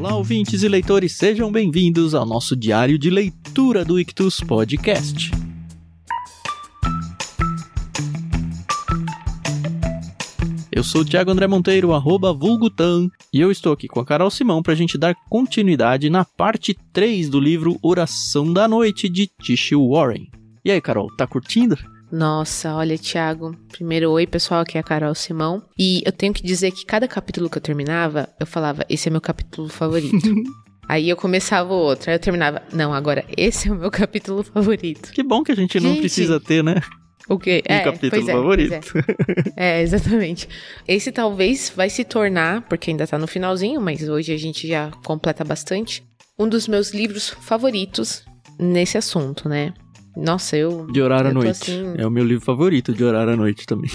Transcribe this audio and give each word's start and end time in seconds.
Olá, 0.00 0.16
ouvintes 0.16 0.62
e 0.62 0.68
leitores, 0.68 1.12
sejam 1.12 1.52
bem-vindos 1.52 2.14
ao 2.14 2.24
nosso 2.24 2.56
diário 2.56 2.98
de 2.98 3.10
leitura 3.10 3.84
do 3.84 4.00
Ictus 4.00 4.40
Podcast. 4.40 5.30
Eu 10.72 10.82
sou 10.82 11.02
o 11.02 11.04
Thiago 11.04 11.30
André 11.30 11.46
Monteiro, 11.46 11.92
arroba 11.92 12.32
Vulgutan, 12.32 13.10
e 13.30 13.42
eu 13.42 13.50
estou 13.50 13.74
aqui 13.74 13.88
com 13.88 14.00
a 14.00 14.04
Carol 14.06 14.30
Simão 14.30 14.62
para 14.62 14.72
a 14.72 14.76
gente 14.76 14.96
dar 14.96 15.14
continuidade 15.28 16.08
na 16.08 16.24
parte 16.24 16.74
3 16.94 17.28
do 17.28 17.38
livro 17.38 17.78
Oração 17.82 18.50
da 18.50 18.66
Noite 18.66 19.06
de 19.06 19.26
Tish 19.26 19.72
Warren. 19.72 20.30
E 20.64 20.70
aí, 20.70 20.80
Carol, 20.80 21.14
tá 21.14 21.26
curtindo? 21.26 21.76
Nossa, 22.12 22.74
olha, 22.74 22.98
Thiago. 22.98 23.56
Primeiro, 23.70 24.10
oi, 24.10 24.26
pessoal, 24.26 24.60
aqui 24.60 24.76
é 24.76 24.80
a 24.80 24.84
Carol 24.84 25.14
Simão. 25.14 25.62
E 25.78 26.02
eu 26.04 26.12
tenho 26.12 26.32
que 26.32 26.42
dizer 26.42 26.72
que 26.72 26.84
cada 26.84 27.06
capítulo 27.06 27.48
que 27.48 27.58
eu 27.58 27.62
terminava, 27.62 28.28
eu 28.38 28.46
falava, 28.46 28.84
esse 28.88 29.08
é 29.08 29.10
meu 29.10 29.20
capítulo 29.20 29.68
favorito. 29.68 30.16
Aí 30.88 31.08
eu 31.08 31.16
começava 31.16 31.72
o 31.72 31.76
outro, 31.76 32.10
aí 32.10 32.16
eu 32.16 32.18
terminava, 32.18 32.62
não, 32.72 32.92
agora 32.92 33.24
esse 33.36 33.68
é 33.68 33.72
o 33.72 33.76
meu 33.76 33.92
capítulo 33.92 34.42
favorito. 34.42 35.12
Que 35.12 35.22
bom 35.22 35.44
que 35.44 35.52
a 35.52 35.54
gente, 35.54 35.78
gente 35.78 35.84
não 35.84 35.94
precisa 35.94 36.40
ter, 36.40 36.64
né? 36.64 36.82
O 37.28 37.38
quê? 37.38 37.62
Um 37.70 37.72
é, 37.72 37.80
capítulo 37.84 38.28
é, 38.28 38.32
favorito. 38.32 38.98
É. 39.56 39.78
é. 39.78 39.82
exatamente. 39.82 40.48
Esse 40.88 41.12
talvez 41.12 41.72
vai 41.76 41.88
se 41.88 42.02
tornar, 42.02 42.62
porque 42.62 42.90
ainda 42.90 43.06
tá 43.06 43.16
no 43.16 43.28
finalzinho, 43.28 43.80
mas 43.80 44.08
hoje 44.08 44.32
a 44.32 44.36
gente 44.36 44.66
já 44.66 44.90
completa 45.04 45.44
bastante, 45.44 46.02
um 46.36 46.48
dos 46.48 46.66
meus 46.66 46.92
livros 46.92 47.28
favoritos 47.28 48.24
nesse 48.58 48.98
assunto, 48.98 49.48
né? 49.48 49.72
Nossa, 50.16 50.56
eu. 50.56 50.86
De 50.90 51.00
orar 51.00 51.26
à 51.26 51.32
noite. 51.32 51.50
Assim... 51.50 51.94
É 51.96 52.06
o 52.06 52.10
meu 52.10 52.24
livro 52.24 52.44
favorito, 52.44 52.92
de 52.92 53.04
orar 53.04 53.28
à 53.28 53.36
noite 53.36 53.66
também. 53.66 53.90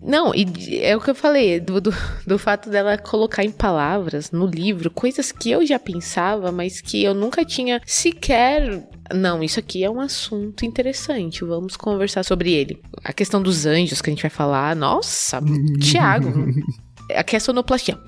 Não, 0.00 0.34
e 0.34 0.80
é 0.80 0.96
o 0.96 1.00
que 1.00 1.10
eu 1.10 1.14
falei, 1.14 1.60
do, 1.60 1.80
do, 1.80 1.94
do, 2.26 2.38
fato 2.38 2.68
dela 2.68 2.98
colocar 2.98 3.44
em 3.44 3.50
palavras 3.50 4.30
no 4.30 4.46
livro 4.46 4.90
coisas 4.90 5.30
que 5.30 5.50
eu 5.50 5.64
já 5.64 5.78
pensava, 5.78 6.50
mas 6.50 6.80
que 6.80 7.02
eu 7.02 7.14
nunca 7.14 7.44
tinha 7.44 7.80
sequer. 7.86 8.88
Não, 9.14 9.42
isso 9.42 9.60
aqui 9.60 9.84
é 9.84 9.90
um 9.90 10.00
assunto 10.00 10.64
interessante, 10.64 11.44
vamos 11.44 11.76
conversar 11.76 12.24
sobre 12.24 12.52
ele. 12.52 12.80
A 13.04 13.12
questão 13.12 13.42
dos 13.42 13.66
anjos 13.66 14.00
que 14.00 14.10
a 14.10 14.12
gente 14.12 14.22
vai 14.22 14.30
falar, 14.30 14.74
nossa, 14.74 15.40
Tiago, 15.80 16.28
aqui 17.14 17.36
é 17.36 17.38
sonoplastia. 17.38 17.98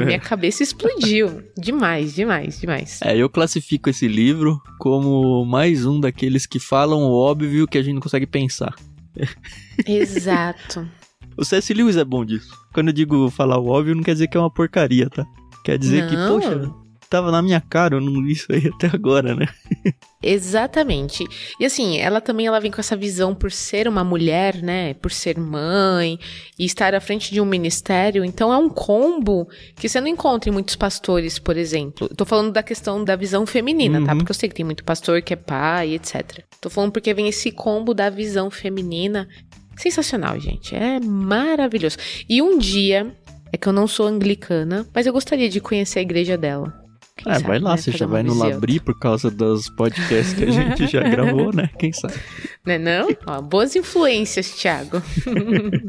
Minha 0.00 0.18
cabeça 0.20 0.62
explodiu. 0.62 1.42
Demais, 1.56 2.14
demais, 2.14 2.60
demais. 2.60 3.00
É, 3.02 3.16
eu 3.16 3.28
classifico 3.28 3.90
esse 3.90 4.08
livro 4.08 4.60
como 4.78 5.44
mais 5.44 5.86
um 5.86 6.00
daqueles 6.00 6.46
que 6.46 6.58
falam 6.58 7.02
o 7.02 7.12
óbvio 7.12 7.66
que 7.66 7.78
a 7.78 7.82
gente 7.82 7.94
não 7.94 8.00
consegue 8.00 8.26
pensar. 8.26 8.74
Exato. 9.86 10.88
o 11.36 11.44
C.S. 11.44 11.72
Lewis 11.74 11.96
é 11.96 12.04
bom 12.04 12.24
disso. 12.24 12.56
Quando 12.72 12.88
eu 12.88 12.94
digo 12.94 13.30
falar 13.30 13.58
o 13.58 13.68
óbvio, 13.68 13.94
não 13.94 14.02
quer 14.02 14.14
dizer 14.14 14.28
que 14.28 14.36
é 14.36 14.40
uma 14.40 14.50
porcaria, 14.50 15.08
tá? 15.10 15.26
Quer 15.64 15.78
dizer 15.78 16.02
não. 16.02 16.08
que, 16.08 16.16
poxa, 16.16 16.81
tava 17.12 17.30
na 17.30 17.42
minha 17.42 17.60
cara, 17.60 17.96
eu 17.96 18.00
não 18.00 18.22
vi 18.24 18.32
isso 18.32 18.50
aí 18.50 18.68
até 18.74 18.86
agora, 18.86 19.34
né? 19.34 19.46
Exatamente. 20.22 21.26
E 21.60 21.66
assim, 21.66 21.98
ela 21.98 22.20
também 22.20 22.46
ela 22.46 22.58
vem 22.58 22.70
com 22.70 22.80
essa 22.80 22.96
visão 22.96 23.34
por 23.34 23.52
ser 23.52 23.86
uma 23.86 24.02
mulher, 24.02 24.62
né? 24.62 24.94
Por 24.94 25.12
ser 25.12 25.38
mãe 25.38 26.18
e 26.58 26.64
estar 26.64 26.94
à 26.94 27.00
frente 27.00 27.30
de 27.30 27.40
um 27.40 27.44
ministério. 27.44 28.24
Então 28.24 28.50
é 28.50 28.56
um 28.56 28.70
combo 28.70 29.46
que 29.76 29.88
você 29.88 30.00
não 30.00 30.08
encontra 30.08 30.48
em 30.48 30.52
muitos 30.52 30.74
pastores, 30.74 31.38
por 31.38 31.56
exemplo. 31.56 32.08
tô 32.16 32.24
falando 32.24 32.50
da 32.50 32.62
questão 32.62 33.04
da 33.04 33.14
visão 33.14 33.44
feminina, 33.44 33.96
tá? 33.96 34.00
uhum. 34.00 34.06
tá? 34.06 34.16
Porque 34.16 34.30
eu 34.30 34.34
sei 34.34 34.48
que 34.48 34.54
tem 34.54 34.64
muito 34.64 34.84
pastor 34.84 35.20
que 35.20 35.34
é 35.34 35.36
pai, 35.36 35.94
etc. 35.94 36.42
Tô 36.60 36.70
falando 36.70 36.92
porque 36.92 37.12
vem 37.12 37.28
esse 37.28 37.52
combo 37.52 37.92
da 37.92 38.08
visão 38.08 38.50
feminina. 38.50 39.28
Sensacional, 39.76 40.38
gente. 40.38 40.74
É 40.74 40.98
maravilhoso. 41.00 41.96
E 42.28 42.40
um 42.40 42.58
dia, 42.58 43.14
é 43.52 43.56
que 43.56 43.68
eu 43.68 43.72
não 43.72 43.86
sou 43.86 44.06
anglicana, 44.06 44.86
mas 44.94 45.06
eu 45.06 45.12
gostaria 45.12 45.48
de 45.48 45.60
conhecer 45.60 45.98
a 45.98 46.02
igreja 46.02 46.38
dela. 46.38 46.81
Quem 47.16 47.30
ah, 47.30 47.36
sabe, 47.36 47.46
vai 47.46 47.58
lá, 47.58 47.70
né? 47.72 47.76
você 47.76 47.92
já 47.92 48.06
vai 48.06 48.22
no 48.22 48.34
Labri 48.34 48.80
por 48.80 48.98
causa 48.98 49.30
dos 49.30 49.68
podcasts 49.68 50.32
que 50.32 50.44
a 50.44 50.50
gente 50.50 50.86
já 50.86 51.02
gravou, 51.08 51.52
né? 51.52 51.68
Quem 51.78 51.92
sabe? 51.92 52.14
Não 52.64 52.72
é 52.72 52.78
não? 52.78 53.08
Ó, 53.26 53.40
boas 53.40 53.76
influências, 53.76 54.50
Thiago. 54.52 55.02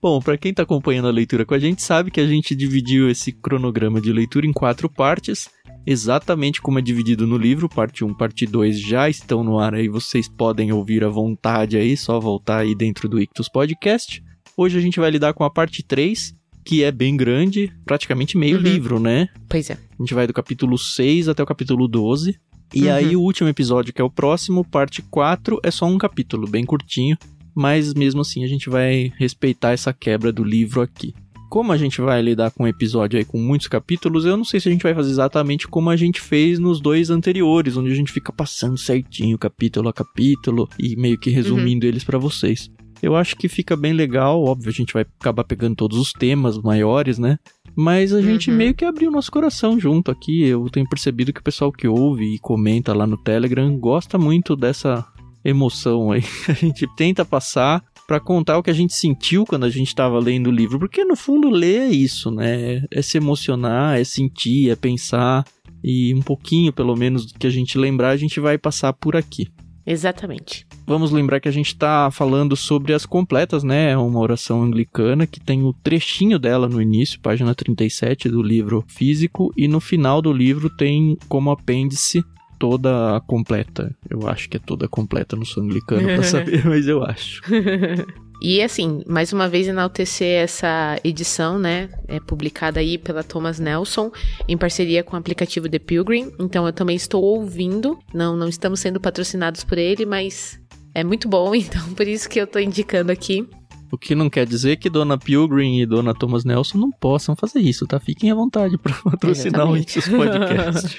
Bom, 0.00 0.20
para 0.20 0.36
quem 0.38 0.54
tá 0.54 0.62
acompanhando 0.62 1.08
a 1.08 1.10
leitura 1.10 1.44
com 1.44 1.54
a 1.54 1.58
gente, 1.58 1.82
sabe 1.82 2.10
que 2.10 2.20
a 2.20 2.26
gente 2.26 2.54
dividiu 2.54 3.10
esse 3.10 3.32
cronograma 3.32 4.00
de 4.00 4.12
leitura 4.12 4.46
em 4.46 4.52
quatro 4.52 4.88
partes, 4.88 5.48
exatamente 5.86 6.60
como 6.60 6.78
é 6.78 6.82
dividido 6.82 7.26
no 7.26 7.36
livro. 7.36 7.68
Parte 7.68 8.04
1, 8.04 8.14
parte 8.14 8.46
2 8.46 8.78
já 8.78 9.08
estão 9.08 9.42
no 9.42 9.58
ar 9.58 9.74
aí, 9.74 9.88
vocês 9.88 10.28
podem 10.28 10.72
ouvir 10.72 11.02
à 11.02 11.08
vontade 11.08 11.76
aí, 11.76 11.96
só 11.96 12.20
voltar 12.20 12.58
aí 12.58 12.74
dentro 12.74 13.08
do 13.08 13.20
Ictus 13.20 13.48
Podcast. 13.48 14.22
Hoje 14.56 14.78
a 14.78 14.80
gente 14.80 15.00
vai 15.00 15.10
lidar 15.10 15.34
com 15.34 15.44
a 15.44 15.50
parte 15.50 15.82
3, 15.82 16.34
que 16.66 16.82
é 16.82 16.90
bem 16.90 17.16
grande, 17.16 17.72
praticamente 17.84 18.36
meio 18.36 18.56
uhum. 18.56 18.62
livro, 18.62 18.98
né? 18.98 19.28
Pois 19.48 19.70
é. 19.70 19.74
A 19.74 20.02
gente 20.02 20.12
vai 20.12 20.26
do 20.26 20.32
capítulo 20.32 20.76
6 20.76 21.28
até 21.28 21.40
o 21.40 21.46
capítulo 21.46 21.86
12. 21.86 22.36
E 22.74 22.86
uhum. 22.86 22.92
aí 22.92 23.16
o 23.16 23.20
último 23.20 23.48
episódio, 23.48 23.94
que 23.94 24.00
é 24.00 24.04
o 24.04 24.10
próximo, 24.10 24.64
parte 24.64 25.00
4, 25.00 25.60
é 25.62 25.70
só 25.70 25.86
um 25.86 25.96
capítulo, 25.96 26.48
bem 26.48 26.64
curtinho. 26.64 27.16
Mas 27.54 27.94
mesmo 27.94 28.20
assim 28.20 28.42
a 28.42 28.48
gente 28.48 28.68
vai 28.68 29.12
respeitar 29.16 29.70
essa 29.70 29.92
quebra 29.92 30.32
do 30.32 30.42
livro 30.42 30.82
aqui. 30.82 31.14
Como 31.48 31.72
a 31.72 31.76
gente 31.76 32.00
vai 32.00 32.20
lidar 32.20 32.50
com 32.50 32.64
um 32.64 32.68
episódio 32.68 33.16
aí 33.16 33.24
com 33.24 33.38
muitos 33.38 33.68
capítulos, 33.68 34.24
eu 34.24 34.36
não 34.36 34.44
sei 34.44 34.58
se 34.58 34.68
a 34.68 34.72
gente 34.72 34.82
vai 34.82 34.92
fazer 34.92 35.12
exatamente 35.12 35.68
como 35.68 35.88
a 35.88 35.96
gente 35.96 36.20
fez 36.20 36.58
nos 36.58 36.80
dois 36.80 37.08
anteriores, 37.08 37.76
onde 37.76 37.92
a 37.92 37.94
gente 37.94 38.10
fica 38.10 38.32
passando 38.32 38.76
certinho 38.76 39.38
capítulo 39.38 39.88
a 39.88 39.92
capítulo 39.92 40.68
e 40.76 40.96
meio 40.96 41.16
que 41.16 41.30
resumindo 41.30 41.86
uhum. 41.86 41.92
eles 41.92 42.02
para 42.02 42.18
vocês. 42.18 42.68
Eu 43.02 43.14
acho 43.14 43.36
que 43.36 43.48
fica 43.48 43.76
bem 43.76 43.92
legal, 43.92 44.42
óbvio, 44.42 44.70
a 44.70 44.72
gente 44.72 44.92
vai 44.92 45.02
acabar 45.02 45.44
pegando 45.44 45.76
todos 45.76 45.98
os 45.98 46.12
temas 46.12 46.58
maiores, 46.58 47.18
né? 47.18 47.38
Mas 47.76 48.12
a 48.12 48.22
gente 48.22 48.50
uhum. 48.50 48.56
meio 48.56 48.74
que 48.74 48.84
abriu 48.84 49.10
nosso 49.10 49.30
coração 49.30 49.78
junto 49.78 50.10
aqui. 50.10 50.44
Eu 50.44 50.68
tenho 50.70 50.88
percebido 50.88 51.32
que 51.32 51.40
o 51.40 51.44
pessoal 51.44 51.70
que 51.70 51.86
ouve 51.86 52.34
e 52.34 52.38
comenta 52.38 52.94
lá 52.94 53.06
no 53.06 53.18
Telegram 53.18 53.76
gosta 53.78 54.16
muito 54.16 54.56
dessa 54.56 55.06
emoção 55.44 56.10
aí. 56.10 56.22
A 56.48 56.54
gente 56.54 56.86
tenta 56.96 57.24
passar 57.24 57.84
para 58.06 58.20
contar 58.20 58.56
o 58.56 58.62
que 58.62 58.70
a 58.70 58.74
gente 58.74 58.94
sentiu 58.94 59.44
quando 59.44 59.64
a 59.64 59.68
gente 59.68 59.88
estava 59.88 60.16
lendo 60.20 60.46
o 60.46 60.52
livro, 60.52 60.78
porque 60.78 61.04
no 61.04 61.16
fundo 61.16 61.50
ler 61.50 61.82
é 61.82 61.88
isso, 61.88 62.30
né? 62.30 62.84
É 62.88 63.02
se 63.02 63.16
emocionar, 63.16 63.98
é 63.98 64.04
sentir, 64.04 64.70
é 64.70 64.76
pensar 64.76 65.44
e 65.82 66.14
um 66.14 66.22
pouquinho, 66.22 66.72
pelo 66.72 66.96
menos, 66.96 67.26
do 67.26 67.38
que 67.38 67.46
a 67.46 67.50
gente 67.50 67.78
lembrar, 67.78 68.10
a 68.10 68.16
gente 68.16 68.40
vai 68.40 68.58
passar 68.58 68.92
por 68.92 69.16
aqui. 69.16 69.48
Exatamente. 69.86 70.65
Vamos 70.86 71.10
lembrar 71.10 71.40
que 71.40 71.48
a 71.48 71.52
gente 71.52 71.68
está 71.68 72.10
falando 72.10 72.54
sobre 72.54 72.92
as 72.92 73.04
completas, 73.04 73.64
né? 73.64 73.90
É 73.90 73.96
uma 73.96 74.20
oração 74.20 74.62
anglicana 74.62 75.26
que 75.26 75.40
tem 75.40 75.64
o 75.64 75.72
trechinho 75.72 76.38
dela 76.38 76.68
no 76.68 76.80
início, 76.80 77.20
página 77.20 77.54
37 77.54 78.28
do 78.28 78.42
livro 78.42 78.84
físico, 78.86 79.52
e 79.56 79.66
no 79.66 79.80
final 79.80 80.22
do 80.22 80.32
livro 80.32 80.70
tem 80.70 81.18
como 81.28 81.50
apêndice 81.50 82.24
toda 82.58 83.16
a 83.16 83.20
completa. 83.20 83.94
Eu 84.08 84.28
acho 84.28 84.48
que 84.48 84.56
é 84.56 84.60
toda 84.60 84.88
completa, 84.88 85.36
não 85.36 85.44
sou 85.44 85.62
anglicano 85.62 86.06
pra 86.06 86.22
saber, 86.24 86.64
mas 86.64 86.86
eu 86.86 87.02
acho. 87.02 87.42
E 88.40 88.60
assim, 88.60 89.02
mais 89.06 89.32
uma 89.32 89.48
vez 89.48 89.66
enaltecer 89.66 90.42
essa 90.42 91.00
edição, 91.02 91.58
né? 91.58 91.88
É 92.06 92.20
publicada 92.20 92.80
aí 92.80 92.98
pela 92.98 93.24
Thomas 93.24 93.58
Nelson 93.58 94.10
em 94.46 94.58
parceria 94.58 95.02
com 95.02 95.16
o 95.16 95.18
aplicativo 95.18 95.68
The 95.68 95.78
Pilgrim. 95.78 96.30
Então 96.38 96.66
eu 96.66 96.72
também 96.72 96.96
estou 96.96 97.24
ouvindo. 97.24 97.98
Não, 98.12 98.36
não 98.36 98.46
estamos 98.46 98.80
sendo 98.80 99.00
patrocinados 99.00 99.64
por 99.64 99.78
ele, 99.78 100.04
mas 100.04 100.60
é 100.96 101.04
muito 101.04 101.28
bom, 101.28 101.52
então 101.54 101.92
por 101.94 102.08
isso 102.08 102.28
que 102.28 102.40
eu 102.40 102.44
estou 102.44 102.60
indicando 102.60 103.12
aqui. 103.12 103.46
O 103.92 103.96
que 103.96 104.16
não 104.16 104.28
quer 104.28 104.44
dizer 104.46 104.76
que 104.78 104.90
Dona 104.90 105.16
Pilgrim 105.16 105.78
e 105.78 105.86
Dona 105.86 106.12
Thomas 106.12 106.44
Nelson 106.44 106.76
não 106.76 106.90
possam 106.90 107.36
fazer 107.36 107.60
isso, 107.60 107.86
tá? 107.86 108.00
Fiquem 108.00 108.32
à 108.32 108.34
vontade 108.34 108.76
para 108.76 108.92
patrocinar 109.04 109.70
os 109.70 109.84
podcasts. 110.08 110.96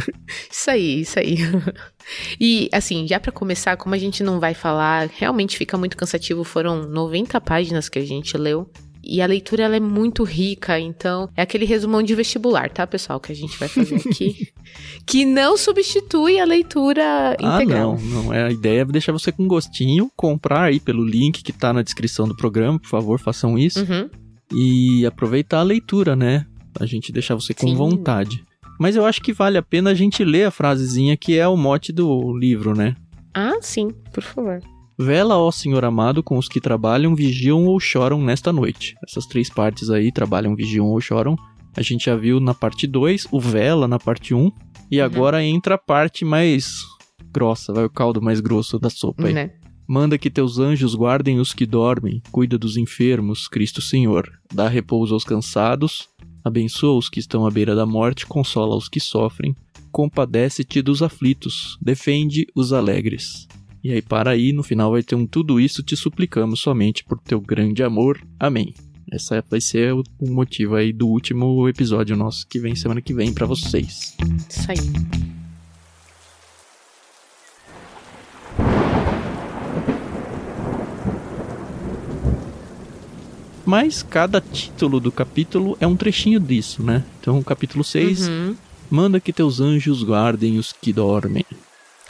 isso 0.50 0.70
aí, 0.70 1.00
isso 1.00 1.18
aí. 1.18 1.36
E 2.40 2.70
assim, 2.72 3.06
já 3.06 3.20
para 3.20 3.30
começar, 3.30 3.76
como 3.76 3.94
a 3.94 3.98
gente 3.98 4.22
não 4.22 4.40
vai 4.40 4.54
falar, 4.54 5.10
realmente 5.12 5.58
fica 5.58 5.76
muito 5.76 5.98
cansativo, 5.98 6.42
foram 6.42 6.88
90 6.88 7.38
páginas 7.42 7.90
que 7.90 7.98
a 7.98 8.06
gente 8.06 8.38
leu. 8.38 8.70
E 9.02 9.22
a 9.22 9.26
leitura 9.26 9.64
ela 9.64 9.76
é 9.76 9.80
muito 9.80 10.24
rica, 10.24 10.78
então 10.78 11.28
é 11.36 11.42
aquele 11.42 11.64
resumão 11.64 12.02
de 12.02 12.14
vestibular, 12.14 12.70
tá, 12.70 12.86
pessoal, 12.86 13.18
que 13.18 13.32
a 13.32 13.34
gente 13.34 13.58
vai 13.58 13.68
fazer 13.68 13.96
aqui, 13.96 14.48
que 15.06 15.24
não 15.24 15.56
substitui 15.56 16.38
a 16.38 16.44
leitura 16.44 17.36
integral. 17.40 17.96
Ah, 17.98 18.02
não, 18.02 18.22
não, 18.24 18.34
é 18.34 18.44
a 18.44 18.50
ideia 18.50 18.82
é 18.82 18.84
deixar 18.84 19.12
você 19.12 19.32
com 19.32 19.48
gostinho, 19.48 20.10
comprar 20.14 20.64
aí 20.64 20.78
pelo 20.78 21.04
link 21.04 21.42
que 21.42 21.52
tá 21.52 21.72
na 21.72 21.82
descrição 21.82 22.28
do 22.28 22.36
programa, 22.36 22.78
por 22.78 22.88
favor, 22.88 23.18
façam 23.18 23.58
isso. 23.58 23.80
Uhum. 23.80 24.08
E 24.52 25.06
aproveitar 25.06 25.60
a 25.60 25.64
leitura, 25.64 26.14
né? 26.14 26.44
A 26.78 26.84
gente 26.84 27.12
deixar 27.12 27.34
você 27.34 27.54
com 27.54 27.68
Sim. 27.68 27.74
vontade. 27.74 28.44
Mas 28.78 28.96
eu 28.96 29.04
acho 29.04 29.20
que 29.20 29.32
vale 29.32 29.58
a 29.58 29.62
pena 29.62 29.90
a 29.90 29.94
gente 29.94 30.24
ler 30.24 30.44
a 30.44 30.50
frasezinha 30.50 31.16
que 31.16 31.38
é 31.38 31.46
o 31.46 31.56
mote 31.56 31.92
do 31.92 32.36
livro, 32.36 32.74
né? 32.74 32.96
Ah, 33.34 33.58
sim, 33.60 33.90
por 34.12 34.22
favor. 34.22 34.60
Vela, 35.02 35.38
ó 35.38 35.50
Senhor 35.50 35.84
amado, 35.84 36.22
com 36.22 36.36
os 36.36 36.48
que 36.48 36.60
trabalham, 36.60 37.14
vigiam 37.14 37.64
ou 37.66 37.80
choram 37.80 38.20
nesta 38.22 38.52
noite. 38.52 38.94
Essas 39.06 39.26
três 39.26 39.48
partes 39.48 39.90
aí, 39.90 40.12
trabalham, 40.12 40.54
vigiam 40.54 40.86
ou 40.86 41.00
choram. 41.00 41.36
A 41.76 41.82
gente 41.82 42.06
já 42.06 42.16
viu 42.16 42.40
na 42.40 42.54
parte 42.54 42.86
2, 42.86 43.28
o 43.30 43.40
Vela 43.40 43.88
na 43.88 43.98
parte 43.98 44.34
1. 44.34 44.38
Um, 44.38 44.52
e 44.90 44.98
uhum. 44.98 45.04
agora 45.04 45.44
entra 45.44 45.76
a 45.76 45.78
parte 45.78 46.24
mais 46.24 46.80
grossa, 47.32 47.72
vai 47.72 47.84
o 47.84 47.90
caldo 47.90 48.20
mais 48.20 48.40
grosso 48.40 48.78
da 48.78 48.90
sopa 48.90 49.26
aí. 49.26 49.32
Né? 49.32 49.50
Manda 49.88 50.18
que 50.18 50.30
teus 50.30 50.58
anjos 50.58 50.94
guardem 50.94 51.40
os 51.40 51.52
que 51.52 51.66
dormem, 51.66 52.22
cuida 52.30 52.56
dos 52.56 52.76
enfermos, 52.76 53.48
Cristo 53.48 53.80
Senhor. 53.80 54.30
Dá 54.52 54.68
repouso 54.68 55.14
aos 55.14 55.24
cansados, 55.24 56.08
Abençoa 56.44 56.96
os 56.96 57.08
que 57.08 57.20
estão 57.20 57.46
à 57.46 57.50
beira 57.50 57.74
da 57.74 57.84
morte, 57.84 58.26
consola 58.26 58.74
os 58.74 58.88
que 58.88 58.98
sofrem, 58.98 59.54
compadece-te 59.92 60.80
dos 60.80 61.02
aflitos, 61.02 61.76
defende 61.82 62.46
os 62.54 62.72
alegres. 62.72 63.46
E 63.82 63.92
aí 63.92 64.02
para 64.02 64.32
aí, 64.32 64.52
no 64.52 64.62
final 64.62 64.90
vai 64.90 65.02
ter 65.02 65.14
um 65.14 65.26
tudo 65.26 65.58
isso 65.58 65.82
te 65.82 65.96
suplicamos 65.96 66.60
somente 66.60 67.02
por 67.02 67.18
teu 67.18 67.40
grande 67.40 67.82
amor. 67.82 68.20
Amém. 68.38 68.74
Essa 69.10 69.42
vai 69.50 69.60
ser 69.60 69.94
o, 69.94 70.04
motivo 70.20 70.74
aí 70.74 70.92
do 70.92 71.08
último 71.08 71.66
episódio 71.68 72.14
nosso 72.14 72.46
que 72.46 72.60
vem 72.60 72.76
semana 72.76 73.00
que 73.00 73.14
vem 73.14 73.32
para 73.32 73.46
vocês. 73.46 74.14
Isso 74.48 74.70
aí. 74.70 74.76
Mas 83.64 84.02
cada 84.02 84.40
título 84.40 85.00
do 85.00 85.10
capítulo 85.10 85.76
é 85.80 85.86
um 85.86 85.96
trechinho 85.96 86.38
disso, 86.38 86.82
né? 86.82 87.04
Então, 87.20 87.42
capítulo 87.42 87.82
6, 87.82 88.28
uhum. 88.28 88.56
manda 88.90 89.20
que 89.20 89.32
teus 89.32 89.60
anjos 89.60 90.02
guardem 90.02 90.58
os 90.58 90.72
que 90.72 90.92
dormem. 90.92 91.44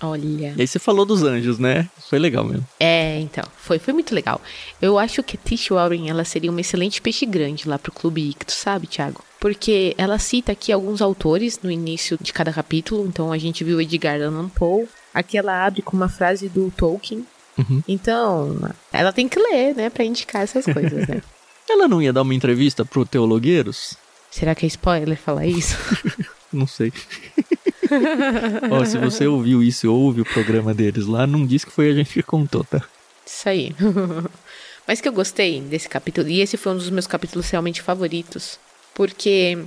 Olha. 0.03 0.55
E 0.57 0.61
aí 0.61 0.67
você 0.67 0.79
falou 0.79 1.05
dos 1.05 1.23
anjos, 1.23 1.59
né? 1.59 1.89
Foi 2.09 2.19
legal 2.19 2.45
mesmo. 2.45 2.67
É, 2.79 3.19
então. 3.21 3.45
Foi, 3.57 3.79
foi 3.79 3.93
muito 3.93 4.15
legal. 4.15 4.41
Eu 4.81 4.99
acho 4.99 5.23
que 5.23 5.37
a 5.37 5.41
Tish 5.49 5.69
Warren, 5.69 6.09
ela 6.09 6.25
seria 6.25 6.51
uma 6.51 6.61
excelente 6.61 7.03
peixe 7.03 7.27
grande 7.27 7.69
lá 7.69 7.79
pro 7.79 7.93
Clube 7.93 8.31
Ictus, 8.31 8.55
sabe, 8.55 8.87
Thiago? 8.87 9.23
Porque 9.39 9.95
ela 9.99 10.19
cita 10.19 10.53
aqui 10.53 10.73
alguns 10.73 11.03
autores 11.03 11.61
no 11.63 11.71
início 11.71 12.19
de 12.21 12.33
cada 12.33 12.53
capítulo. 12.53 13.07
Então 13.07 13.31
a 13.31 13.39
gente 13.39 13.63
viu 13.63 13.81
Edgar 13.81 14.21
Allan 14.21 14.49
Poe. 14.49 14.89
Aqui 15.13 15.37
ela 15.37 15.67
abre 15.67 15.83
com 15.83 15.97
uma 15.97 16.09
frase 16.09 16.49
do 16.49 16.71
Tolkien. 16.71 17.27
Uhum. 17.59 17.83
Então, 17.87 18.57
ela 18.93 19.13
tem 19.13 19.29
que 19.29 19.39
ler, 19.39 19.75
né, 19.75 19.91
pra 19.91 20.05
indicar 20.05 20.43
essas 20.43 20.65
coisas, 20.65 21.07
né? 21.07 21.21
Ela 21.69 21.87
não 21.87 22.03
ia 22.03 22.13
dar 22.13 22.23
uma 22.23 22.35
entrevista 22.35 22.85
pro 22.85 23.05
Teologueiros? 23.05 23.97
Será 24.31 24.57
que 24.57 24.65
é 24.65 24.69
spoiler 24.69 25.17
falar 25.17 25.47
isso? 25.47 25.77
não 26.53 26.67
sei. 26.67 26.93
oh, 28.71 28.85
se 28.85 28.99
você 28.99 29.27
ouviu 29.27 29.63
isso 29.63 29.87
e 29.87 29.89
ouve 29.89 30.21
o 30.21 30.25
programa 30.25 30.75
deles 30.75 31.07
lá, 31.07 31.27
não 31.27 31.47
diz 31.47 31.65
que 31.65 31.71
foi 31.71 31.91
a 31.91 31.95
gente 31.95 32.13
que 32.13 32.23
contou, 32.23 32.65
tá? 32.65 32.83
Isso 33.27 33.49
aí. 33.49 33.75
Mas 34.87 35.01
que 35.01 35.09
eu 35.09 35.13
gostei 35.13 35.61
desse 35.61 35.89
capítulo, 35.89 36.29
e 36.29 36.41
esse 36.41 36.57
foi 36.57 36.73
um 36.73 36.77
dos 36.77 36.91
meus 36.91 37.07
capítulos 37.07 37.49
realmente 37.49 37.81
favoritos, 37.81 38.59
porque 38.95 39.59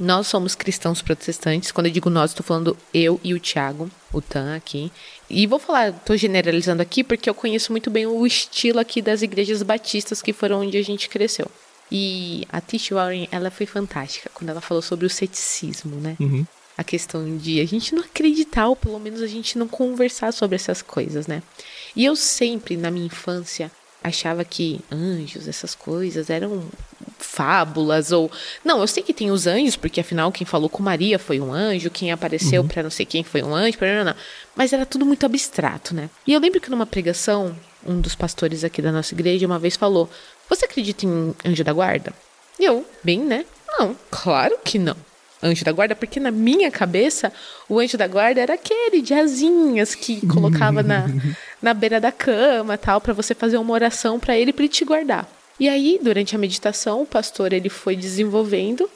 nós 0.00 0.26
somos 0.26 0.54
cristãos 0.54 1.02
protestantes. 1.02 1.70
Quando 1.70 1.86
eu 1.86 1.92
digo 1.92 2.08
nós, 2.08 2.30
estou 2.30 2.44
falando 2.44 2.76
eu 2.94 3.20
e 3.22 3.34
o 3.34 3.38
Tiago, 3.38 3.90
o 4.12 4.22
Tan 4.22 4.56
aqui. 4.56 4.90
E 5.28 5.46
vou 5.46 5.58
falar, 5.58 5.90
estou 5.90 6.16
generalizando 6.16 6.80
aqui 6.80 7.04
porque 7.04 7.28
eu 7.28 7.34
conheço 7.34 7.70
muito 7.70 7.90
bem 7.90 8.06
o 8.06 8.26
estilo 8.26 8.80
aqui 8.80 9.02
das 9.02 9.20
igrejas 9.20 9.62
batistas 9.62 10.22
que 10.22 10.32
foram 10.32 10.62
onde 10.62 10.78
a 10.78 10.82
gente 10.82 11.08
cresceu. 11.08 11.50
E 11.92 12.46
a 12.48 12.60
Tish 12.60 12.90
Warren, 12.90 13.28
ela 13.30 13.50
foi 13.50 13.66
fantástica 13.66 14.30
quando 14.32 14.50
ela 14.50 14.60
falou 14.60 14.80
sobre 14.80 15.04
o 15.04 15.10
ceticismo, 15.10 15.96
né? 15.96 16.16
Uhum. 16.18 16.46
A 16.80 16.82
questão 16.82 17.36
de 17.36 17.60
a 17.60 17.66
gente 17.66 17.94
não 17.94 18.02
acreditar, 18.02 18.66
ou 18.66 18.74
pelo 18.74 18.98
menos 18.98 19.20
a 19.20 19.26
gente 19.26 19.58
não 19.58 19.68
conversar 19.68 20.32
sobre 20.32 20.56
essas 20.56 20.80
coisas, 20.80 21.26
né? 21.26 21.42
E 21.94 22.06
eu 22.06 22.16
sempre, 22.16 22.74
na 22.74 22.90
minha 22.90 23.04
infância, 23.04 23.70
achava 24.02 24.42
que 24.46 24.80
anjos, 24.90 25.46
essas 25.46 25.74
coisas, 25.74 26.30
eram 26.30 26.64
fábulas 27.18 28.12
ou 28.12 28.32
não, 28.64 28.80
eu 28.80 28.86
sei 28.86 29.02
que 29.02 29.12
tem 29.12 29.30
os 29.30 29.46
anjos, 29.46 29.76
porque 29.76 30.00
afinal 30.00 30.32
quem 30.32 30.46
falou 30.46 30.70
com 30.70 30.82
Maria 30.82 31.18
foi 31.18 31.38
um 31.38 31.52
anjo, 31.52 31.90
quem 31.90 32.12
apareceu 32.12 32.62
uhum. 32.62 32.68
para 32.68 32.82
não 32.82 32.90
sei 32.90 33.04
quem 33.04 33.22
foi 33.22 33.42
um 33.42 33.54
anjo, 33.54 33.76
para 33.76 34.02
não, 34.02 34.14
mas 34.56 34.72
era 34.72 34.86
tudo 34.86 35.04
muito 35.04 35.26
abstrato, 35.26 35.94
né? 35.94 36.08
E 36.26 36.32
eu 36.32 36.40
lembro 36.40 36.62
que 36.62 36.70
numa 36.70 36.86
pregação, 36.86 37.54
um 37.86 38.00
dos 38.00 38.14
pastores 38.14 38.64
aqui 38.64 38.80
da 38.80 38.90
nossa 38.90 39.12
igreja 39.12 39.46
uma 39.46 39.58
vez 39.58 39.76
falou: 39.76 40.08
"Você 40.48 40.64
acredita 40.64 41.04
em 41.04 41.34
anjo 41.44 41.62
da 41.62 41.74
guarda?" 41.74 42.14
E 42.58 42.64
eu, 42.64 42.86
bem, 43.04 43.20
né? 43.20 43.44
Não, 43.68 43.94
claro 44.10 44.56
que 44.64 44.78
não 44.78 45.09
anjo 45.42 45.64
da 45.64 45.72
guarda, 45.72 45.94
porque 45.94 46.20
na 46.20 46.30
minha 46.30 46.70
cabeça 46.70 47.32
o 47.68 47.78
anjo 47.78 47.96
da 47.96 48.06
guarda 48.06 48.40
era 48.40 48.54
aquele 48.54 49.00
de 49.02 49.14
asinhas 49.14 49.94
que 49.94 50.26
colocava 50.26 50.82
na, 50.82 51.06
na 51.60 51.74
beira 51.74 52.00
da 52.00 52.12
cama, 52.12 52.76
tal, 52.76 53.00
para 53.00 53.12
você 53.12 53.34
fazer 53.34 53.58
uma 53.58 53.72
oração 53.72 54.18
para 54.18 54.36
ele 54.36 54.52
para 54.52 54.64
ele 54.64 54.72
te 54.72 54.84
guardar. 54.84 55.28
E 55.58 55.68
aí, 55.68 56.00
durante 56.02 56.34
a 56.34 56.38
meditação, 56.38 57.02
o 57.02 57.06
pastor 57.06 57.52
ele 57.52 57.68
foi 57.68 57.94
desenvolvendo. 57.94 58.88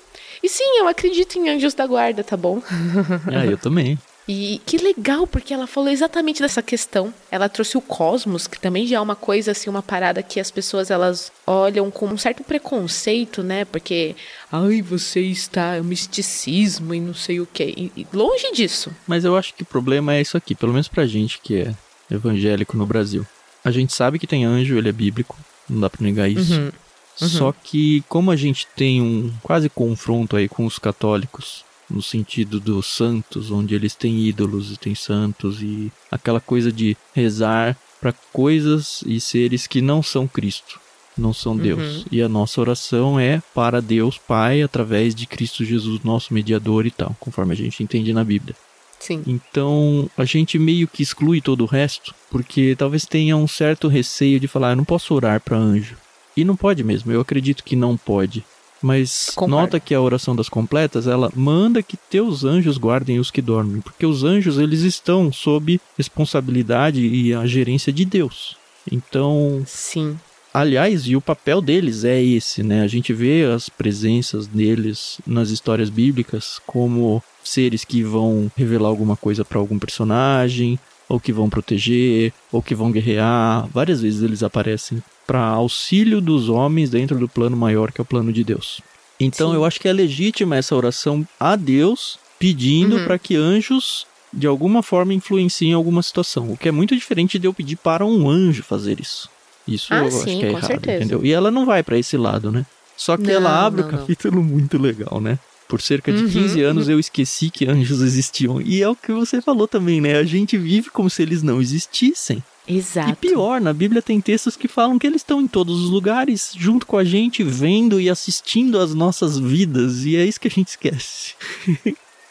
E 0.43 0.49
sim, 0.49 0.79
eu 0.79 0.89
acredito 0.89 1.39
em 1.39 1.51
anjos 1.51 1.75
da 1.75 1.87
guarda, 1.87 2.25
tá 2.25 2.37
bom? 2.37 2.63
Ah, 3.33 3.45
eu 3.45 3.59
também. 3.59 3.99
E 4.27 4.61
que 4.65 4.79
legal, 4.79 5.27
porque 5.27 5.53
ela 5.53 5.67
falou 5.67 5.91
exatamente 5.91 6.41
dessa 6.41 6.63
questão. 6.63 7.13
Ela 7.31 7.49
trouxe 7.49 7.77
o 7.77 7.81
cosmos, 7.81 8.47
que 8.47 8.59
também 8.59 8.87
já 8.87 8.97
é 8.97 9.01
uma 9.01 9.15
coisa 9.15 9.51
assim, 9.51 9.69
uma 9.69 9.83
parada 9.83 10.23
que 10.23 10.41
as 10.41 10.51
pessoas 10.51 10.91
elas 10.91 11.31
olham 11.47 11.91
com 11.91 12.07
um 12.07 12.17
certo 12.17 12.43
preconceito, 12.43 13.43
né? 13.43 13.67
Porque, 13.67 14.17
ai, 14.51 14.81
você 14.81 15.21
está 15.21 15.77
é 15.77 15.83
misticismo 15.83 16.95
e 16.95 17.01
não 17.01 17.13
sei 17.13 17.41
o 17.41 17.47
quê. 17.47 17.75
E, 17.77 18.07
longe 18.13 18.51
disso. 18.53 18.91
Mas 19.07 19.25
eu 19.25 19.37
acho 19.37 19.53
que 19.53 19.63
o 19.63 19.67
problema 19.67 20.15
é 20.15 20.23
isso 20.23 20.37
aqui, 20.37 20.55
pelo 20.55 20.73
menos 20.73 20.89
pra 20.89 21.07
gente 21.07 21.39
que 21.39 21.61
é 21.61 21.75
evangélico 22.11 22.79
no 22.79 22.87
Brasil. 22.87 23.27
A 23.63 23.71
gente 23.71 23.93
sabe 23.93 24.19
que 24.19 24.27
tem 24.27 24.45
anjo, 24.45 24.79
ele 24.79 24.89
é 24.89 24.93
bíblico, 24.93 25.37
não 25.69 25.81
dá 25.81 25.91
pra 25.91 26.03
negar 26.03 26.31
isso. 26.31 26.55
Uhum. 26.55 26.73
Uhum. 27.21 27.29
Só 27.29 27.53
que 27.53 28.03
como 28.09 28.31
a 28.31 28.37
gente 28.37 28.67
tem 28.75 29.01
um 29.01 29.33
quase 29.43 29.69
confronto 29.69 30.37
aí 30.37 30.49
com 30.49 30.65
os 30.65 30.79
católicos 30.79 31.65
no 31.95 32.03
sentido 32.03 32.59
dos 32.59 32.87
santos, 32.87 33.51
onde 33.51 33.75
eles 33.75 33.95
têm 33.95 34.27
ídolos 34.27 34.73
e 34.73 34.77
têm 34.77 34.95
santos 34.95 35.63
e 35.63 35.93
aquela 36.11 36.41
coisa 36.41 36.73
de 36.73 36.97
rezar 37.15 37.77
para 38.01 38.13
coisas 38.33 39.03
e 39.07 39.21
seres 39.21 39.67
que 39.67 39.81
não 39.81 40.03
são 40.03 40.27
Cristo, 40.27 40.81
não 41.17 41.33
são 41.33 41.57
Deus. 41.57 41.99
Uhum. 41.99 42.05
E 42.11 42.21
a 42.21 42.29
nossa 42.29 42.61
oração 42.61 43.19
é 43.19 43.41
para 43.55 43.81
Deus 43.81 44.19
Pai 44.19 44.61
através 44.61 45.15
de 45.15 45.27
Cristo 45.27 45.65
Jesus, 45.65 46.03
nosso 46.03 46.35
mediador 46.35 46.85
e 46.85 46.91
tal, 46.91 47.17
conforme 47.21 47.53
a 47.53 47.57
gente 47.57 47.83
entende 47.83 48.13
na 48.13 48.25
Bíblia. 48.25 48.57
Sim. 48.99 49.23
Então 49.27 50.11
a 50.17 50.25
gente 50.25 50.59
meio 50.59 50.89
que 50.89 51.03
exclui 51.03 51.41
todo 51.41 51.63
o 51.63 51.67
resto, 51.67 52.15
porque 52.31 52.75
talvez 52.77 53.07
tenha 53.07 53.37
um 53.37 53.47
certo 53.47 53.87
receio 53.87 54.41
de 54.41 54.49
falar, 54.49 54.73
eu 54.73 54.77
não 54.77 54.85
posso 54.85 55.15
orar 55.15 55.41
para 55.41 55.57
anjo. 55.57 55.97
E 56.37 56.45
não 56.45 56.57
pode 56.57 56.83
mesmo, 56.83 57.13
eu 57.13 57.21
acredito 57.21 57.63
que 57.63 57.77
não 57.77 57.97
pode. 57.97 58.45
Mas 58.85 59.35
nota 59.49 59.81
que 59.81 59.95
a 59.95 60.01
oração 60.01 60.37
das 60.37 60.51
completas, 60.51 61.07
ela 61.07 61.33
manda 61.35 61.83
que 61.83 61.97
teus 61.97 62.45
anjos 62.45 62.77
guardem 62.77 63.19
os 63.19 63.31
que 63.31 63.41
dormem, 63.41 63.81
porque 63.81 64.05
os 64.05 64.25
anjos 64.25 64.59
eles 64.59 64.83
estão 64.83 65.33
sob 65.33 65.81
responsabilidade 65.97 67.01
e 67.01 67.33
a 67.33 67.47
gerência 67.47 67.91
de 67.91 68.05
Deus. 68.05 68.59
Então, 68.93 69.63
sim. 69.65 70.19
Aliás, 70.53 71.09
e 71.09 71.17
o 71.17 71.21
papel 71.23 71.63
deles 71.63 72.05
é 72.05 72.23
esse, 72.23 72.63
né? 72.63 72.83
A 72.83 72.87
gente 72.87 73.15
vê 73.15 73.47
as 73.47 73.71
presenças 73.71 74.47
deles 74.47 75.19
nas 75.27 75.49
histórias 75.49 75.89
bíblicas 75.89 76.61
como 76.67 77.25
seres 77.43 77.87
que 77.87 78.03
vão 78.03 78.53
revelar 78.55 78.89
alguma 78.89 79.17
coisa 79.17 79.47
para 79.47 79.59
algum 79.59 79.79
personagem, 79.79 80.79
ou 81.09 81.19
que 81.19 81.33
vão 81.33 81.49
proteger, 81.49 82.35
ou 82.53 82.63
que 82.63 82.75
vão 82.75 82.93
guerrear. 82.93 83.67
Várias 83.73 84.03
vezes 84.03 84.23
eles 84.23 84.43
aparecem 84.43 85.03
para 85.27 85.41
auxílio 85.41 86.21
dos 86.21 86.49
homens 86.49 86.91
dentro 86.91 87.19
do 87.19 87.29
plano 87.29 87.57
maior 87.57 87.93
que 87.93 88.01
é 88.01 88.03
o 88.03 88.07
plano 88.07 88.33
de 88.33 88.45
Deus. 88.45 88.81
Então 89.19 89.51
Sim. 89.51 89.57
eu 89.57 89.65
acho 89.65 89.81
que 89.81 89.89
é 89.89 89.93
legítima 89.93 90.57
essa 90.57 90.75
oração 90.75 91.27
a 91.39 91.57
Deus 91.57 92.19
pedindo 92.39 92.97
uhum. 92.97 93.05
para 93.05 93.19
que 93.19 93.37
anjos 93.37 94.07
de 94.33 94.47
alguma 94.47 94.83
forma 94.83 95.15
influenciem 95.15 95.73
alguma 95.73 96.03
situação, 96.03 96.51
o 96.51 96.57
que 96.57 96.69
é 96.69 96.73
muito 96.73 96.95
diferente 96.95 97.39
de 97.39 97.47
eu 97.47 97.55
pedir 97.55 97.77
para 97.77 98.05
um 98.05 98.29
anjo 98.29 98.63
fazer 98.65 99.01
isso. 99.01 99.31
Isso 99.67 99.95
ah, 99.95 100.05
eu 100.05 100.11
sim, 100.11 100.17
acho 100.17 100.25
que 100.25 100.45
é 100.45 100.49
errado, 100.51 100.67
certeza. 100.67 100.97
entendeu? 100.97 101.25
E 101.25 101.33
ela 101.33 101.51
não 101.51 101.65
vai 101.65 101.83
para 101.83 101.97
esse 101.97 102.17
lado, 102.17 102.51
né? 102.51 102.67
Só 102.97 103.17
que 103.17 103.25
não, 103.25 103.33
ela 103.33 103.65
abre 103.65 103.83
não, 103.83 103.89
o 103.89 103.91
capítulo 103.93 104.37
não. 104.37 104.43
muito 104.43 104.77
legal, 104.77 105.21
né? 105.21 105.39
Por 105.69 105.81
cerca 105.81 106.13
de 106.13 106.25
uhum, 106.25 106.31
15 106.31 106.63
anos 106.63 106.89
eu 106.89 107.01
esqueci 107.01 107.49
que 107.49 107.67
anjos 107.67 108.03
existiam. 108.03 108.61
E 108.61 108.83
é 108.83 108.89
o 108.89 108.95
que 108.95 109.13
você 109.13 109.41
falou 109.41 109.67
também, 109.67 110.01
né? 110.01 110.17
A 110.17 110.25
gente 110.25 110.59
vive 110.59 110.91
como 110.91 111.09
se 111.09 111.23
eles 111.23 111.43
não 111.43 111.61
existissem. 111.61 112.43
Exato. 112.67 113.11
E 113.11 113.15
pior, 113.15 113.61
na 113.61 113.73
Bíblia 113.73 114.01
tem 114.01 114.21
textos 114.21 114.57
que 114.57 114.67
falam 114.67 114.99
que 114.99 115.07
eles 115.07 115.21
estão 115.21 115.41
em 115.41 115.47
todos 115.47 115.83
os 115.83 115.91
lugares, 115.91 116.53
junto 116.57 116.87
com 116.87 116.97
a 116.97 117.05
gente, 117.05 117.43
vendo 117.43 118.01
e 118.01 118.09
assistindo 118.09 118.79
as 118.79 118.95
nossas 118.95 119.39
vidas, 119.39 120.05
e 120.05 120.17
é 120.17 120.25
isso 120.25 120.41
que 120.41 120.49
a 120.49 120.51
gente 120.51 120.69
esquece. 120.69 121.35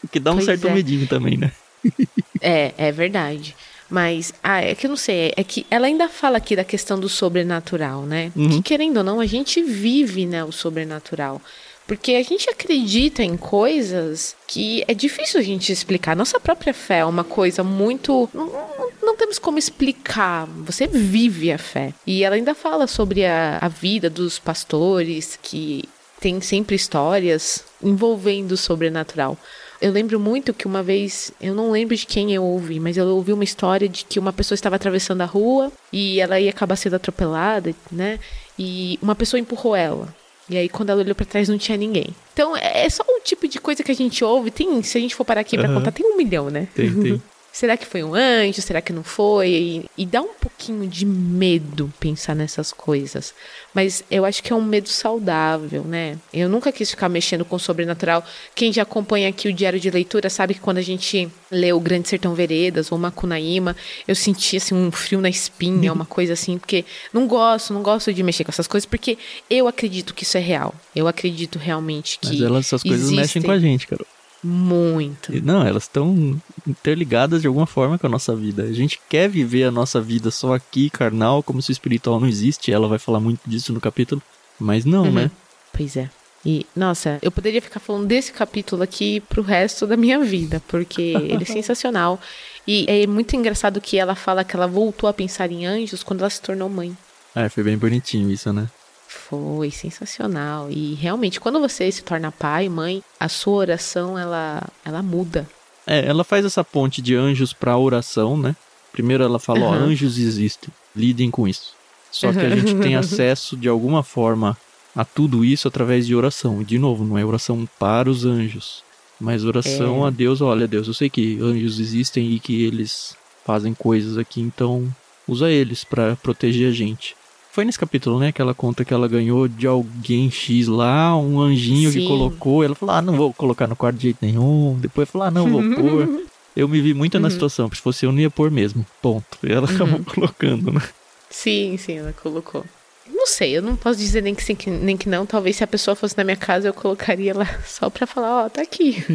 o 0.03 0.07
que 0.09 0.19
dá 0.19 0.31
um 0.31 0.35
pois 0.35 0.45
certo 0.45 0.67
é. 0.67 0.73
medinho 0.73 1.07
também, 1.07 1.37
né? 1.37 1.51
é, 2.41 2.73
é 2.77 2.91
verdade. 2.91 3.55
Mas, 3.89 4.33
ah, 4.41 4.59
é 4.59 4.73
que 4.73 4.87
eu 4.87 4.89
não 4.89 4.97
sei, 4.97 5.33
é 5.35 5.43
que 5.43 5.67
ela 5.69 5.85
ainda 5.85 6.09
fala 6.09 6.37
aqui 6.37 6.55
da 6.55 6.63
questão 6.63 6.99
do 6.99 7.07
sobrenatural, 7.07 8.03
né? 8.03 8.31
Uhum. 8.35 8.49
Que 8.49 8.61
querendo 8.63 8.97
ou 8.97 9.03
não, 9.03 9.19
a 9.19 9.25
gente 9.27 9.61
vive, 9.61 10.25
né, 10.25 10.43
o 10.43 10.51
sobrenatural. 10.51 11.39
Porque 11.87 12.13
a 12.13 12.23
gente 12.23 12.49
acredita 12.49 13.23
em 13.23 13.35
coisas 13.35 14.35
que 14.47 14.83
é 14.87 14.93
difícil 14.93 15.39
a 15.39 15.43
gente 15.43 15.71
explicar. 15.71 16.15
Nossa 16.15 16.39
própria 16.39 16.73
fé 16.73 16.99
é 16.99 17.05
uma 17.05 17.23
coisa 17.23 17.63
muito. 17.63 18.29
Não, 18.33 19.15
temos 19.17 19.37
como 19.37 19.57
explicar. 19.57 20.47
Você 20.65 20.87
vive 20.87 21.51
a 21.51 21.57
fé. 21.57 21.93
E 22.07 22.23
ela 22.23 22.35
ainda 22.35 22.55
fala 22.55 22.87
sobre 22.87 23.25
a, 23.25 23.57
a 23.61 23.67
vida 23.67 24.09
dos 24.09 24.39
pastores, 24.39 25.37
que 25.41 25.83
tem 26.19 26.39
sempre 26.39 26.75
histórias 26.75 27.65
envolvendo 27.81 28.53
o 28.53 28.57
sobrenatural. 28.57 29.37
Eu 29.81 29.91
lembro 29.91 30.17
muito 30.17 30.53
que 30.53 30.65
uma 30.65 30.81
vez, 30.81 31.33
eu 31.41 31.53
não 31.53 31.69
lembro 31.69 31.93
de 31.93 32.05
quem 32.05 32.33
eu 32.33 32.41
ouvi, 32.41 32.79
mas 32.79 32.95
eu 32.95 33.05
ouvi 33.07 33.33
uma 33.33 33.43
história 33.43 33.89
de 33.89 34.05
que 34.05 34.17
uma 34.17 34.31
pessoa 34.31 34.55
estava 34.55 34.77
atravessando 34.77 35.19
a 35.19 35.25
rua 35.25 35.69
e 35.91 36.21
ela 36.21 36.39
ia 36.39 36.49
acabar 36.49 36.77
sendo 36.77 36.95
atropelada, 36.95 37.75
né? 37.91 38.17
E 38.57 38.97
uma 39.01 39.15
pessoa 39.15 39.39
empurrou 39.39 39.75
ela. 39.75 40.15
E 40.49 40.57
aí, 40.57 40.67
quando 40.67 40.89
ela 40.89 41.01
olhou 41.01 41.15
para 41.15 41.25
trás, 41.25 41.47
não 41.47 41.57
tinha 41.57 41.77
ninguém. 41.77 42.07
Então, 42.33 42.55
é, 42.55 42.85
é 42.85 42.89
só 42.89 43.03
o 43.07 43.21
tipo 43.21 43.47
de 43.47 43.59
coisa 43.59 43.83
que 43.83 43.91
a 43.91 43.95
gente 43.95 44.23
ouve. 44.23 44.51
Tem, 44.51 44.81
se 44.83 44.97
a 44.97 45.01
gente 45.01 45.15
for 45.15 45.23
parar 45.23 45.41
aqui 45.41 45.57
pra 45.57 45.67
Aham. 45.67 45.75
contar, 45.75 45.91
tem 45.91 46.05
um 46.05 46.17
milhão, 46.17 46.49
né? 46.49 46.67
Tem, 46.75 46.93
tem. 47.01 47.21
Será 47.53 47.77
que 47.77 47.85
foi 47.85 48.03
um 48.03 48.15
anjo? 48.15 48.63
Será 48.63 48.81
que 48.81 48.91
não 48.91 49.03
foi? 49.03 49.49
E, 49.49 49.85
e 49.95 50.05
dá 50.07 50.23
um 50.23 50.33
pouquinho 50.33 50.87
de 50.87 51.05
medo 51.05 51.93
pensar 51.99 52.35
nessas 52.35 52.73
coisas. 52.73 53.31
Mas 53.75 54.03
eu 54.09 54.25
acho 54.25 54.41
que 54.41 54.51
é 54.51 54.55
um 54.55 54.61
medo 54.61 54.89
saudável, 54.89 55.83
né? 55.83 56.17
Eu 56.33 56.49
nunca 56.49 56.71
quis 56.71 56.89
ficar 56.89 57.07
mexendo 57.09 57.45
com 57.45 57.55
o 57.55 57.59
sobrenatural. 57.59 58.25
Quem 58.55 58.73
já 58.73 58.81
acompanha 58.81 59.29
aqui 59.29 59.47
o 59.47 59.53
diário 59.53 59.79
de 59.79 59.91
leitura 59.91 60.31
sabe 60.31 60.55
que 60.55 60.59
quando 60.59 60.79
a 60.79 60.81
gente 60.81 61.29
lê 61.51 61.71
o 61.71 61.79
Grande 61.79 62.09
Sertão 62.09 62.33
Veredas 62.33 62.91
ou 62.91 62.97
Macunaíma, 62.97 63.75
eu 64.07 64.15
senti 64.15 64.57
assim 64.57 64.73
um 64.73 64.91
frio 64.91 65.21
na 65.21 65.29
espinha, 65.29 65.93
uma 65.93 66.05
coisa 66.05 66.33
assim, 66.33 66.57
porque 66.57 66.83
não 67.13 67.27
gosto, 67.27 67.71
não 67.71 67.83
gosto 67.83 68.11
de 68.11 68.23
mexer 68.23 68.43
com 68.43 68.51
essas 68.51 68.65
coisas, 68.65 68.87
porque 68.87 69.15
eu 69.47 69.67
acredito 69.67 70.15
que 70.15 70.23
isso 70.23 70.37
é 70.39 70.41
real. 70.41 70.73
Eu 70.95 71.07
acredito 71.07 71.59
realmente 71.59 72.17
que 72.17 72.29
Mas 72.29 72.41
elas, 72.41 72.65
essas 72.65 72.81
coisas 72.81 73.01
existem 73.01 73.19
mexem 73.19 73.41
com 73.43 73.51
a 73.51 73.59
gente, 73.59 73.85
cara. 73.85 74.03
Muito. 74.43 75.33
E, 75.33 75.41
Não, 75.41 75.65
elas 75.65 75.83
estão 75.83 76.39
interligadas 76.67 77.41
de 77.41 77.47
alguma 77.47 77.65
forma 77.65 77.97
com 77.97 78.07
a 78.07 78.09
nossa 78.09 78.35
vida. 78.35 78.63
A 78.63 78.73
gente 78.73 78.99
quer 79.09 79.29
viver 79.29 79.63
a 79.63 79.71
nossa 79.71 80.01
vida 80.01 80.29
só 80.31 80.53
aqui, 80.53 80.89
carnal, 80.89 81.41
como 81.41 81.61
se 81.61 81.69
o 81.69 81.71
espiritual 81.71 82.19
não 82.19 82.27
existe. 82.27 82.71
Ela 82.71 82.87
vai 82.87 82.99
falar 82.99 83.19
muito 83.19 83.41
disso 83.49 83.71
no 83.73 83.79
capítulo. 83.81 84.21
Mas 84.59 84.85
não, 84.85 85.03
Uhum. 85.05 85.11
né? 85.13 85.31
Pois 85.71 85.95
é. 85.97 86.09
E, 86.45 86.65
nossa, 86.75 87.19
eu 87.21 87.31
poderia 87.31 87.61
ficar 87.61 87.79
falando 87.79 88.05
desse 88.05 88.33
capítulo 88.33 88.83
aqui 88.83 89.21
pro 89.21 89.41
resto 89.41 89.87
da 89.87 89.95
minha 89.95 90.19
vida, 90.19 90.61
porque 90.67 91.01
ele 91.01 91.43
é 91.43 91.45
sensacional. 91.45 92.19
E 92.67 92.85
é 92.87 93.07
muito 93.07 93.33
engraçado 93.35 93.79
que 93.79 93.97
ela 93.97 94.13
fala 94.13 94.43
que 94.43 94.55
ela 94.55 94.67
voltou 94.67 95.07
a 95.09 95.13
pensar 95.13 95.49
em 95.51 95.65
anjos 95.65 96.03
quando 96.03 96.19
ela 96.19 96.29
se 96.29 96.41
tornou 96.41 96.67
mãe. 96.69 96.95
É, 97.33 97.47
foi 97.47 97.63
bem 97.63 97.77
bonitinho 97.77 98.29
isso, 98.29 98.51
né? 98.51 98.67
Foi 99.13 99.69
sensacional. 99.71 100.69
E 100.69 100.93
realmente, 100.95 101.39
quando 101.39 101.59
você 101.59 101.91
se 101.91 102.03
torna 102.03 102.31
pai, 102.31 102.67
mãe, 102.67 103.01
a 103.19 103.29
sua 103.29 103.55
oração, 103.55 104.17
ela, 104.17 104.63
ela 104.83 105.01
muda. 105.01 105.47
É, 105.85 106.05
ela 106.05 106.23
faz 106.23 106.45
essa 106.45 106.63
ponte 106.63 107.01
de 107.01 107.15
anjos 107.15 107.53
pra 107.53 107.77
oração, 107.77 108.37
né? 108.37 108.55
Primeiro 108.91 109.23
ela 109.23 109.39
fala, 109.39 109.65
ó, 109.65 109.73
Aham. 109.73 109.85
anjos 109.85 110.17
existem, 110.17 110.69
lidem 110.95 111.29
com 111.29 111.47
isso. 111.47 111.73
Só 112.11 112.31
que 112.31 112.39
a 112.39 112.49
gente 112.49 112.75
tem 112.75 112.95
acesso 112.97 113.57
de 113.57 113.67
alguma 113.67 114.03
forma 114.03 114.57
a 114.95 115.03
tudo 115.03 115.43
isso 115.43 115.67
através 115.67 116.05
de 116.05 116.15
oração. 116.15 116.61
E 116.61 116.65
de 116.65 116.77
novo, 116.77 117.03
não 117.03 117.17
é 117.17 117.25
oração 117.25 117.67
para 117.79 118.09
os 118.09 118.25
anjos, 118.25 118.83
mas 119.19 119.43
oração 119.43 120.05
É. 120.05 120.07
a 120.07 120.09
Deus. 120.09 120.41
Olha, 120.41 120.67
Deus, 120.67 120.87
eu 120.87 120.93
sei 120.93 121.09
que 121.09 121.39
anjos 121.41 121.79
existem 121.79 122.31
e 122.31 122.39
que 122.39 122.63
eles 122.63 123.15
fazem 123.45 123.73
coisas 123.73 124.17
aqui, 124.17 124.41
então 124.41 124.87
usa 125.27 125.49
eles 125.49 125.83
pra 125.83 126.15
proteger 126.15 126.69
a 126.69 126.71
gente. 126.73 127.15
Foi 127.53 127.63
nesse 127.63 127.77
capítulo, 127.77 128.19
né, 128.19 128.31
que 128.31 128.41
ela 128.41 128.55
conta 128.55 128.83
que 128.83 128.91
ela 128.93 129.07
ganhou 129.07 129.47
de 129.47 129.67
alguém 129.67 130.31
X 130.31 130.67
lá, 130.67 131.15
um 131.15 131.39
anjinho 131.39 131.91
que 131.91 131.99
Sim. 131.99 132.07
colocou. 132.07 132.63
Ela 132.63 132.73
falou, 132.73 132.95
ah, 132.95 133.01
não 133.01 133.15
vou 133.15 133.31
colocar 133.31 133.67
no 133.67 133.75
quarto 133.75 133.95
de 133.97 134.03
jeito 134.03 134.17
nenhum. 134.23 134.75
Depois 134.79 135.07
falou, 135.07 135.27
ah, 135.27 135.31
não 135.31 135.47
vou 135.47 135.61
pôr. 135.75 136.23
Eu 136.55 136.67
me 136.67 136.81
vi 136.81 136.93
muito 136.95 137.19
na 137.19 137.27
Uhum. 137.27 137.31
situação, 137.31 137.67
porque 137.69 137.77
se 137.77 137.83
fosse 137.83 138.05
eu 138.07 138.11
não 138.11 138.19
ia 138.19 138.29
pôr 138.31 138.49
mesmo. 138.49 138.83
Ponto. 139.03 139.25
E 139.43 139.51
ela 139.51 139.69
acabou 139.69 139.99
colocando, 140.03 140.71
né? 140.71 140.81
Sim, 141.29 141.77
sim, 141.77 141.97
ela 141.97 142.11
colocou. 142.13 142.65
Não 143.07 143.27
sei, 143.27 143.57
eu 143.57 143.61
não 143.61 143.75
posso 143.75 143.99
dizer 143.99 144.21
nem 144.23 144.33
que 144.33 144.43
sim, 144.43 144.55
que- 144.55 144.69
nem 144.71 144.97
que 144.97 145.07
não. 145.07 145.23
Talvez 145.25 145.55
se 145.57 145.63
a 145.63 145.67
pessoa 145.67 145.93
fosse 145.95 146.17
na 146.17 146.23
minha 146.23 146.37
casa, 146.37 146.67
eu 146.69 146.73
colocaria 146.73 147.35
lá 147.37 147.45
só 147.67 147.87
pra 147.89 148.07
falar, 148.07 148.45
ó, 148.45 148.49
tá 148.49 148.61
aqui. 148.63 148.97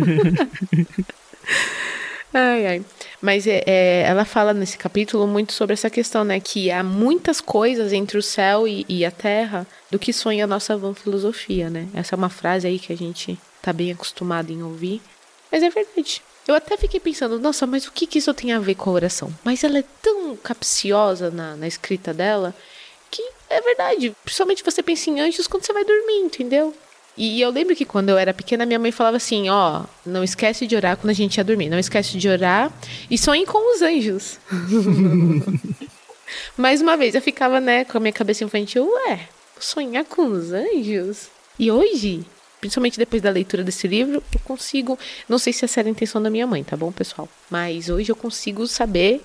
ai, 2.33 2.67
ai. 2.67 2.85
Mas 3.21 3.47
é, 3.47 3.63
é, 3.67 4.03
ela 4.07 4.25
fala 4.25 4.55
nesse 4.55 4.77
capítulo 4.79 5.27
muito 5.27 5.53
sobre 5.53 5.75
essa 5.75 5.91
questão, 5.91 6.25
né? 6.25 6.41
Que 6.41 6.71
há 6.71 6.83
muitas 6.83 7.41
coisas 7.41 7.93
entre 7.93 8.19
o 8.19 8.23
céu 8.23 8.67
e, 8.67 8.85
e 8.89 9.05
a 9.05 9.11
terra 9.11 9.67
do 9.91 9.99
que 9.99 10.13
sonha 10.13 10.45
a 10.45 10.47
nossa 10.47 10.77
vã 10.77 10.95
filosofia, 10.95 11.71
né? 11.71 11.89
Essa 11.95 12.15
é 12.15 12.17
uma 12.17 12.29
frase 12.29 12.67
aí 12.67 12.79
que 12.79 12.93
a 12.93 12.97
gente 12.97 13.39
tá 13.63 13.73
bem 13.73 13.93
acostumado 13.93 14.53
em 14.53 14.63
ouvir. 14.63 15.01
Mas 15.51 15.63
é 15.63 15.71
verdade. 15.71 16.23
Eu 16.47 16.55
até 16.55 16.77
fiquei 16.77 16.99
pensando, 16.99 17.39
nossa, 17.39 17.67
mas 17.67 17.87
o 17.87 17.93
que, 17.93 18.07
que 18.07 18.19
isso 18.19 18.33
tem 18.33 18.53
a 18.53 18.59
ver 18.59 18.75
com 18.75 18.89
a 18.89 18.95
oração? 18.95 19.31
Mas 19.45 19.65
ela 19.65 19.79
é 19.79 19.85
tão 20.01 20.35
capciosa 20.37 21.31
na, 21.31 21.57
na 21.57 21.67
escrita 21.67 22.15
dela 22.15 22.55
que 23.11 23.23
é 23.51 23.61
verdade. 23.61 24.15
Principalmente 24.25 24.65
você 24.65 24.83
pensa 24.83 25.11
em 25.11 25.21
anjos 25.21 25.47
quando 25.47 25.65
você 25.65 25.73
vai 25.73 25.85
dormir, 25.85 26.21
entendeu? 26.21 26.75
E 27.19 27.41
eu 27.41 27.51
lembro 27.51 27.75
que 27.75 27.85
quando 27.85 28.11
eu 28.11 28.17
era 28.17 28.33
pequena, 28.33 28.65
minha 28.65 28.79
mãe 28.79 28.93
falava 28.93 29.17
assim: 29.17 29.49
ó, 29.49 29.83
não 30.07 30.23
esquece 30.23 30.69
de 30.69 30.77
orar 30.77 30.97
quando 30.97 31.11
a 31.11 31.15
gente 31.15 31.37
ia 31.37 31.45
dormir. 31.45 31.69
Não 31.69 31.79
esquece 31.79 32.17
de 32.17 32.29
orar 32.29 32.73
e 33.11 33.19
sonhe 33.19 33.45
com 33.45 33.75
os 33.75 33.83
anjos. 33.83 34.39
Mais 36.57 36.81
uma 36.81 36.97
vez, 36.97 37.17
eu 37.17 37.23
ficava, 37.23 37.61
né, 37.61 37.85
com 37.85 37.99
a 37.99 38.01
minha 38.01 38.13
cabeça 38.13 38.45
infantil, 38.45 38.89
ué, 38.89 39.29
sonhar 39.59 40.05
com 40.05 40.27
os 40.27 40.53
anjos? 40.53 41.29
E 41.59 41.73
hoje, 41.73 42.25
principalmente 42.61 42.99
depois 42.99 43.21
da 43.21 43.31
leitura 43.31 43.65
desse 43.65 43.89
livro, 43.89 44.23
eu 44.33 44.41
consigo. 44.45 44.97
Não 45.29 45.39
sei 45.39 45.53
se 45.53 45.65
essa 45.65 45.81
era 45.81 45.89
a 45.89 45.91
intenção 45.91 46.23
da 46.23 46.31
minha 46.31 46.47
mãe, 46.47 46.63
tá 46.63 46.77
bom, 46.77 46.93
pessoal? 46.93 47.29
Mas 47.51 47.89
hoje 47.89 48.13
eu 48.13 48.17
consigo 48.17 48.65
saber 48.69 49.21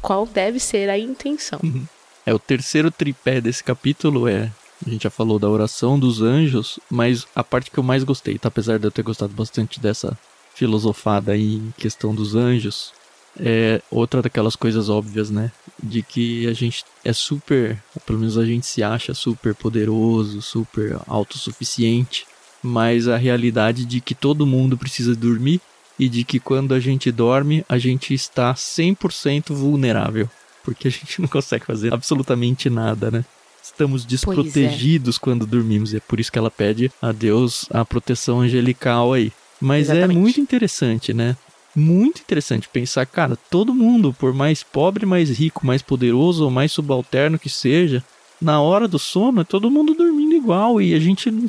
qual 0.00 0.24
deve 0.24 0.58
ser 0.58 0.88
a 0.88 0.98
intenção. 0.98 1.60
É, 2.26 2.32
o 2.32 2.38
terceiro 2.38 2.90
tripé 2.90 3.38
desse 3.38 3.62
capítulo 3.62 4.26
é. 4.26 4.50
A 4.86 4.90
gente 4.90 5.04
já 5.04 5.10
falou 5.10 5.38
da 5.38 5.48
oração 5.48 5.98
dos 5.98 6.20
anjos, 6.20 6.78
mas 6.90 7.26
a 7.34 7.42
parte 7.42 7.70
que 7.70 7.78
eu 7.78 7.84
mais 7.84 8.04
gostei, 8.04 8.38
tá? 8.38 8.48
Apesar 8.48 8.78
de 8.78 8.86
eu 8.86 8.90
ter 8.90 9.02
gostado 9.02 9.32
bastante 9.32 9.80
dessa 9.80 10.16
filosofada 10.54 11.32
aí 11.32 11.54
em 11.54 11.74
questão 11.78 12.14
dos 12.14 12.34
anjos, 12.34 12.92
é 13.38 13.80
outra 13.90 14.22
daquelas 14.22 14.54
coisas 14.54 14.88
óbvias, 14.88 15.30
né? 15.30 15.50
De 15.82 16.02
que 16.02 16.46
a 16.46 16.52
gente 16.52 16.84
é 17.02 17.12
super, 17.12 17.82
pelo 18.04 18.18
menos 18.18 18.36
a 18.36 18.44
gente 18.44 18.66
se 18.66 18.82
acha 18.82 19.14
super 19.14 19.54
poderoso, 19.54 20.42
super 20.42 20.98
autossuficiente, 21.06 22.26
mas 22.62 23.08
a 23.08 23.16
realidade 23.16 23.84
de 23.84 24.00
que 24.00 24.14
todo 24.14 24.46
mundo 24.46 24.76
precisa 24.76 25.14
dormir 25.16 25.60
e 25.98 26.08
de 26.08 26.24
que 26.24 26.38
quando 26.38 26.74
a 26.74 26.80
gente 26.80 27.10
dorme, 27.10 27.64
a 27.68 27.78
gente 27.78 28.12
está 28.12 28.52
100% 28.54 29.54
vulnerável, 29.54 30.28
porque 30.62 30.88
a 30.88 30.90
gente 30.90 31.20
não 31.20 31.28
consegue 31.28 31.64
fazer 31.64 31.92
absolutamente 31.92 32.68
nada, 32.68 33.10
né? 33.10 33.24
Estamos 33.64 34.04
desprotegidos 34.04 35.16
quando 35.16 35.46
dormimos, 35.46 35.94
e 35.94 35.96
é 35.96 36.00
por 36.00 36.20
isso 36.20 36.30
que 36.30 36.38
ela 36.38 36.50
pede 36.50 36.92
a 37.00 37.12
Deus 37.12 37.66
a 37.70 37.82
proteção 37.82 38.42
angelical 38.42 39.14
aí. 39.14 39.32
Mas 39.58 39.88
Exatamente. 39.88 40.18
é 40.18 40.20
muito 40.20 40.40
interessante, 40.40 41.14
né? 41.14 41.34
Muito 41.74 42.20
interessante 42.20 42.68
pensar, 42.68 43.06
cara, 43.06 43.36
todo 43.50 43.74
mundo, 43.74 44.12
por 44.12 44.34
mais 44.34 44.62
pobre, 44.62 45.06
mais 45.06 45.30
rico, 45.30 45.66
mais 45.66 45.80
poderoso 45.80 46.44
ou 46.44 46.50
mais 46.50 46.72
subalterno 46.72 47.38
que 47.38 47.48
seja, 47.48 48.04
na 48.38 48.60
hora 48.60 48.86
do 48.86 48.98
sono 48.98 49.40
é 49.40 49.44
todo 49.44 49.70
mundo 49.70 49.94
dormindo 49.94 50.34
igual 50.34 50.78
e 50.78 50.92
a 50.92 51.00
gente 51.00 51.30
não, 51.30 51.48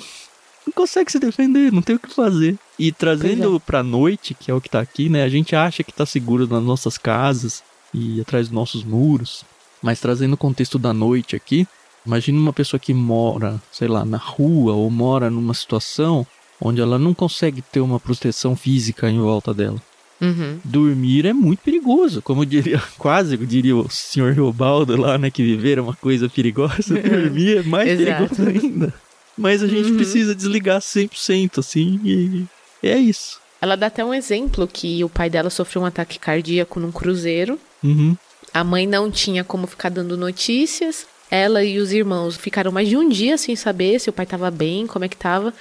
não 0.65 0.73
consegue 0.73 1.11
se 1.11 1.19
defender, 1.19 1.69
não 1.69 1.81
tem 1.81 1.97
o 1.97 1.99
que 1.99 2.13
fazer. 2.13 2.57
E 2.79 2.93
trazendo 2.93 3.59
pra 3.59 3.83
noite, 3.83 4.33
que 4.33 4.49
é 4.49 4.53
o 4.53 4.61
que 4.61 4.69
tá 4.69 4.79
aqui, 4.79 5.09
né? 5.09 5.23
A 5.23 5.29
gente 5.29 5.53
acha 5.53 5.83
que 5.83 5.91
tá 5.91 6.05
seguro 6.05 6.47
nas 6.47 6.63
nossas 6.63 6.97
casas 6.97 7.61
e 7.93 8.21
atrás 8.21 8.47
dos 8.47 8.55
nossos 8.55 8.85
muros, 8.85 9.43
mas 9.81 9.99
trazendo 9.99 10.33
o 10.33 10.37
contexto 10.37 10.79
da 10.79 10.93
noite 10.93 11.35
aqui, 11.35 11.67
imagina 12.05 12.37
uma 12.39 12.53
pessoa 12.53 12.79
que 12.79 12.93
mora, 12.93 13.61
sei 13.71 13.87
lá, 13.87 14.05
na 14.05 14.17
rua 14.17 14.73
ou 14.73 14.89
mora 14.89 15.29
numa 15.29 15.53
situação 15.53 16.25
onde 16.61 16.79
ela 16.81 16.97
não 16.97 17.13
consegue 17.13 17.61
ter 17.61 17.79
uma 17.81 17.99
proteção 17.99 18.55
física 18.55 19.09
em 19.09 19.19
volta 19.19 19.53
dela. 19.53 19.81
Uhum. 20.21 20.59
Dormir 20.63 21.25
é 21.25 21.33
muito 21.33 21.59
perigoso, 21.59 22.21
como 22.21 22.41
eu 22.41 22.45
diria, 22.45 22.81
quase 22.97 23.35
eu 23.35 23.45
diria 23.45 23.75
o 23.75 23.89
senhor 23.89 24.33
Riobaldo 24.33 24.95
lá, 24.95 25.17
né, 25.17 25.29
que 25.29 25.43
viver 25.43 25.77
é 25.77 25.81
uma 25.81 25.95
coisa 25.95 26.29
perigosa, 26.29 26.95
dormir 27.01 27.57
é 27.57 27.63
mais 27.63 27.97
perigoso 27.97 28.47
ainda. 28.47 28.93
Mas 29.37 29.61
a 29.61 29.67
gente 29.67 29.89
Uhum. 29.89 29.97
precisa 29.97 30.33
desligar 30.33 30.79
100%, 30.79 31.59
assim, 31.59 31.99
e 32.05 32.45
é 32.81 32.97
isso. 32.97 33.39
Ela 33.61 33.75
dá 33.75 33.87
até 33.87 34.05
um 34.05 34.13
exemplo 34.13 34.65
que 34.67 35.03
o 35.03 35.09
pai 35.09 35.29
dela 35.29 35.49
sofreu 35.49 35.81
um 35.81 35.85
ataque 35.85 36.17
cardíaco 36.19 36.79
num 36.79 36.91
cruzeiro. 36.91 37.59
Uhum. 37.83 38.15
A 38.53 38.63
mãe 38.63 38.87
não 38.87 39.11
tinha 39.11 39.43
como 39.43 39.67
ficar 39.67 39.89
dando 39.89 40.15
notícias. 40.15 41.05
Ela 41.29 41.63
e 41.63 41.79
os 41.79 41.91
irmãos 41.91 42.37
ficaram 42.37 42.71
mais 42.71 42.87
de 42.87 42.95
um 42.95 43.09
dia 43.09 43.37
sem 43.37 43.55
saber 43.55 43.99
se 43.99 44.09
o 44.09 44.13
pai 44.13 44.25
estava 44.25 44.51
bem, 44.51 44.87
como 44.87 45.05
é 45.05 45.09
que 45.09 45.17
tava. 45.17 45.53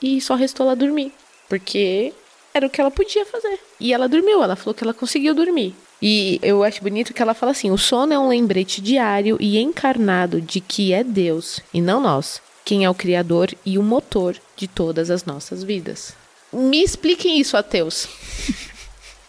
E 0.00 0.20
só 0.20 0.34
restou 0.34 0.66
ela 0.66 0.76
dormir. 0.76 1.12
Porque 1.48 2.12
era 2.54 2.66
o 2.66 2.70
que 2.70 2.80
ela 2.80 2.90
podia 2.90 3.24
fazer. 3.24 3.58
E 3.78 3.92
ela 3.92 4.08
dormiu, 4.08 4.42
ela 4.42 4.56
falou 4.56 4.74
que 4.74 4.84
ela 4.84 4.94
conseguiu 4.94 5.34
dormir. 5.34 5.74
E 6.00 6.40
eu 6.42 6.64
acho 6.64 6.82
bonito 6.82 7.14
que 7.14 7.22
ela 7.22 7.34
fala 7.34 7.52
assim: 7.52 7.70
o 7.70 7.78
sono 7.78 8.12
é 8.12 8.18
um 8.18 8.28
lembrete 8.28 8.80
diário 8.80 9.36
e 9.40 9.58
encarnado 9.58 10.40
de 10.40 10.60
que 10.60 10.92
é 10.92 11.04
Deus, 11.04 11.60
e 11.72 11.80
não 11.80 12.00
nós, 12.00 12.42
quem 12.64 12.84
é 12.84 12.90
o 12.90 12.94
Criador 12.94 13.54
e 13.64 13.78
o 13.78 13.82
motor 13.82 14.36
de 14.56 14.66
todas 14.66 15.10
as 15.10 15.24
nossas 15.24 15.62
vidas. 15.62 16.14
Me 16.52 16.82
expliquem 16.82 17.40
isso, 17.40 17.56
ateus. 17.56 18.08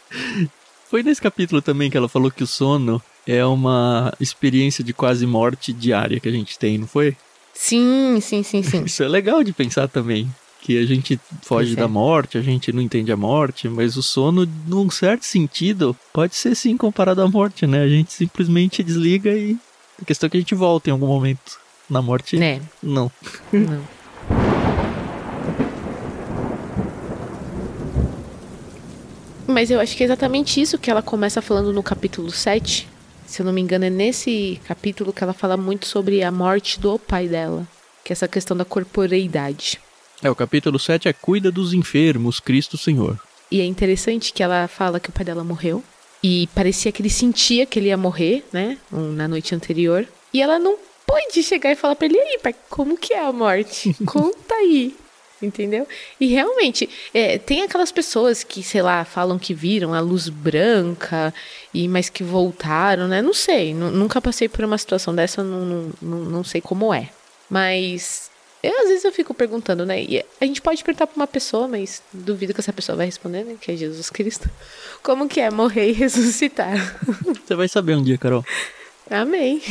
Foi 0.90 1.02
nesse 1.04 1.22
capítulo 1.22 1.62
também 1.62 1.90
que 1.90 1.98
ela 1.98 2.10
falou 2.10 2.30
que 2.30 2.44
o 2.44 2.48
sono 2.48 3.02
é 3.28 3.46
uma 3.46 4.14
experiência 4.20 4.84
de 4.84 4.94
quase 4.94 5.26
morte 5.26 5.72
diária 5.72 6.20
que 6.20 6.28
a 6.28 6.32
gente 6.32 6.58
tem, 6.58 6.78
não 6.78 6.88
foi? 6.88 7.16
Sim, 7.54 8.20
sim, 8.22 8.44
sim, 8.44 8.64
sim. 8.64 8.84
Isso 8.86 9.04
é 9.04 9.08
legal 9.08 9.44
de 9.44 9.54
pensar 9.54 9.88
também. 9.88 10.30
Que 10.62 10.78
a 10.78 10.86
gente 10.86 11.20
foge 11.42 11.74
é. 11.74 11.76
da 11.76 11.90
morte, 11.90 12.38
a 12.38 12.42
gente 12.42 12.72
não 12.72 12.82
entende 12.82 13.12
a 13.12 13.18
morte, 13.18 13.68
mas 13.68 13.98
o 13.98 14.04
sono, 14.04 14.48
num 14.66 14.90
certo 14.90 15.24
sentido, 15.24 15.96
pode 16.14 16.36
ser 16.36 16.56
sim 16.56 16.78
comparado 16.78 17.22
à 17.22 17.28
morte, 17.28 17.68
né? 17.68 17.84
A 17.84 17.88
gente 17.90 18.14
simplesmente 18.14 18.82
desliga 18.82 19.32
e. 19.32 19.58
A 20.02 20.06
questão 20.06 20.28
é 20.28 20.30
que 20.30 20.38
a 20.38 20.40
gente 20.40 20.56
volta 20.56 20.90
em 20.90 20.94
algum 20.94 21.08
momento. 21.08 21.60
Na 21.90 22.02
morte, 22.02 22.38
né? 22.38 22.62
não. 22.82 23.12
Não. 23.52 23.84
Mas 29.46 29.70
eu 29.70 29.80
acho 29.80 29.96
que 29.96 30.04
é 30.04 30.06
exatamente 30.06 30.62
isso 30.62 30.78
que 30.80 30.90
ela 30.90 31.02
começa 31.02 31.42
falando 31.42 31.74
no 31.74 31.84
capítulo 31.84 32.32
7. 32.32 32.88
Se 33.26 33.42
eu 33.42 33.46
não 33.46 33.54
me 33.54 33.62
engano, 33.62 33.86
é 33.86 33.90
nesse 33.90 34.60
capítulo 34.66 35.14
que 35.14 35.24
ela 35.24 35.34
fala 35.34 35.58
muito 35.58 35.88
sobre 35.88 36.24
a 36.24 36.32
morte 36.32 36.80
do 36.80 37.00
pai 37.00 37.28
dela, 37.28 37.68
que 38.04 38.12
é 38.12 38.14
essa 38.14 38.28
questão 38.28 38.56
da 38.56 38.66
corporeidade. 38.66 39.80
É, 40.22 40.30
o 40.30 40.36
capítulo 40.36 40.80
7 40.80 41.08
é 41.08 41.14
Cuida 41.14 41.52
dos 41.52 41.74
enfermos, 41.74 42.40
Cristo 42.40 42.78
Senhor. 42.78 43.20
E 43.52 43.60
é 43.60 43.66
interessante 43.66 44.32
que 44.34 44.42
ela 44.42 44.68
fala 44.68 45.00
que 45.00 45.10
o 45.10 45.14
pai 45.14 45.26
dela 45.26 45.44
morreu. 45.44 45.84
E 46.24 46.48
parecia 46.56 46.92
que 46.92 47.02
ele 47.02 47.10
sentia 47.10 47.66
que 47.66 47.78
ele 47.78 47.90
ia 47.90 47.98
morrer, 47.98 48.46
né? 48.54 48.78
Na 48.90 49.28
noite 49.28 49.54
anterior. 49.54 50.08
E 50.34 50.42
ela 50.42 50.58
não 50.58 50.78
pôde 51.06 51.44
chegar 51.44 51.72
e 51.72 51.76
falar 51.76 51.96
pra 51.96 52.08
ele, 52.08 52.18
aí, 52.18 52.40
pai, 52.42 52.56
como 52.70 52.98
que 52.98 53.14
é 53.14 53.26
a 53.26 53.32
morte? 53.34 53.94
Conta 54.06 54.56
aí. 54.56 54.96
Entendeu? 55.44 55.86
E 56.20 56.28
realmente, 56.28 56.90
é, 57.14 57.38
tem 57.38 57.64
aquelas 57.64 57.92
pessoas 57.92 58.44
que, 58.44 58.64
sei 58.64 58.82
lá, 58.82 59.04
falam 59.04 59.38
que 59.38 59.54
viram 59.54 59.94
a 59.94 60.00
luz 60.00 60.30
branca, 60.30 61.34
e 61.74 61.88
mas 61.88 62.08
que 62.10 62.24
voltaram, 62.24 63.08
né? 63.08 63.22
Não 63.22 63.34
sei, 63.34 63.74
nunca 63.74 64.22
passei 64.22 64.48
por 64.48 64.64
uma 64.64 64.78
situação 64.78 65.14
dessa, 65.14 65.44
não, 65.44 65.92
não, 66.02 66.18
não 66.20 66.44
sei 66.44 66.62
como 66.62 66.94
é. 66.94 67.10
Mas 67.50 68.32
eu, 68.64 68.80
às 68.80 68.88
vezes 68.88 69.04
eu 69.04 69.12
fico 69.12 69.34
perguntando, 69.34 69.86
né? 69.86 70.02
E 70.02 70.24
a 70.40 70.46
gente 70.46 70.62
pode 70.62 70.82
perguntar 70.82 71.08
pra 71.08 71.18
uma 71.18 71.28
pessoa, 71.28 71.68
mas 71.68 72.02
duvido 72.14 72.54
que 72.54 72.62
essa 72.62 72.72
pessoa 72.72 72.96
vai 72.96 73.06
responder, 73.06 73.44
né? 73.44 73.58
Que 73.60 73.74
é 73.74 73.76
Jesus 73.76 74.10
Cristo. 74.10 74.50
Como 75.04 75.28
que 75.28 75.42
é 75.42 75.52
morrer 75.52 75.90
e 75.90 75.92
ressuscitar? 75.94 76.98
Você 77.46 77.56
vai 77.56 77.68
saber 77.68 77.98
um 77.98 78.02
dia, 78.02 78.18
Carol. 78.18 78.46
Amém. 79.12 79.62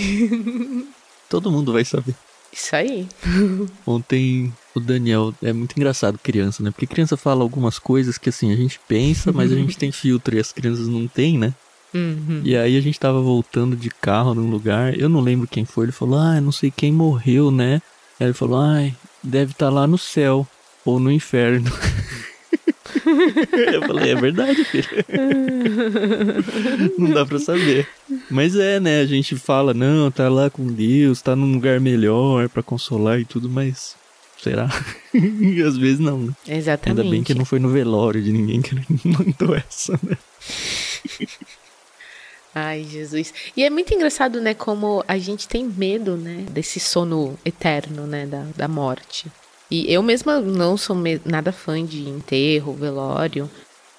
Todo 1.30 1.50
mundo 1.50 1.72
vai 1.72 1.86
saber. 1.86 2.14
Isso 2.52 2.76
aí. 2.76 3.08
Ontem 3.86 4.52
o 4.74 4.80
Daniel 4.80 5.34
é 5.42 5.52
muito 5.52 5.74
engraçado 5.76 6.18
criança, 6.18 6.62
né? 6.62 6.70
Porque 6.70 6.86
criança 6.86 7.16
fala 7.16 7.42
algumas 7.42 7.78
coisas 7.78 8.18
que 8.18 8.28
assim 8.28 8.52
a 8.52 8.56
gente 8.56 8.78
pensa, 8.86 9.32
mas 9.32 9.50
a 9.50 9.54
gente 9.54 9.76
tem 9.78 9.90
filtro 9.90 10.36
e 10.36 10.38
as 10.38 10.52
crianças 10.52 10.86
não 10.86 11.08
têm, 11.08 11.38
né? 11.38 11.54
Uhum. 11.94 12.40
E 12.44 12.56
aí 12.56 12.76
a 12.76 12.80
gente 12.80 12.98
tava 12.98 13.20
voltando 13.20 13.76
de 13.76 13.90
carro 13.90 14.34
num 14.34 14.50
lugar, 14.50 14.98
eu 14.98 15.08
não 15.08 15.20
lembro 15.20 15.46
quem 15.46 15.64
foi, 15.64 15.86
ele 15.86 15.92
falou, 15.92 16.18
ah, 16.18 16.40
não 16.40 16.52
sei 16.52 16.70
quem 16.70 16.90
morreu, 16.90 17.50
né? 17.50 17.82
Aí 18.18 18.26
ele 18.26 18.34
falou, 18.34 18.60
ai, 18.60 18.94
deve 19.22 19.52
estar 19.52 19.66
tá 19.66 19.72
lá 19.72 19.86
no 19.86 19.98
céu 19.98 20.46
ou 20.84 20.98
no 20.98 21.12
inferno. 21.12 21.70
eu 23.72 23.82
falei, 23.82 24.12
é 24.12 24.14
verdade, 24.14 24.64
filho. 24.64 24.88
não 26.98 27.10
dá 27.10 27.26
pra 27.26 27.38
saber. 27.38 27.86
Mas 28.30 28.56
é, 28.56 28.80
né? 28.80 29.00
A 29.00 29.06
gente 29.06 29.36
fala, 29.36 29.74
não, 29.74 30.10
tá 30.10 30.28
lá 30.28 30.50
com 30.50 30.66
Deus, 30.66 31.22
tá 31.22 31.36
num 31.36 31.52
lugar 31.52 31.80
melhor 31.80 32.48
para 32.48 32.62
consolar 32.62 33.20
e 33.20 33.24
tudo, 33.24 33.48
mas 33.48 33.96
será? 34.38 34.68
às 35.66 35.76
vezes 35.76 35.98
não. 35.98 36.18
Né? 36.18 36.32
Exatamente. 36.48 37.00
Ainda 37.00 37.10
bem 37.10 37.22
que 37.22 37.34
não 37.34 37.44
foi 37.44 37.58
no 37.58 37.68
velório 37.68 38.22
de 38.22 38.32
ninguém 38.32 38.60
que 38.60 38.74
mandou 39.04 39.54
essa, 39.54 39.98
né? 40.02 40.16
Ai, 42.54 42.84
Jesus. 42.84 43.32
E 43.56 43.64
é 43.64 43.70
muito 43.70 43.94
engraçado, 43.94 44.40
né, 44.40 44.52
como 44.52 45.02
a 45.08 45.16
gente 45.16 45.48
tem 45.48 45.64
medo, 45.64 46.16
né, 46.16 46.44
desse 46.50 46.78
sono 46.78 47.38
eterno, 47.44 48.06
né, 48.06 48.26
da, 48.26 48.44
da 48.54 48.68
morte. 48.68 49.26
E 49.72 49.90
eu 49.90 50.02
mesma 50.02 50.38
não 50.38 50.76
sou 50.76 50.94
nada 51.24 51.50
fã 51.50 51.82
de 51.82 52.06
enterro, 52.06 52.74
velório. 52.74 53.50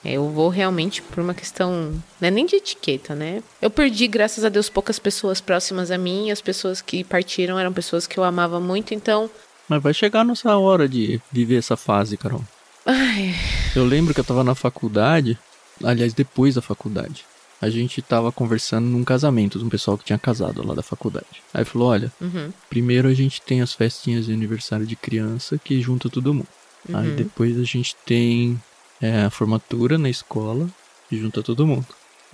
Eu 0.06 0.30
vou 0.30 0.48
realmente 0.48 1.02
por 1.02 1.20
uma 1.20 1.34
questão, 1.34 2.00
não 2.22 2.28
é 2.28 2.30
nem 2.30 2.46
de 2.46 2.58
etiqueta, 2.58 3.16
né? 3.16 3.42
Eu 3.60 3.72
perdi, 3.72 4.06
graças 4.06 4.46
a 4.46 4.50
Deus, 4.50 4.70
poucas 4.70 5.00
pessoas 5.00 5.42
próximas 5.42 5.90
a 5.90 5.98
mim. 5.98 6.30
as 6.30 6.42
pessoas 6.42 6.80
que 6.80 7.04
partiram 7.04 7.58
eram 7.58 7.74
pessoas 7.74 8.06
que 8.06 8.20
eu 8.20 8.24
amava 8.24 8.60
muito, 8.60 8.94
então. 8.94 9.28
Mas 9.68 9.82
vai 9.82 9.96
chegar 9.96 10.24
nossa 10.24 10.56
hora 10.56 10.88
de 10.88 11.20
viver 11.32 11.58
essa 11.58 11.76
fase, 11.76 12.18
Carol. 12.18 12.44
Ai. 12.86 13.34
Eu 13.76 13.84
lembro 13.84 14.14
que 14.14 14.20
eu 14.20 14.24
tava 14.24 14.44
na 14.44 14.54
faculdade, 14.54 15.40
aliás, 15.84 16.14
depois 16.14 16.54
da 16.54 16.62
faculdade 16.62 17.26
a 17.64 17.70
gente 17.70 18.02
tava 18.02 18.30
conversando 18.30 18.86
num 18.86 19.06
casamento 19.06 19.58
de 19.58 19.64
um 19.64 19.70
pessoal 19.70 19.98
que 19.98 20.04
tinha 20.04 20.20
casado 20.20 20.68
lá 20.68 20.74
da 20.74 20.84
faculdade. 20.84 21.42
Aí 21.54 21.64
falou: 21.64 21.88
olha, 21.88 22.12
uhum. 22.20 22.52
primeiro 22.70 23.08
a 23.08 23.14
gente 23.14 23.42
tem 23.42 23.62
as 23.62 23.74
festinhas 23.74 24.26
de 24.26 24.34
aniversário 24.34 24.86
de 24.86 24.98
criança 24.98 25.58
que 25.58 25.82
junta 25.82 26.10
todo 26.10 26.34
mundo. 26.34 26.48
Uhum. 26.90 26.98
Aí 26.98 27.12
depois 27.12 27.58
a 27.58 27.64
gente 27.64 27.96
tem 28.06 28.62
é, 29.02 29.24
a 29.24 29.30
formatura 29.30 29.98
na 29.98 30.10
escola 30.10 30.68
que 31.08 31.18
junta 31.18 31.42
todo 31.42 31.66
mundo. 31.66 31.88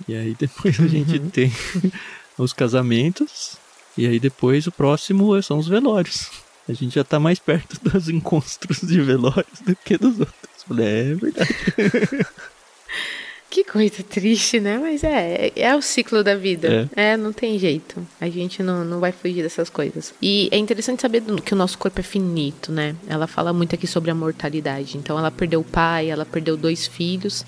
E 0.08 0.16
aí 0.16 0.34
depois 0.36 0.80
a 0.80 0.88
gente 0.88 1.18
uhum. 1.18 1.30
tem 1.30 1.52
os 2.36 2.52
casamentos. 2.52 3.56
E 3.96 4.08
aí 4.08 4.18
depois 4.18 4.66
o 4.66 4.72
próximo 4.72 5.40
são 5.44 5.58
os 5.58 5.68
velórios. 5.68 6.28
A 6.68 6.72
gente 6.72 6.96
já 6.96 7.04
tá 7.04 7.20
mais 7.20 7.38
perto 7.38 7.78
dos 7.88 8.08
encontros 8.08 8.80
de 8.80 9.00
velórios 9.00 9.60
do 9.64 9.76
que 9.76 9.96
dos 9.96 10.18
outros. 10.18 10.64
Falei, 10.66 11.12
é 11.12 11.14
verdade. 11.14 11.54
Que 13.50 13.64
coisa 13.64 14.00
triste, 14.04 14.60
né? 14.60 14.78
Mas 14.78 15.02
é, 15.02 15.50
é 15.56 15.74
o 15.74 15.82
ciclo 15.82 16.22
da 16.22 16.36
vida. 16.36 16.88
É. 16.94 17.10
é, 17.10 17.16
não 17.16 17.32
tem 17.32 17.58
jeito. 17.58 18.06
A 18.20 18.30
gente 18.30 18.62
não, 18.62 18.84
não 18.84 19.00
vai 19.00 19.10
fugir 19.10 19.42
dessas 19.42 19.68
coisas. 19.68 20.14
E 20.22 20.48
é 20.52 20.56
interessante 20.56 21.02
saber 21.02 21.20
que 21.44 21.52
o 21.52 21.56
nosso 21.56 21.76
corpo 21.76 21.98
é 21.98 22.02
finito, 22.02 22.70
né? 22.70 22.94
Ela 23.08 23.26
fala 23.26 23.52
muito 23.52 23.74
aqui 23.74 23.88
sobre 23.88 24.08
a 24.08 24.14
mortalidade. 24.14 24.96
Então 24.96 25.18
ela 25.18 25.32
perdeu 25.32 25.60
o 25.60 25.64
pai, 25.64 26.08
ela 26.08 26.24
perdeu 26.24 26.56
dois 26.56 26.86
filhos. 26.86 27.44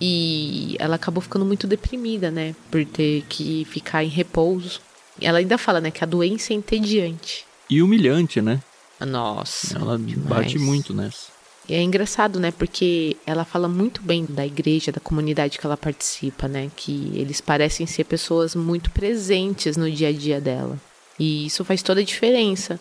E 0.00 0.74
ela 0.80 0.96
acabou 0.96 1.22
ficando 1.22 1.44
muito 1.44 1.68
deprimida, 1.68 2.32
né? 2.32 2.56
Por 2.68 2.84
ter 2.84 3.24
que 3.28 3.64
ficar 3.66 4.02
em 4.02 4.08
repouso. 4.08 4.80
Ela 5.20 5.38
ainda 5.38 5.56
fala, 5.56 5.80
né, 5.80 5.92
que 5.92 6.02
a 6.02 6.06
doença 6.06 6.52
é 6.52 6.56
entediante. 6.56 7.46
E 7.70 7.80
humilhante, 7.80 8.42
né? 8.42 8.60
Nossa. 9.00 9.78
Ela 9.78 9.96
demais. 9.96 10.28
bate 10.28 10.58
muito 10.58 10.92
nessa. 10.92 11.33
E 11.68 11.74
é 11.74 11.82
engraçado, 11.82 12.38
né? 12.38 12.50
Porque 12.50 13.16
ela 13.26 13.44
fala 13.44 13.68
muito 13.68 14.02
bem 14.02 14.26
da 14.28 14.46
igreja, 14.46 14.92
da 14.92 15.00
comunidade 15.00 15.58
que 15.58 15.66
ela 15.66 15.76
participa, 15.76 16.46
né? 16.46 16.70
Que 16.76 17.12
eles 17.14 17.40
parecem 17.40 17.86
ser 17.86 18.04
pessoas 18.04 18.54
muito 18.54 18.90
presentes 18.90 19.76
no 19.76 19.90
dia 19.90 20.08
a 20.08 20.12
dia 20.12 20.40
dela. 20.40 20.78
E 21.18 21.46
isso 21.46 21.64
faz 21.64 21.82
toda 21.82 22.00
a 22.00 22.04
diferença. 22.04 22.78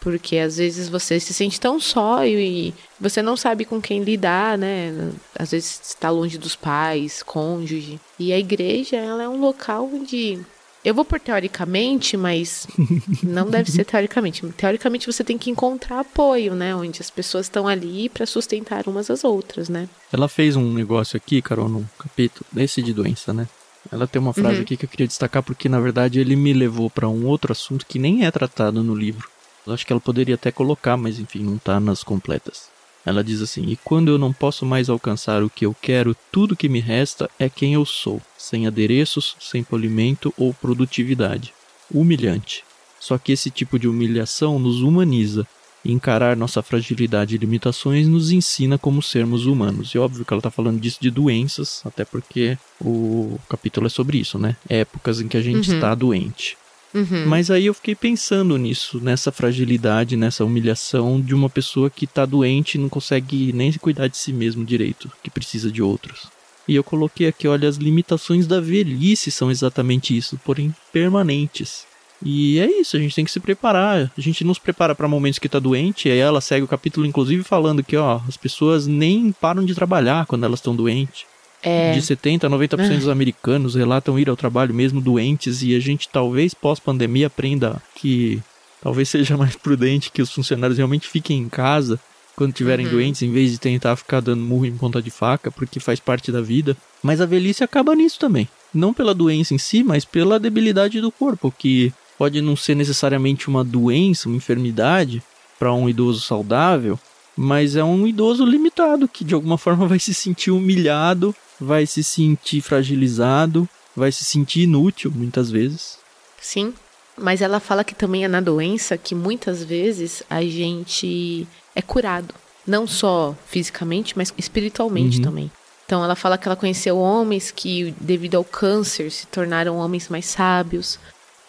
Porque 0.00 0.36
às 0.36 0.58
vezes 0.58 0.88
você 0.88 1.18
se 1.18 1.32
sente 1.32 1.58
tão 1.58 1.80
só 1.80 2.26
e 2.26 2.74
você 3.00 3.22
não 3.22 3.38
sabe 3.38 3.64
com 3.64 3.80
quem 3.80 4.02
lidar, 4.02 4.58
né? 4.58 4.92
Às 5.38 5.52
vezes 5.52 5.80
está 5.82 6.10
longe 6.10 6.36
dos 6.36 6.54
pais, 6.54 7.22
cônjuge. 7.22 7.98
E 8.18 8.32
a 8.32 8.38
igreja, 8.38 8.96
ela 8.96 9.22
é 9.22 9.28
um 9.28 9.40
local 9.40 9.88
onde 9.90 10.44
eu 10.84 10.94
vou 10.94 11.04
por 11.04 11.18
teoricamente, 11.18 12.16
mas 12.16 12.66
não 13.22 13.48
deve 13.48 13.70
ser 13.70 13.84
teoricamente. 13.84 14.46
Teoricamente 14.48 15.06
você 15.06 15.24
tem 15.24 15.38
que 15.38 15.50
encontrar 15.50 16.00
apoio, 16.00 16.54
né? 16.54 16.74
Onde 16.76 17.00
as 17.00 17.10
pessoas 17.10 17.46
estão 17.46 17.66
ali 17.66 18.08
para 18.08 18.26
sustentar 18.26 18.86
umas 18.86 19.10
às 19.10 19.24
outras, 19.24 19.68
né? 19.68 19.88
Ela 20.12 20.28
fez 20.28 20.56
um 20.56 20.72
negócio 20.72 21.16
aqui, 21.16 21.40
Carol, 21.40 21.68
no 21.68 21.88
capítulo 21.98 22.44
desse 22.52 22.82
de 22.82 22.92
doença, 22.92 23.32
né? 23.32 23.48
Ela 23.90 24.06
tem 24.06 24.20
uma 24.20 24.32
frase 24.32 24.56
uhum. 24.56 24.62
aqui 24.62 24.76
que 24.76 24.84
eu 24.84 24.88
queria 24.88 25.06
destacar 25.06 25.42
porque 25.42 25.68
na 25.68 25.80
verdade 25.80 26.18
ele 26.18 26.36
me 26.36 26.52
levou 26.52 26.88
para 26.88 27.08
um 27.08 27.26
outro 27.26 27.52
assunto 27.52 27.86
que 27.86 27.98
nem 27.98 28.24
é 28.24 28.30
tratado 28.30 28.82
no 28.82 28.94
livro. 28.94 29.28
Eu 29.66 29.72
acho 29.72 29.86
que 29.86 29.92
ela 29.92 30.00
poderia 30.00 30.34
até 30.34 30.52
colocar, 30.52 30.96
mas 30.96 31.18
enfim, 31.18 31.42
não 31.42 31.56
tá 31.56 31.80
nas 31.80 32.02
completas. 32.02 32.73
Ela 33.04 33.22
diz 33.22 33.42
assim: 33.42 33.66
E 33.68 33.76
quando 33.76 34.08
eu 34.08 34.18
não 34.18 34.32
posso 34.32 34.64
mais 34.64 34.88
alcançar 34.88 35.42
o 35.42 35.50
que 35.50 35.66
eu 35.66 35.76
quero, 35.80 36.16
tudo 36.32 36.56
que 36.56 36.68
me 36.68 36.80
resta 36.80 37.30
é 37.38 37.48
quem 37.48 37.74
eu 37.74 37.84
sou, 37.84 38.20
sem 38.38 38.66
adereços, 38.66 39.36
sem 39.38 39.62
polimento 39.62 40.32
ou 40.36 40.54
produtividade. 40.54 41.52
Humilhante. 41.92 42.64
Só 42.98 43.18
que 43.18 43.32
esse 43.32 43.50
tipo 43.50 43.78
de 43.78 43.86
humilhação 43.86 44.58
nos 44.58 44.80
humaniza. 44.80 45.46
E 45.84 45.92
encarar 45.92 46.34
nossa 46.34 46.62
fragilidade 46.62 47.34
e 47.34 47.38
limitações 47.38 48.08
nos 48.08 48.32
ensina 48.32 48.78
como 48.78 49.02
sermos 49.02 49.44
humanos. 49.44 49.90
E 49.90 49.98
óbvio 49.98 50.24
que 50.24 50.32
ela 50.32 50.38
está 50.38 50.50
falando 50.50 50.80
disso 50.80 50.96
de 50.98 51.10
doenças, 51.10 51.82
até 51.84 52.06
porque 52.06 52.56
o 52.80 53.38
capítulo 53.50 53.86
é 53.86 53.90
sobre 53.90 54.16
isso, 54.16 54.38
né? 54.38 54.56
Épocas 54.66 55.20
em 55.20 55.28
que 55.28 55.36
a 55.36 55.42
gente 55.42 55.68
uhum. 55.68 55.74
está 55.74 55.94
doente. 55.94 56.56
Uhum. 56.94 57.26
Mas 57.26 57.50
aí 57.50 57.66
eu 57.66 57.74
fiquei 57.74 57.94
pensando 57.94 58.56
nisso, 58.56 59.00
nessa 59.00 59.32
fragilidade, 59.32 60.16
nessa 60.16 60.44
humilhação 60.44 61.20
de 61.20 61.34
uma 61.34 61.50
pessoa 61.50 61.90
que 61.90 62.06
tá 62.06 62.24
doente 62.24 62.76
e 62.76 62.80
não 62.80 62.88
consegue 62.88 63.52
nem 63.52 63.72
cuidar 63.72 64.06
de 64.06 64.16
si 64.16 64.32
mesmo 64.32 64.64
direito, 64.64 65.10
que 65.22 65.28
precisa 65.28 65.72
de 65.72 65.82
outros. 65.82 66.28
E 66.68 66.74
eu 66.76 66.84
coloquei 66.84 67.26
aqui, 67.26 67.46
olha, 67.48 67.68
as 67.68 67.76
limitações 67.76 68.46
da 68.46 68.60
velhice 68.60 69.30
são 69.30 69.50
exatamente 69.50 70.16
isso, 70.16 70.40
porém 70.44 70.74
permanentes. 70.92 71.84
E 72.24 72.58
é 72.58 72.80
isso, 72.80 72.96
a 72.96 73.00
gente 73.00 73.14
tem 73.14 73.24
que 73.24 73.30
se 73.30 73.40
preparar. 73.40 74.10
A 74.16 74.20
gente 74.20 74.44
não 74.44 74.54
se 74.54 74.60
prepara 74.60 74.94
para 74.94 75.08
momentos 75.08 75.38
que 75.38 75.48
tá 75.48 75.58
doente, 75.58 76.08
e 76.08 76.12
aí 76.12 76.18
ela 76.18 76.40
segue 76.40 76.64
o 76.64 76.68
capítulo 76.68 77.04
inclusive 77.04 77.42
falando 77.42 77.82
que, 77.82 77.96
ó, 77.96 78.20
as 78.26 78.36
pessoas 78.36 78.86
nem 78.86 79.30
param 79.32 79.64
de 79.64 79.74
trabalhar 79.74 80.24
quando 80.26 80.44
elas 80.44 80.60
estão 80.60 80.74
doentes. 80.74 81.26
É... 81.64 81.92
De 81.92 82.00
70% 82.00 82.44
a 82.44 82.50
90% 82.50 82.78
ah. 82.78 82.96
dos 82.98 83.08
americanos 83.08 83.74
relatam 83.74 84.18
ir 84.18 84.28
ao 84.28 84.36
trabalho 84.36 84.74
mesmo 84.74 85.00
doentes 85.00 85.62
e 85.62 85.74
a 85.74 85.80
gente 85.80 86.08
talvez 86.08 86.52
pós-pandemia 86.52 87.28
aprenda 87.28 87.82
que 87.94 88.42
talvez 88.82 89.08
seja 89.08 89.36
mais 89.36 89.56
prudente 89.56 90.10
que 90.12 90.20
os 90.20 90.30
funcionários 90.30 90.76
realmente 90.76 91.08
fiquem 91.08 91.38
em 91.38 91.48
casa 91.48 91.98
quando 92.36 92.50
estiverem 92.50 92.86
uhum. 92.86 92.92
doentes, 92.92 93.22
em 93.22 93.32
vez 93.32 93.52
de 93.52 93.58
tentar 93.58 93.96
ficar 93.96 94.20
dando 94.20 94.42
murro 94.42 94.66
em 94.66 94.76
ponta 94.76 95.00
de 95.00 95.10
faca, 95.10 95.50
porque 95.50 95.78
faz 95.78 96.00
parte 96.00 96.32
da 96.32 96.40
vida. 96.40 96.76
Mas 97.02 97.20
a 97.20 97.26
velhice 97.26 97.62
acaba 97.62 97.94
nisso 97.94 98.18
também. 98.18 98.48
Não 98.72 98.92
pela 98.92 99.14
doença 99.14 99.54
em 99.54 99.58
si, 99.58 99.84
mas 99.84 100.04
pela 100.04 100.40
debilidade 100.40 101.00
do 101.00 101.12
corpo, 101.12 101.54
que 101.56 101.92
pode 102.18 102.40
não 102.40 102.56
ser 102.56 102.74
necessariamente 102.74 103.48
uma 103.48 103.62
doença, 103.62 104.28
uma 104.28 104.36
enfermidade 104.36 105.22
para 105.58 105.72
um 105.72 105.88
idoso 105.88 106.20
saudável, 106.20 106.98
Mas 107.36 107.76
é 107.76 107.82
um 107.82 108.06
idoso 108.06 108.44
limitado 108.44 109.08
que 109.08 109.24
de 109.24 109.34
alguma 109.34 109.58
forma 109.58 109.86
vai 109.86 109.98
se 109.98 110.14
sentir 110.14 110.50
humilhado, 110.50 111.34
vai 111.60 111.86
se 111.86 112.02
sentir 112.04 112.60
fragilizado, 112.60 113.68
vai 113.96 114.12
se 114.12 114.24
sentir 114.24 114.62
inútil 114.62 115.10
muitas 115.14 115.50
vezes. 115.50 115.98
Sim, 116.40 116.74
mas 117.16 117.40
ela 117.40 117.60
fala 117.60 117.84
que 117.84 117.94
também 117.94 118.24
é 118.24 118.28
na 118.28 118.40
doença 118.40 118.98
que 118.98 119.14
muitas 119.14 119.62
vezes 119.62 120.22
a 120.28 120.42
gente 120.42 121.46
é 121.74 121.82
curado, 121.82 122.34
não 122.66 122.86
só 122.86 123.36
fisicamente, 123.46 124.16
mas 124.16 124.32
espiritualmente 124.36 125.18
uhum. 125.18 125.24
também. 125.24 125.50
Então 125.86 126.02
ela 126.02 126.16
fala 126.16 126.38
que 126.38 126.48
ela 126.48 126.56
conheceu 126.56 126.98
homens 126.98 127.50
que, 127.50 127.94
devido 128.00 128.36
ao 128.36 128.44
câncer, 128.44 129.10
se 129.10 129.26
tornaram 129.26 129.76
homens 129.76 130.08
mais 130.08 130.26
sábios, 130.26 130.98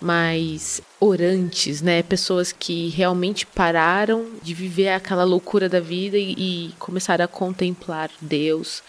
mais 0.01 0.81
orantes, 1.05 1.81
né? 1.81 2.03
Pessoas 2.03 2.51
que 2.51 2.89
realmente 2.89 3.45
pararam 3.45 4.27
de 4.41 4.53
viver 4.53 4.89
aquela 4.89 5.23
loucura 5.23 5.69
da 5.69 5.79
vida 5.79 6.17
e, 6.17 6.33
e 6.37 6.71
começaram 6.79 7.25
a 7.25 7.27
contemplar 7.27 8.09
Deus 8.21 8.81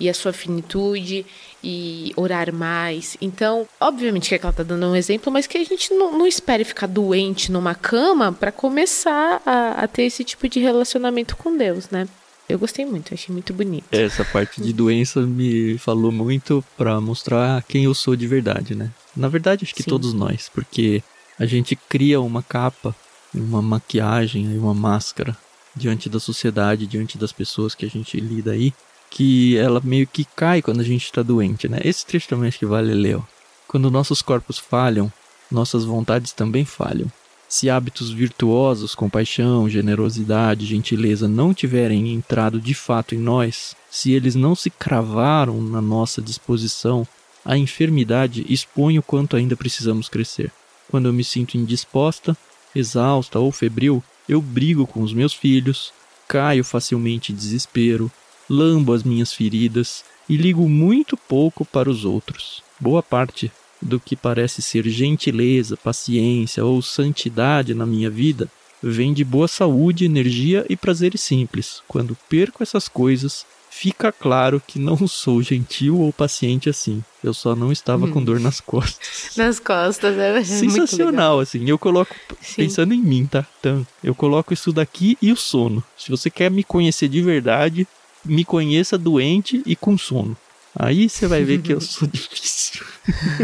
e 0.00 0.08
a 0.08 0.14
sua 0.14 0.32
finitude 0.32 1.26
e 1.62 2.12
orar 2.16 2.52
mais. 2.52 3.16
Então, 3.20 3.66
obviamente 3.80 4.28
que 4.28 4.34
ela 4.34 4.50
está 4.50 4.62
dando 4.62 4.86
um 4.86 4.96
exemplo, 4.96 5.32
mas 5.32 5.46
que 5.46 5.58
a 5.58 5.64
gente 5.64 5.92
não, 5.92 6.16
não 6.16 6.26
espere 6.26 6.64
ficar 6.64 6.86
doente 6.86 7.50
numa 7.50 7.74
cama 7.74 8.32
para 8.32 8.52
começar 8.52 9.42
a, 9.44 9.82
a 9.82 9.88
ter 9.88 10.04
esse 10.04 10.22
tipo 10.22 10.48
de 10.48 10.60
relacionamento 10.60 11.36
com 11.36 11.56
Deus, 11.56 11.90
né? 11.90 12.06
Eu 12.48 12.58
gostei 12.58 12.86
muito, 12.86 13.12
achei 13.12 13.30
muito 13.30 13.52
bonito. 13.52 13.84
Essa 13.92 14.24
parte 14.24 14.62
de 14.62 14.72
doença 14.72 15.20
me 15.20 15.76
falou 15.76 16.10
muito 16.10 16.64
para 16.78 16.98
mostrar 16.98 17.62
quem 17.64 17.84
eu 17.84 17.92
sou 17.92 18.16
de 18.16 18.26
verdade, 18.26 18.74
né? 18.74 18.90
Na 19.14 19.28
verdade, 19.28 19.64
acho 19.64 19.74
que 19.74 19.82
Sim. 19.82 19.90
todos 19.90 20.14
nós, 20.14 20.48
porque 20.54 21.02
a 21.38 21.46
gente 21.46 21.76
cria 21.76 22.20
uma 22.20 22.42
capa, 22.42 22.94
uma 23.34 23.62
maquiagem, 23.62 24.58
uma 24.58 24.74
máscara 24.74 25.36
diante 25.74 26.08
da 26.08 26.18
sociedade, 26.18 26.86
diante 26.86 27.16
das 27.16 27.32
pessoas 27.32 27.74
que 27.74 27.86
a 27.86 27.88
gente 27.88 28.18
lida 28.18 28.52
aí, 28.52 28.72
que 29.10 29.56
ela 29.56 29.80
meio 29.82 30.06
que 30.06 30.24
cai 30.24 30.60
quando 30.60 30.80
a 30.80 30.84
gente 30.84 31.04
está 31.04 31.22
doente, 31.22 31.68
né? 31.68 31.78
Esse 31.84 32.04
trecho 32.04 32.28
também 32.28 32.48
acho 32.48 32.58
que 32.58 32.66
vale 32.66 32.92
ler. 32.92 33.20
Quando 33.66 33.90
nossos 33.90 34.20
corpos 34.20 34.58
falham, 34.58 35.12
nossas 35.50 35.84
vontades 35.84 36.32
também 36.32 36.64
falham. 36.64 37.10
Se 37.48 37.70
hábitos 37.70 38.10
virtuosos, 38.10 38.94
compaixão, 38.94 39.70
generosidade, 39.70 40.66
gentileza 40.66 41.26
não 41.26 41.54
tiverem 41.54 42.12
entrado 42.12 42.60
de 42.60 42.74
fato 42.74 43.14
em 43.14 43.18
nós, 43.18 43.74
se 43.90 44.12
eles 44.12 44.34
não 44.34 44.54
se 44.54 44.68
cravaram 44.68 45.62
na 45.62 45.80
nossa 45.80 46.20
disposição, 46.20 47.08
a 47.42 47.56
enfermidade 47.56 48.44
expõe 48.48 48.98
o 48.98 49.02
quanto 49.02 49.34
ainda 49.34 49.56
precisamos 49.56 50.10
crescer. 50.10 50.52
Quando 50.90 51.06
eu 51.06 51.12
me 51.12 51.24
sinto 51.24 51.56
indisposta, 51.56 52.36
exausta 52.74 53.38
ou 53.38 53.52
febril, 53.52 54.02
eu 54.28 54.40
brigo 54.40 54.86
com 54.86 55.02
os 55.02 55.12
meus 55.12 55.32
filhos, 55.32 55.92
caio 56.26 56.64
facilmente 56.64 57.32
em 57.32 57.34
desespero, 57.34 58.10
lambo 58.48 58.92
as 58.92 59.02
minhas 59.02 59.32
feridas 59.32 60.04
e 60.28 60.36
ligo 60.36 60.68
muito 60.68 61.16
pouco 61.16 61.64
para 61.64 61.90
os 61.90 62.04
outros. 62.04 62.62
Boa 62.78 63.02
parte 63.02 63.50
do 63.80 64.00
que 64.00 64.16
parece 64.16 64.60
ser 64.60 64.88
gentileza, 64.88 65.76
paciência 65.76 66.64
ou 66.64 66.82
santidade 66.82 67.74
na 67.74 67.86
minha 67.86 68.10
vida 68.10 68.50
vem 68.82 69.12
de 69.12 69.24
boa 69.24 69.48
saúde, 69.48 70.04
energia 70.04 70.64
e 70.68 70.76
prazeres 70.76 71.20
simples. 71.20 71.82
Quando 71.88 72.16
perco 72.28 72.62
essas 72.62 72.88
coisas, 72.88 73.44
fica 73.70 74.10
claro 74.10 74.62
que 74.64 74.78
não 74.78 75.06
sou 75.06 75.42
gentil 75.42 75.98
ou 76.00 76.12
paciente 76.12 76.68
assim. 76.68 77.02
Eu 77.22 77.34
só 77.34 77.54
não 77.54 77.70
estava 77.70 78.06
hum. 78.06 78.10
com 78.10 78.24
dor 78.24 78.40
nas 78.40 78.60
costas. 78.60 79.30
Nas 79.36 79.60
costas, 79.60 80.16
é 80.18 80.42
Sensacional, 80.44 81.40
assim. 81.40 81.68
Eu 81.68 81.78
coloco, 81.78 82.14
Sim. 82.40 82.56
pensando 82.56 82.94
em 82.94 83.00
mim, 83.00 83.26
tá? 83.26 83.46
Então, 83.60 83.86
eu 84.02 84.14
coloco 84.14 84.52
isso 84.52 84.72
daqui 84.72 85.16
e 85.20 85.32
o 85.32 85.36
sono. 85.36 85.82
Se 85.96 86.10
você 86.10 86.30
quer 86.30 86.50
me 86.50 86.64
conhecer 86.64 87.08
de 87.08 87.20
verdade, 87.22 87.86
me 88.24 88.44
conheça 88.44 88.96
doente 88.96 89.62
e 89.66 89.76
com 89.76 89.96
sono. 89.96 90.36
Aí 90.74 91.08
você 91.08 91.26
vai 91.26 91.42
ver 91.44 91.60
que 91.60 91.72
eu 91.72 91.80
sou 91.82 92.06
difícil. 92.08 92.84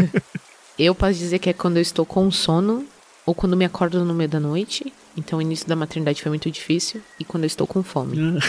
eu 0.79 0.95
posso 0.95 1.17
dizer 1.19 1.39
que 1.39 1.49
é 1.49 1.53
quando 1.53 1.77
eu 1.77 1.81
estou 1.81 2.05
com 2.05 2.29
sono 2.31 2.85
ou 3.25 3.33
quando 3.33 3.57
me 3.57 3.65
acordo 3.65 4.03
no 4.05 4.13
meio 4.13 4.29
da 4.29 4.39
noite. 4.39 4.91
Então 5.17 5.39
o 5.39 5.41
início 5.41 5.67
da 5.67 5.75
maternidade 5.75 6.21
foi 6.21 6.29
muito 6.29 6.49
difícil. 6.49 7.01
E 7.19 7.25
quando 7.25 7.43
eu 7.43 7.47
estou 7.47 7.65
com 7.67 7.83
fome. 7.83 8.39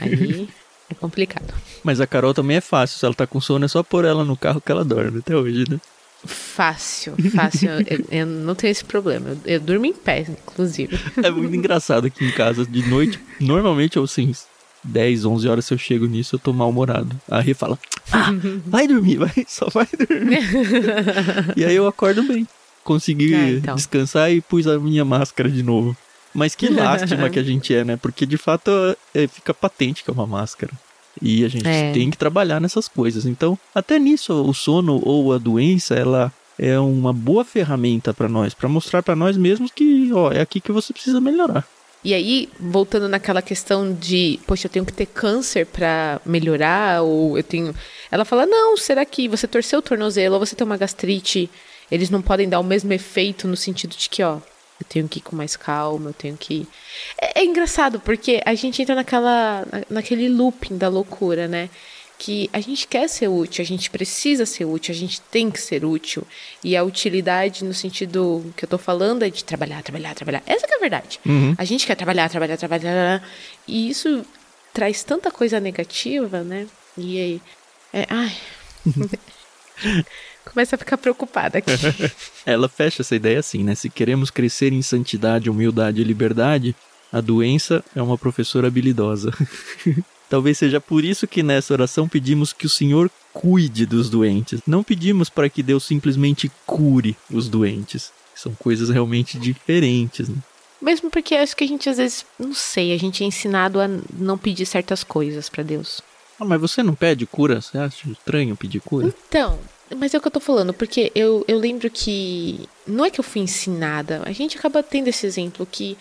Aí 0.00 0.48
é 0.90 0.94
complicado. 0.94 1.54
Mas 1.84 2.00
a 2.00 2.06
Carol 2.06 2.34
também 2.34 2.56
é 2.56 2.60
fácil. 2.60 2.98
Se 2.98 3.04
ela 3.04 3.14
tá 3.14 3.26
com 3.26 3.40
sono, 3.40 3.64
é 3.64 3.68
só 3.68 3.82
pôr 3.82 4.04
ela 4.04 4.24
no 4.24 4.36
carro 4.36 4.60
que 4.60 4.72
ela 4.72 4.84
dorme 4.84 5.18
até 5.18 5.36
hoje, 5.36 5.64
né? 5.68 5.78
Fácil, 6.24 7.14
fácil. 7.34 7.70
eu, 7.86 8.04
eu, 8.10 8.26
não 8.26 8.54
tenho 8.54 8.70
esse 8.70 8.84
problema. 8.84 9.30
Eu, 9.30 9.38
eu 9.44 9.60
durmo 9.60 9.86
em 9.86 9.92
pé, 9.92 10.26
inclusive. 10.28 10.98
É 11.22 11.30
muito 11.30 11.54
engraçado 11.54 12.06
aqui 12.06 12.24
em 12.24 12.32
casa. 12.32 12.66
De 12.66 12.88
noite, 12.88 13.20
normalmente 13.40 13.96
eu 13.96 14.04
assim, 14.04 14.32
10, 14.82 15.24
11 15.24 15.48
horas 15.48 15.64
se 15.64 15.74
eu 15.74 15.78
chego 15.78 16.06
nisso, 16.06 16.36
eu 16.36 16.38
tô 16.38 16.52
mal-humorado. 16.52 17.14
A 17.28 17.40
Rê 17.40 17.54
fala, 17.54 17.78
ah, 18.10 18.30
vai 18.66 18.88
dormir, 18.88 19.16
vai, 19.16 19.32
só 19.46 19.68
vai 19.68 19.86
dormir. 19.86 20.40
e 21.56 21.64
aí 21.64 21.74
eu 21.74 21.86
acordo 21.86 22.22
bem. 22.22 22.46
Consegui 22.82 23.34
é, 23.34 23.50
então. 23.50 23.74
descansar 23.74 24.32
e 24.32 24.40
pus 24.40 24.66
a 24.66 24.78
minha 24.78 25.04
máscara 25.04 25.50
de 25.50 25.62
novo. 25.62 25.96
Mas 26.34 26.54
que 26.54 26.68
lástima 26.68 27.30
que 27.30 27.38
a 27.38 27.42
gente 27.44 27.74
é, 27.74 27.84
né? 27.84 27.96
Porque 27.96 28.26
de 28.26 28.36
fato 28.36 28.70
é, 29.14 29.26
fica 29.26 29.52
patente 29.54 30.04
que 30.04 30.10
é 30.10 30.12
uma 30.12 30.26
máscara. 30.26 30.72
E 31.20 31.44
a 31.44 31.48
gente 31.48 31.66
é. 31.66 31.92
tem 31.92 32.10
que 32.10 32.16
trabalhar 32.16 32.60
nessas 32.60 32.86
coisas. 32.86 33.26
Então, 33.26 33.58
até 33.74 33.98
nisso, 33.98 34.32
o 34.32 34.54
sono 34.54 35.00
ou 35.04 35.32
a 35.32 35.38
doença, 35.38 35.94
ela 35.94 36.32
é 36.58 36.78
uma 36.78 37.12
boa 37.12 37.44
ferramenta 37.44 38.12
para 38.12 38.28
nós, 38.28 38.54
para 38.54 38.68
mostrar 38.68 39.02
para 39.02 39.16
nós 39.16 39.36
mesmos 39.36 39.70
que, 39.70 40.12
ó, 40.12 40.32
é 40.32 40.40
aqui 40.40 40.60
que 40.60 40.72
você 40.72 40.92
precisa 40.92 41.20
melhorar. 41.20 41.66
E 42.04 42.14
aí, 42.14 42.48
voltando 42.60 43.08
naquela 43.08 43.42
questão 43.42 43.92
de, 43.92 44.38
poxa, 44.46 44.66
eu 44.66 44.70
tenho 44.70 44.84
que 44.84 44.92
ter 44.92 45.06
câncer 45.06 45.66
para 45.66 46.20
melhorar, 46.24 47.02
ou 47.02 47.36
eu 47.36 47.42
tenho. 47.42 47.74
Ela 48.10 48.24
fala: 48.24 48.46
não, 48.46 48.76
será 48.76 49.04
que 49.04 49.28
você 49.28 49.48
torceu 49.48 49.80
o 49.80 49.82
tornozelo 49.82 50.34
ou 50.34 50.40
você 50.44 50.54
tem 50.54 50.64
uma 50.64 50.76
gastrite? 50.76 51.50
Eles 51.90 52.10
não 52.10 52.22
podem 52.22 52.48
dar 52.48 52.60
o 52.60 52.64
mesmo 52.64 52.92
efeito 52.92 53.48
no 53.48 53.56
sentido 53.56 53.96
de 53.96 54.08
que, 54.08 54.22
ó, 54.22 54.38
eu 54.80 54.86
tenho 54.88 55.08
que 55.08 55.18
ir 55.18 55.22
com 55.22 55.34
mais 55.34 55.56
calma, 55.56 56.10
eu 56.10 56.14
tenho 56.14 56.36
que. 56.36 56.66
É, 57.20 57.40
é 57.40 57.44
engraçado, 57.44 58.00
porque 58.00 58.40
a 58.44 58.54
gente 58.54 58.80
entra 58.80 58.94
naquela, 58.94 59.66
naquele 59.90 60.28
looping 60.28 60.76
da 60.76 60.88
loucura, 60.88 61.48
né? 61.48 61.68
que 62.18 62.50
a 62.52 62.58
gente 62.58 62.88
quer 62.88 63.08
ser 63.08 63.28
útil, 63.28 63.62
a 63.62 63.64
gente 63.64 63.88
precisa 63.88 64.44
ser 64.44 64.64
útil, 64.64 64.92
a 64.92 64.98
gente 64.98 65.20
tem 65.20 65.50
que 65.50 65.60
ser 65.60 65.84
útil. 65.84 66.26
E 66.64 66.76
a 66.76 66.82
utilidade, 66.82 67.64
no 67.64 67.72
sentido 67.72 68.52
que 68.56 68.64
eu 68.64 68.68
tô 68.68 68.76
falando, 68.76 69.22
é 69.22 69.30
de 69.30 69.44
trabalhar, 69.44 69.80
trabalhar, 69.84 70.16
trabalhar. 70.16 70.42
Essa 70.44 70.66
é 70.66 70.74
a 70.74 70.80
verdade. 70.80 71.20
Uhum. 71.24 71.54
A 71.56 71.64
gente 71.64 71.86
quer 71.86 71.94
trabalhar, 71.94 72.28
trabalhar, 72.28 72.56
trabalhar. 72.56 73.22
E 73.68 73.88
isso 73.88 74.26
traz 74.74 75.04
tanta 75.04 75.30
coisa 75.30 75.60
negativa, 75.60 76.42
né? 76.42 76.66
E 76.96 77.20
aí. 77.20 77.42
É, 77.92 78.04
ai. 78.10 78.36
Começa 80.44 80.76
a 80.76 80.78
ficar 80.78 80.96
preocupada 80.96 81.58
aqui. 81.58 81.70
Ela 82.44 82.68
fecha 82.68 83.02
essa 83.02 83.14
ideia 83.14 83.38
assim, 83.38 83.62
né? 83.62 83.74
Se 83.74 83.90
queremos 83.90 84.30
crescer 84.30 84.72
em 84.72 84.82
santidade, 84.82 85.50
humildade 85.50 86.00
e 86.00 86.04
liberdade, 86.04 86.74
a 87.12 87.20
doença 87.20 87.84
é 87.94 88.02
uma 88.02 88.18
professora 88.18 88.68
habilidosa. 88.68 89.30
Talvez 90.28 90.58
seja 90.58 90.80
por 90.80 91.04
isso 91.04 91.26
que 91.26 91.42
nessa 91.42 91.72
oração 91.72 92.06
pedimos 92.06 92.52
que 92.52 92.66
o 92.66 92.70
Senhor 92.70 93.10
cuide 93.32 93.86
dos 93.86 94.10
doentes. 94.10 94.60
Não 94.66 94.82
pedimos 94.82 95.30
para 95.30 95.48
que 95.48 95.62
Deus 95.62 95.84
simplesmente 95.84 96.50
cure 96.66 97.16
os 97.30 97.48
doentes. 97.48 98.12
São 98.34 98.54
coisas 98.54 98.90
realmente 98.90 99.38
diferentes. 99.38 100.28
Né? 100.28 100.36
Mesmo 100.80 101.10
porque 101.10 101.34
acho 101.34 101.56
que 101.56 101.64
a 101.64 101.66
gente 101.66 101.88
às 101.88 101.96
vezes, 101.96 102.26
não 102.38 102.52
sei, 102.52 102.92
a 102.92 102.98
gente 102.98 103.24
é 103.24 103.26
ensinado 103.26 103.80
a 103.80 103.88
não 104.18 104.36
pedir 104.36 104.66
certas 104.66 105.02
coisas 105.02 105.48
para 105.48 105.62
Deus. 105.62 106.02
Ah, 106.38 106.44
mas 106.44 106.60
você 106.60 106.82
não 106.82 106.94
pede 106.94 107.26
cura? 107.26 107.60
Você 107.60 107.78
acha 107.78 108.08
estranho 108.08 108.56
pedir 108.56 108.80
cura? 108.80 109.08
Então, 109.08 109.58
mas 109.96 110.14
é 110.14 110.18
o 110.18 110.20
que 110.20 110.26
eu 110.26 110.32
tô 110.32 110.40
falando, 110.40 110.72
porque 110.72 111.10
eu, 111.14 111.44
eu 111.48 111.58
lembro 111.58 111.90
que. 111.90 112.68
Não 112.86 113.04
é 113.04 113.10
que 113.10 113.20
eu 113.20 113.24
fui 113.24 113.42
ensinada, 113.42 114.22
a 114.24 114.32
gente 114.32 114.56
acaba 114.56 114.82
tendo 114.82 115.08
esse 115.08 115.26
exemplo 115.26 115.66
que 115.70 115.96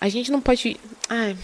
a 0.00 0.08
gente 0.08 0.30
não 0.30 0.40
pode. 0.40 0.76
Ah, 1.08 1.34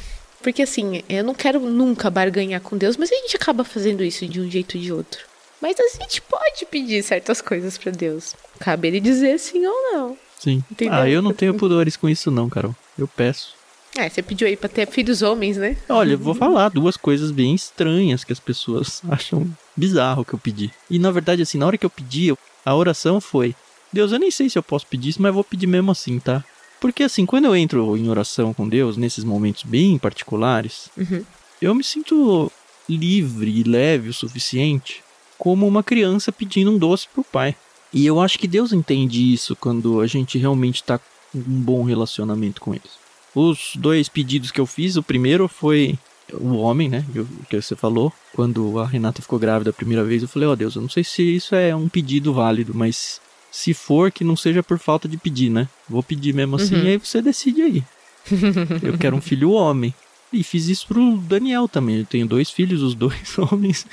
porque 0.43 0.63
assim, 0.63 1.03
eu 1.09 1.25
não 1.25 1.35
quero 1.35 1.61
nunca 1.61 2.09
barganhar 2.09 2.61
com 2.61 2.77
Deus, 2.77 2.97
mas 2.97 3.11
a 3.11 3.15
gente 3.15 3.37
acaba 3.37 3.65
fazendo 3.65 4.03
isso 4.03 4.27
de 4.27 4.41
um 4.41 4.51
jeito 4.51 4.77
ou 4.77 4.83
de 4.83 4.93
outro. 4.93 5.27
Mas 5.61 5.77
a 5.81 5.99
gente 6.01 6.23
pode 6.23 6.65
pedir 6.67 7.03
certas 7.03 7.41
coisas 7.41 7.77
para 7.77 7.91
Deus. 7.91 8.35
Cabe 8.61 8.89
ele 8.89 9.01
dizer 9.01 9.39
sim 9.39 9.67
ou 9.67 9.93
não. 9.93 10.17
Sim. 10.39 10.63
Entendeu? 10.71 10.95
Ah, 10.95 11.09
eu 11.09 11.21
não 11.21 11.33
tenho 11.33 11.55
pudores 11.55 11.97
com 11.97 12.09
isso 12.09 12.31
não, 12.31 12.49
Carol. 12.49 12.75
Eu 12.97 13.09
peço. 13.09 13.58
É, 13.97 14.09
você 14.09 14.23
pediu 14.23 14.47
aí 14.47 14.57
pra 14.57 14.69
ter 14.69 14.87
filhos 14.87 15.23
homens, 15.23 15.57
né? 15.57 15.77
Olha, 15.89 16.13
eu 16.13 16.19
vou 16.19 16.35
falar 16.35 16.69
duas 16.69 16.97
coisas 16.97 17.31
bem 17.31 17.55
estranhas 17.55 18.23
que 18.23 18.33
as 18.33 18.41
pessoas 18.41 19.03
acham 19.11 19.51
bizarro 19.77 20.25
que 20.25 20.35
eu 20.35 20.39
pedi. 20.39 20.71
E 20.91 20.99
na 20.99 21.11
verdade, 21.11 21.43
assim, 21.43 21.59
na 21.59 21.67
hora 21.67 21.79
que 21.79 21.87
eu 21.87 21.91
pedi, 21.91 22.33
a 22.65 22.75
oração 22.75 23.21
foi: 23.21 23.55
Deus, 23.93 24.13
eu 24.13 24.19
nem 24.19 24.31
sei 24.31 24.49
se 24.49 24.59
eu 24.59 24.63
posso 24.63 24.87
pedir 24.87 25.11
isso, 25.11 25.23
mas 25.23 25.31
eu 25.31 25.35
vou 25.35 25.45
pedir 25.45 25.67
mesmo 25.67 25.91
assim, 25.91 26.19
tá? 26.19 26.45
Porque 26.81 27.03
assim, 27.03 27.27
quando 27.27 27.47
eu 27.47 27.57
entro 27.57 27.97
em 27.97 28.09
oração 28.09 28.55
com 28.55 28.69
Deus, 28.69 28.97
nesses 28.97 29.25
momentos 29.25 29.65
bem 29.65 29.99
particulares, 29.99 30.89
uhum. 30.97 31.25
eu 31.61 31.75
me 31.75 31.83
sinto 31.83 32.53
livre 32.89 33.51
e 33.51 33.63
leve 33.65 34.11
o 34.11 34.15
suficiente 34.15 35.03
como 35.37 35.67
uma 35.67 35.83
criança 35.83 36.33
pedindo 36.33 36.71
um 36.71 36.79
doce 36.79 37.07
pro 37.13 37.25
pai. 37.25 37.55
E 37.93 38.07
eu 38.07 38.21
acho 38.21 38.39
que 38.39 38.47
Deus 38.47 38.73
entende 38.73 39.33
isso 39.33 39.57
quando 39.57 40.01
a 40.01 40.07
gente 40.07 40.39
realmente 40.39 40.83
tá 40.83 40.99
com 40.99 41.39
um 41.39 41.61
bom 41.61 41.83
relacionamento 41.85 42.61
com 42.61 42.75
eles. 42.75 42.98
Os 43.39 43.77
dois 43.77 44.09
pedidos 44.09 44.51
que 44.51 44.61
eu 44.61 44.67
fiz, 44.67 44.97
o 44.97 45.03
primeiro 45.03 45.47
foi 45.47 45.97
o 46.33 46.57
homem, 46.57 46.89
né, 46.89 47.05
que 47.49 47.61
você 47.61 47.77
falou, 47.77 48.13
quando 48.35 48.81
a 48.81 48.87
Renata 48.87 49.23
ficou 49.23 49.39
grávida 49.39 49.71
a 49.71 49.73
primeira 49.73 50.03
vez, 50.03 50.23
eu 50.23 50.29
falei, 50.29 50.49
ó 50.49 50.53
oh, 50.53 50.57
Deus, 50.57 50.75
eu 50.75 50.83
não 50.83 50.89
sei 50.89 51.05
se 51.05 51.23
isso 51.23 51.55
é 51.55 51.75
um 51.75 51.89
pedido 51.89 52.35
válido, 52.35 52.75
mas 52.75 53.21
se 53.51 53.73
for, 53.73 54.11
que 54.11 54.25
não 54.25 54.35
seja 54.35 54.61
por 54.61 54.79
falta 54.81 55.07
de 55.07 55.17
pedir, 55.17 55.51
né? 55.51 55.69
Vou 55.89 56.03
pedir 56.03 56.35
mesmo 56.35 56.57
assim, 56.57 56.75
uhum. 56.75 56.83
e 56.83 56.89
aí 56.89 56.99
você 56.99 57.23
decide 57.23 57.63
aí. 57.63 57.85
eu 58.83 58.99
quero 58.99 59.17
um 59.17 59.21
filho 59.21 59.53
homem. 59.53 59.95
E 60.33 60.43
fiz 60.43 60.67
isso 60.67 60.89
pro 60.89 61.17
Daniel 61.19 61.69
também. 61.69 62.01
Eu 62.01 62.05
tenho 62.05 62.27
dois 62.27 62.51
filhos, 62.51 62.83
os 62.83 62.95
dois 62.95 63.39
homens. 63.39 63.87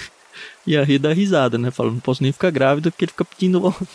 E 0.66 0.76
a 0.76 0.84
Rê 0.84 0.98
dá 0.98 1.14
risada, 1.14 1.58
né? 1.58 1.70
Fala, 1.70 1.92
não 1.92 2.00
posso 2.00 2.22
nem 2.22 2.32
ficar 2.32 2.50
grávida 2.50 2.90
porque 2.92 3.06
ele 3.06 3.12
fica 3.12 3.24
pedindo 3.24 3.64
homem. 3.64 3.88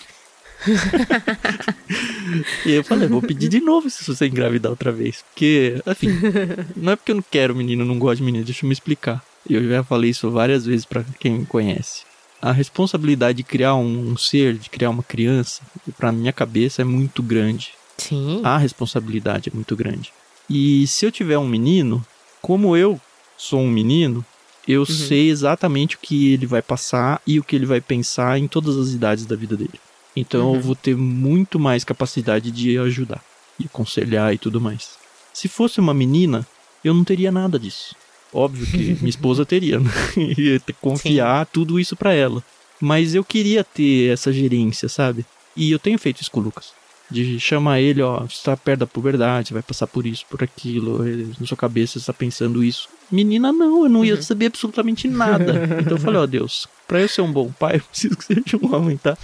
e 2.66 2.72
eu 2.72 2.84
falei, 2.84 3.08
vou 3.08 3.22
pedir 3.22 3.48
de 3.48 3.60
novo 3.60 3.88
se 3.88 4.04
você 4.04 4.26
engravidar 4.26 4.70
outra 4.70 4.92
vez. 4.92 5.24
Porque, 5.30 5.80
assim, 5.86 6.08
não 6.76 6.92
é 6.92 6.96
porque 6.96 7.12
eu 7.12 7.16
não 7.16 7.24
quero 7.28 7.54
menino, 7.54 7.84
não 7.84 7.98
gosto 7.98 8.18
de 8.18 8.24
menino, 8.24 8.44
deixa 8.44 8.64
eu 8.64 8.68
me 8.68 8.72
explicar. 8.72 9.22
Eu 9.48 9.66
já 9.68 9.82
falei 9.82 10.10
isso 10.10 10.30
várias 10.30 10.66
vezes 10.66 10.84
para 10.84 11.04
quem 11.18 11.38
me 11.38 11.46
conhece. 11.46 12.02
A 12.42 12.52
responsabilidade 12.52 13.38
de 13.38 13.42
criar 13.42 13.74
um, 13.74 14.10
um 14.10 14.16
ser, 14.16 14.54
de 14.54 14.70
criar 14.70 14.90
uma 14.90 15.02
criança, 15.02 15.62
pra 15.96 16.12
minha 16.12 16.32
cabeça 16.32 16.82
é 16.82 16.84
muito 16.84 17.22
grande. 17.22 17.72
Sim. 17.98 18.40
A 18.42 18.56
responsabilidade 18.56 19.50
é 19.50 19.54
muito 19.54 19.76
grande. 19.76 20.12
E 20.48 20.86
se 20.86 21.04
eu 21.04 21.12
tiver 21.12 21.38
um 21.38 21.46
menino, 21.46 22.04
como 22.40 22.76
eu 22.76 23.00
sou 23.36 23.60
um 23.60 23.70
menino, 23.70 24.24
eu 24.66 24.80
uhum. 24.80 24.86
sei 24.86 25.30
exatamente 25.30 25.96
o 25.96 25.98
que 25.98 26.32
ele 26.32 26.46
vai 26.46 26.62
passar 26.62 27.20
e 27.26 27.38
o 27.38 27.44
que 27.44 27.56
ele 27.56 27.66
vai 27.66 27.80
pensar 27.80 28.38
em 28.38 28.48
todas 28.48 28.76
as 28.76 28.90
idades 28.90 29.26
da 29.26 29.36
vida 29.36 29.56
dele. 29.56 29.80
Então 30.14 30.50
uhum. 30.50 30.56
eu 30.56 30.60
vou 30.60 30.74
ter 30.74 30.96
muito 30.96 31.58
mais 31.58 31.84
capacidade 31.84 32.50
de 32.50 32.78
ajudar 32.78 33.22
e 33.58 33.66
aconselhar 33.66 34.34
e 34.34 34.38
tudo 34.38 34.60
mais. 34.60 34.90
Se 35.32 35.48
fosse 35.48 35.80
uma 35.80 35.94
menina, 35.94 36.46
eu 36.84 36.92
não 36.92 37.04
teria 37.04 37.30
nada 37.30 37.58
disso. 37.58 37.94
Óbvio 38.32 38.66
que 38.66 38.94
minha 39.00 39.08
esposa 39.08 39.46
teria, 39.46 39.78
né? 39.78 39.90
ia 40.36 40.60
ter 40.60 40.72
que 40.72 40.80
confiar 40.80 41.44
Sim. 41.46 41.50
tudo 41.52 41.78
isso 41.78 41.96
para 41.96 42.12
ela. 42.12 42.42
Mas 42.80 43.14
eu 43.14 43.22
queria 43.22 43.62
ter 43.62 44.12
essa 44.12 44.32
gerência, 44.32 44.88
sabe? 44.88 45.24
E 45.56 45.70
eu 45.70 45.78
tenho 45.78 45.98
feito 45.98 46.22
isso 46.22 46.30
com 46.30 46.40
o 46.40 46.42
Lucas 46.42 46.72
de 47.10 47.40
chamar 47.40 47.80
ele, 47.80 48.00
ó, 48.00 48.20
você 48.20 48.42
tá 48.44 48.56
perto 48.56 48.80
da 48.80 48.86
puberdade, 48.86 49.48
você 49.48 49.54
vai 49.54 49.62
passar 49.62 49.86
por 49.86 50.06
isso, 50.06 50.24
por 50.30 50.44
aquilo, 50.44 51.04
na 51.38 51.46
sua 51.46 51.56
cabeça 51.56 51.94
você 51.94 51.98
está 51.98 52.12
pensando 52.12 52.62
isso. 52.62 52.88
Menina, 53.10 53.52
não, 53.52 53.84
eu 53.84 53.88
não 53.88 54.04
ia 54.04 54.14
uhum. 54.14 54.22
saber 54.22 54.46
absolutamente 54.46 55.08
nada. 55.08 55.54
Então 55.80 55.96
eu 55.96 55.98
falei, 55.98 56.20
ó, 56.20 56.26
Deus, 56.26 56.68
pra 56.86 57.00
eu 57.00 57.08
ser 57.08 57.22
um 57.22 57.32
bom 57.32 57.50
pai, 57.50 57.76
eu 57.78 57.82
preciso 57.82 58.16
que 58.16 58.24
seja 58.24 58.56
um 58.62 58.74
homem, 58.74 58.96
tá? 58.96 59.16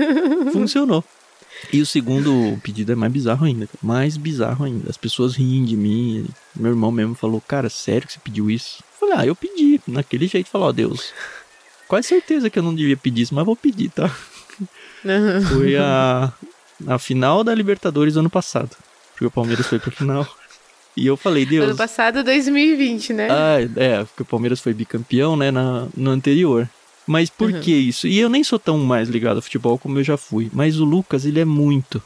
Funcionou. 0.52 1.04
E 1.72 1.80
o 1.80 1.86
segundo 1.86 2.58
pedido 2.62 2.92
é 2.92 2.94
mais 2.94 3.12
bizarro 3.12 3.46
ainda, 3.46 3.68
mais 3.82 4.16
bizarro 4.16 4.64
ainda. 4.64 4.90
As 4.90 4.96
pessoas 4.96 5.34
riem 5.34 5.64
de 5.64 5.76
mim. 5.76 6.26
Meu 6.54 6.72
irmão 6.72 6.90
mesmo 6.90 7.14
falou, 7.14 7.40
cara, 7.40 7.68
sério 7.68 8.06
que 8.06 8.14
você 8.14 8.20
pediu 8.22 8.50
isso? 8.50 8.82
Eu 8.82 9.08
falei, 9.08 9.14
ah, 9.18 9.26
eu 9.26 9.36
pedi, 9.36 9.80
naquele 9.86 10.26
jeito, 10.26 10.50
falou, 10.50 10.68
ó, 10.68 10.72
Deus, 10.72 11.12
quase 11.88 12.08
certeza 12.08 12.50
que 12.50 12.58
eu 12.58 12.62
não 12.62 12.74
devia 12.74 12.96
pedir 12.96 13.22
isso, 13.22 13.34
mas 13.34 13.44
vou 13.44 13.56
pedir, 13.56 13.90
tá? 13.90 14.10
Foi 15.52 15.76
a, 15.76 16.32
na 16.80 16.98
final 16.98 17.44
da 17.44 17.54
Libertadores 17.54 18.16
ano 18.16 18.30
passado. 18.30 18.76
Porque 19.12 19.26
o 19.26 19.30
Palmeiras 19.30 19.66
foi 19.66 19.78
pro 19.78 19.90
final. 19.90 20.26
E 20.96 21.06
eu 21.06 21.16
falei, 21.16 21.44
Deus. 21.44 21.66
Ano 21.66 21.76
passado, 21.76 22.22
2020, 22.22 23.12
né? 23.12 23.28
Ah, 23.30 23.56
é, 23.76 24.04
porque 24.04 24.22
o 24.22 24.26
Palmeiras 24.26 24.60
foi 24.60 24.72
bicampeão, 24.72 25.36
né, 25.36 25.50
na, 25.50 25.88
no 25.96 26.10
anterior. 26.10 26.68
Mas 27.06 27.28
por 27.28 27.50
uhum. 27.50 27.60
que 27.60 27.72
isso? 27.72 28.06
E 28.06 28.18
eu 28.18 28.28
nem 28.28 28.42
sou 28.42 28.58
tão 28.58 28.78
mais 28.78 29.08
ligado 29.08 29.36
ao 29.36 29.42
futebol 29.42 29.78
como 29.78 29.98
eu 29.98 30.04
já 30.04 30.16
fui. 30.16 30.50
Mas 30.52 30.78
o 30.78 30.84
Lucas, 30.84 31.26
ele 31.26 31.40
é 31.40 31.44
muito. 31.44 32.02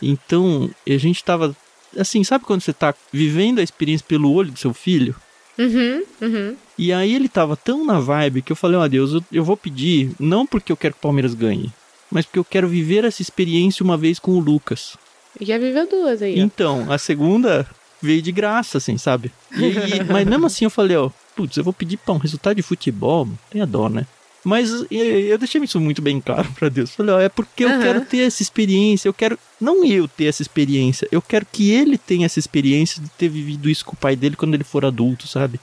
Então, 0.00 0.70
a 0.88 0.96
gente 0.96 1.22
tava. 1.22 1.54
Assim, 1.96 2.24
sabe 2.24 2.44
quando 2.44 2.62
você 2.62 2.72
tá 2.72 2.94
vivendo 3.12 3.58
a 3.58 3.62
experiência 3.62 4.04
pelo 4.08 4.32
olho 4.32 4.50
do 4.50 4.58
seu 4.58 4.72
filho? 4.72 5.14
Uhum, 5.58 6.02
uhum. 6.20 6.56
E 6.76 6.92
aí 6.92 7.14
ele 7.14 7.28
tava 7.28 7.56
tão 7.56 7.84
na 7.84 8.00
vibe 8.00 8.42
que 8.42 8.50
eu 8.50 8.56
falei, 8.56 8.76
ó 8.76 8.82
oh, 8.82 8.88
Deus, 8.88 9.12
eu, 9.12 9.24
eu 9.30 9.44
vou 9.44 9.56
pedir, 9.56 10.10
não 10.18 10.44
porque 10.44 10.72
eu 10.72 10.76
quero 10.76 10.94
que 10.94 10.98
o 10.98 11.02
Palmeiras 11.02 11.32
ganhe, 11.32 11.72
mas 12.10 12.26
porque 12.26 12.40
eu 12.40 12.44
quero 12.44 12.66
viver 12.66 13.04
essa 13.04 13.22
experiência 13.22 13.84
uma 13.84 13.96
vez 13.96 14.18
com 14.18 14.32
o 14.32 14.40
Lucas. 14.40 14.96
Já 15.40 15.56
viveu 15.56 15.88
duas 15.88 16.22
aí. 16.22 16.40
Então, 16.40 16.90
a 16.90 16.98
segunda 16.98 17.66
veio 18.04 18.22
de 18.22 18.32
graça, 18.32 18.78
assim, 18.78 18.98
sabe? 18.98 19.32
E, 19.52 19.64
e, 19.64 20.04
mas 20.04 20.26
mesmo 20.26 20.46
assim 20.46 20.64
eu 20.64 20.70
falei, 20.70 20.96
ó, 20.96 21.10
putz, 21.34 21.56
eu 21.56 21.64
vou 21.64 21.72
pedir 21.72 21.96
pra 21.96 22.14
um 22.14 22.18
resultado 22.18 22.56
de 22.56 22.62
futebol, 22.62 23.28
tenha 23.50 23.66
dó, 23.66 23.88
né? 23.88 24.06
Mas 24.44 24.70
eu 24.90 25.38
deixei 25.38 25.62
isso 25.62 25.80
muito 25.80 26.02
bem 26.02 26.20
claro 26.20 26.46
para 26.52 26.68
Deus. 26.68 26.90
Falei, 26.94 27.14
ó, 27.14 27.18
é 27.20 27.30
porque 27.30 27.64
eu 27.64 27.70
uhum. 27.70 27.80
quero 27.80 28.00
ter 28.02 28.26
essa 28.26 28.42
experiência, 28.42 29.08
eu 29.08 29.14
quero 29.14 29.38
não 29.58 29.82
eu 29.84 30.06
ter 30.06 30.26
essa 30.26 30.42
experiência, 30.42 31.08
eu 31.10 31.22
quero 31.22 31.46
que 31.50 31.70
ele 31.70 31.96
tenha 31.96 32.26
essa 32.26 32.38
experiência 32.38 33.02
de 33.02 33.08
ter 33.08 33.28
vivido 33.28 33.70
isso 33.70 33.84
com 33.86 33.94
o 33.94 33.96
pai 33.98 34.14
dele 34.14 34.36
quando 34.36 34.52
ele 34.52 34.64
for 34.64 34.84
adulto, 34.84 35.26
sabe? 35.26 35.58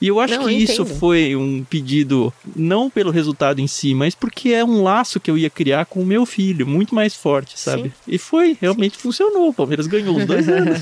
E 0.00 0.08
eu 0.08 0.20
acho 0.20 0.34
não, 0.34 0.44
que 0.44 0.50
eu 0.50 0.58
isso 0.58 0.84
foi 0.84 1.36
um 1.36 1.64
pedido, 1.64 2.32
não 2.54 2.90
pelo 2.90 3.10
resultado 3.10 3.60
em 3.60 3.66
si, 3.66 3.94
mas 3.94 4.14
porque 4.14 4.50
é 4.50 4.64
um 4.64 4.82
laço 4.82 5.20
que 5.20 5.30
eu 5.30 5.38
ia 5.38 5.48
criar 5.48 5.86
com 5.86 6.02
o 6.02 6.06
meu 6.06 6.26
filho, 6.26 6.66
muito 6.66 6.94
mais 6.94 7.14
forte, 7.14 7.58
sabe? 7.58 7.84
Sim. 7.84 7.92
E 8.08 8.18
foi, 8.18 8.56
realmente 8.60 8.96
Sim. 8.96 9.02
funcionou. 9.02 9.48
O 9.48 9.54
Palmeiras 9.54 9.86
ganhou 9.86 10.16
os 10.16 10.26
dois 10.26 10.48
anos. 10.48 10.80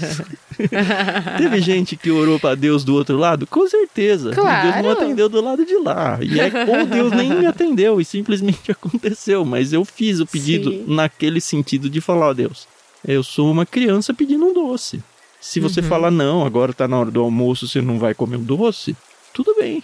Teve 1.38 1.60
gente 1.60 1.96
que 1.96 2.10
orou 2.10 2.40
para 2.40 2.54
Deus 2.54 2.84
do 2.84 2.94
outro 2.94 3.16
lado? 3.16 3.46
Com 3.46 3.68
certeza. 3.68 4.32
Claro. 4.32 4.72
Deus 4.72 4.82
não 4.82 4.90
atendeu 4.90 5.28
do 5.28 5.40
lado 5.40 5.64
de 5.64 5.76
lá. 5.76 6.18
E 6.20 6.40
é, 6.40 6.50
ou 6.78 6.86
Deus 6.86 7.12
nem 7.12 7.30
me 7.30 7.46
atendeu 7.46 8.00
e 8.00 8.04
simplesmente 8.04 8.72
aconteceu. 8.72 9.44
Mas 9.44 9.72
eu 9.72 9.84
fiz 9.84 10.20
o 10.20 10.26
pedido 10.26 10.70
Sim. 10.70 10.84
naquele 10.88 11.40
sentido 11.40 11.88
de 11.88 12.00
falar, 12.00 12.30
ó 12.30 12.34
Deus, 12.34 12.66
eu 13.06 13.22
sou 13.22 13.50
uma 13.50 13.66
criança 13.66 14.14
pedindo 14.14 14.46
um 14.46 14.54
doce. 14.54 15.02
Se 15.42 15.58
você 15.58 15.80
uhum. 15.80 15.88
falar, 15.88 16.12
não, 16.12 16.46
agora 16.46 16.72
tá 16.72 16.86
na 16.86 17.00
hora 17.00 17.10
do 17.10 17.20
almoço, 17.20 17.66
você 17.66 17.82
não 17.82 17.98
vai 17.98 18.14
comer 18.14 18.36
um 18.36 18.44
doce, 18.44 18.96
tudo 19.34 19.56
bem. 19.58 19.82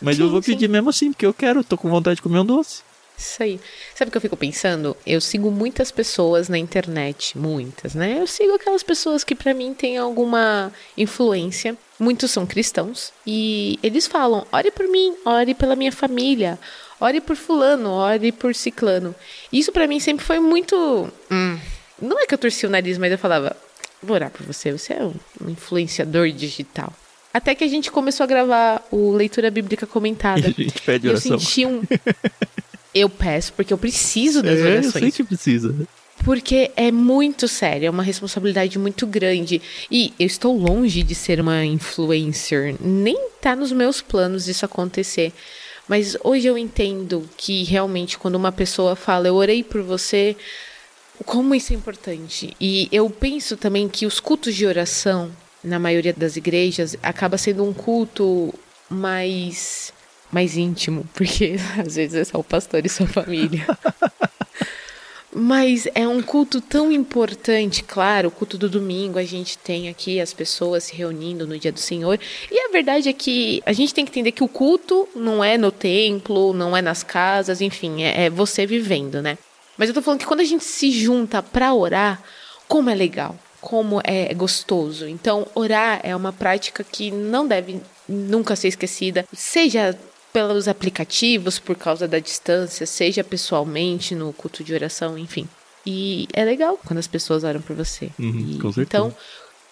Mas 0.00 0.16
sim, 0.16 0.22
eu 0.22 0.28
vou 0.28 0.42
pedir 0.42 0.66
sim. 0.66 0.72
mesmo 0.72 0.90
assim, 0.90 1.10
porque 1.10 1.24
eu 1.24 1.32
quero, 1.32 1.64
tô 1.64 1.78
com 1.78 1.88
vontade 1.88 2.16
de 2.16 2.22
comer 2.22 2.38
um 2.38 2.44
doce. 2.44 2.82
Isso 3.16 3.42
aí. 3.42 3.58
Sabe 3.94 4.10
o 4.10 4.12
que 4.12 4.18
eu 4.18 4.20
fico 4.20 4.36
pensando? 4.36 4.94
Eu 5.06 5.18
sigo 5.22 5.50
muitas 5.50 5.90
pessoas 5.90 6.50
na 6.50 6.58
internet, 6.58 7.36
muitas, 7.36 7.94
né? 7.94 8.18
Eu 8.20 8.26
sigo 8.26 8.52
aquelas 8.52 8.82
pessoas 8.82 9.24
que 9.24 9.34
para 9.34 9.54
mim 9.54 9.72
têm 9.72 9.96
alguma 9.96 10.70
influência. 10.96 11.74
Muitos 11.98 12.30
são 12.30 12.46
cristãos 12.46 13.10
e 13.26 13.78
eles 13.82 14.06
falam: 14.06 14.46
"Ore 14.52 14.70
por 14.70 14.86
mim, 14.86 15.14
ore 15.24 15.54
pela 15.54 15.76
minha 15.76 15.92
família, 15.92 16.58
ore 17.00 17.22
por 17.22 17.36
fulano, 17.36 17.90
ore 17.90 18.32
por 18.32 18.54
ciclano". 18.54 19.14
Isso 19.50 19.72
para 19.72 19.86
mim 19.86 19.98
sempre 19.98 20.24
foi 20.24 20.40
muito 20.40 20.76
hum, 21.30 21.58
não 22.00 22.18
é 22.18 22.26
que 22.26 22.34
eu 22.34 22.38
torci 22.38 22.66
o 22.66 22.70
nariz, 22.70 22.96
mas 22.96 23.12
eu 23.12 23.18
falava: 23.18 23.56
"Vou 24.02 24.14
orar 24.14 24.30
por 24.30 24.44
você, 24.44 24.72
você 24.72 24.94
é 24.94 25.04
um 25.04 25.50
influenciador 25.50 26.30
digital". 26.30 26.92
Até 27.32 27.54
que 27.54 27.62
a 27.62 27.68
gente 27.68 27.90
começou 27.90 28.24
a 28.24 28.26
gravar 28.26 28.86
o 28.90 29.12
Leitura 29.12 29.50
Bíblica 29.50 29.86
Comentada. 29.86 30.40
E 30.40 30.46
a 30.50 30.64
gente 30.64 30.82
pede 30.82 31.08
oração. 31.08 31.32
Eu 31.32 31.38
senti 31.38 31.66
um... 31.66 31.82
eu 32.94 33.08
peço, 33.08 33.52
porque 33.52 33.72
eu 33.72 33.78
preciso 33.78 34.42
das 34.42 34.58
é, 34.58 34.62
orações. 34.62 34.94
Eu 34.94 35.00
sei 35.00 35.10
que 35.12 35.24
precisa. 35.24 35.74
Porque 36.24 36.70
é 36.76 36.90
muito 36.90 37.48
sério, 37.48 37.86
é 37.86 37.90
uma 37.90 38.02
responsabilidade 38.02 38.78
muito 38.78 39.06
grande. 39.06 39.62
E 39.90 40.12
eu 40.18 40.26
estou 40.26 40.56
longe 40.56 41.02
de 41.02 41.14
ser 41.14 41.40
uma 41.40 41.64
influencer. 41.64 42.76
Nem 42.80 43.28
tá 43.40 43.56
nos 43.56 43.72
meus 43.72 44.02
planos 44.02 44.48
isso 44.48 44.64
acontecer. 44.64 45.32
Mas 45.88 46.16
hoje 46.22 46.46
eu 46.46 46.58
entendo 46.58 47.28
que 47.36 47.64
realmente 47.64 48.18
quando 48.18 48.34
uma 48.34 48.52
pessoa 48.52 48.94
fala, 48.94 49.28
eu 49.28 49.34
orei 49.34 49.64
por 49.64 49.82
você, 49.82 50.36
como 51.24 51.54
isso 51.54 51.72
é 51.72 51.76
importante. 51.76 52.56
E 52.60 52.88
eu 52.90 53.08
penso 53.10 53.56
também 53.56 53.88
que 53.88 54.06
os 54.06 54.20
cultos 54.20 54.54
de 54.54 54.66
oração 54.66 55.30
na 55.62 55.78
maioria 55.78 56.12
das 56.12 56.36
igrejas, 56.36 56.96
acaba 57.02 57.38
sendo 57.38 57.64
um 57.64 57.72
culto 57.72 58.52
mais 58.88 59.92
mais 60.32 60.56
íntimo, 60.56 61.04
porque 61.14 61.56
às 61.78 61.96
vezes 61.96 62.14
é 62.14 62.24
só 62.24 62.38
o 62.38 62.44
pastor 62.44 62.84
e 62.84 62.88
sua 62.88 63.06
família. 63.06 63.66
Mas 65.32 65.86
é 65.94 66.08
um 66.08 66.20
culto 66.20 66.60
tão 66.60 66.90
importante, 66.90 67.84
claro, 67.84 68.28
o 68.28 68.30
culto 68.32 68.58
do 68.58 68.68
domingo, 68.68 69.16
a 69.16 69.22
gente 69.22 69.56
tem 69.56 69.88
aqui 69.88 70.20
as 70.20 70.34
pessoas 70.34 70.84
se 70.84 70.96
reunindo 70.96 71.46
no 71.46 71.56
dia 71.56 71.70
do 71.70 71.78
Senhor. 71.78 72.18
E 72.50 72.58
a 72.58 72.72
verdade 72.72 73.08
é 73.08 73.12
que 73.12 73.62
a 73.64 73.72
gente 73.72 73.94
tem 73.94 74.04
que 74.04 74.10
entender 74.10 74.32
que 74.32 74.42
o 74.42 74.48
culto 74.48 75.08
não 75.14 75.42
é 75.42 75.56
no 75.56 75.70
templo, 75.70 76.52
não 76.52 76.76
é 76.76 76.82
nas 76.82 77.04
casas, 77.04 77.60
enfim, 77.60 78.02
é, 78.02 78.24
é 78.24 78.30
você 78.30 78.66
vivendo, 78.66 79.22
né? 79.22 79.38
Mas 79.76 79.88
eu 79.88 79.94
tô 79.94 80.02
falando 80.02 80.20
que 80.20 80.26
quando 80.26 80.40
a 80.40 80.44
gente 80.44 80.64
se 80.64 80.90
junta 80.90 81.42
para 81.42 81.72
orar, 81.72 82.22
como 82.68 82.90
é 82.90 82.94
legal 82.94 83.36
como 83.60 84.00
é 84.02 84.32
gostoso. 84.34 85.06
Então, 85.06 85.46
orar 85.54 86.00
é 86.02 86.16
uma 86.16 86.32
prática 86.32 86.82
que 86.82 87.10
não 87.10 87.46
deve 87.46 87.80
nunca 88.08 88.56
ser 88.56 88.68
esquecida, 88.68 89.26
seja 89.32 89.96
pelos 90.32 90.68
aplicativos 90.68 91.58
por 91.58 91.76
causa 91.76 92.06
da 92.08 92.18
distância, 92.18 92.86
seja 92.86 93.22
pessoalmente 93.22 94.14
no 94.14 94.32
culto 94.32 94.64
de 94.64 94.72
oração, 94.72 95.18
enfim. 95.18 95.48
E 95.84 96.28
é 96.32 96.44
legal 96.44 96.78
quando 96.84 96.98
as 96.98 97.06
pessoas 97.06 97.44
oram 97.44 97.60
por 97.60 97.74
você. 97.74 98.10
Uhum, 98.18 98.60
e, 98.76 98.80
então, 98.80 99.14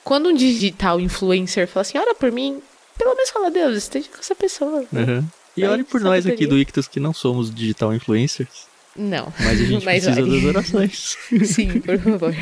quando 0.02 0.28
um 0.28 0.34
digital 0.34 1.00
influencer 1.00 1.68
fala 1.68 1.82
assim, 1.82 1.98
ora 1.98 2.14
por 2.14 2.32
mim, 2.32 2.61
pelo 2.96 3.14
menos 3.14 3.30
fala, 3.30 3.50
Deus, 3.50 3.76
esteja 3.76 4.08
com 4.08 4.18
essa 4.18 4.34
pessoa. 4.34 4.84
Uhum. 4.92 5.24
E 5.56 5.64
ore 5.64 5.84
por 5.84 6.00
nós 6.00 6.26
aqui 6.26 6.46
do 6.46 6.58
Ictus 6.58 6.87
que 6.87 7.00
não 7.00 7.12
somos 7.12 7.52
digital 7.52 7.92
influencers. 7.94 8.67
Não. 8.96 9.33
Mas 9.38 9.61
a 9.61 9.64
gente 9.64 9.85
Mas 9.87 10.05
precisa 10.05 10.27
das 10.27 10.44
orações. 10.44 11.16
Sim, 11.44 11.81
por 11.81 11.98
favor. 11.98 12.35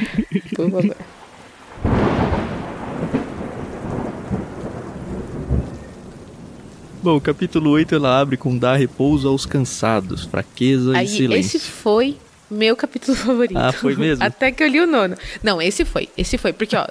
Por 0.55 0.71
favor. 0.71 0.97
Bom, 7.03 7.17
o 7.17 7.21
capítulo 7.21 7.71
8 7.71 7.95
ela 7.95 8.21
abre 8.21 8.37
com 8.37 8.59
dar 8.59 8.77
repouso 8.77 9.29
aos 9.29 9.47
cansados, 9.47 10.25
fraqueza 10.25 10.97
Aí, 10.97 11.07
e 11.07 11.09
silêncio. 11.09 11.57
esse 11.57 11.61
foi 11.61 12.17
meu 12.51 12.77
capítulo 12.77 13.15
favorito. 13.17 13.59
Ah, 13.59 13.73
foi 13.73 13.95
mesmo? 13.97 14.25
Até 14.25 14.51
que 14.51 14.63
eu 14.63 14.69
li 14.69 14.81
o 14.81 14.87
nono. 14.87 15.17
Não, 15.43 15.61
esse 15.61 15.85
foi. 15.85 16.09
Esse 16.17 16.39
foi. 16.39 16.53
Porque, 16.53 16.77
ó, 16.77 16.87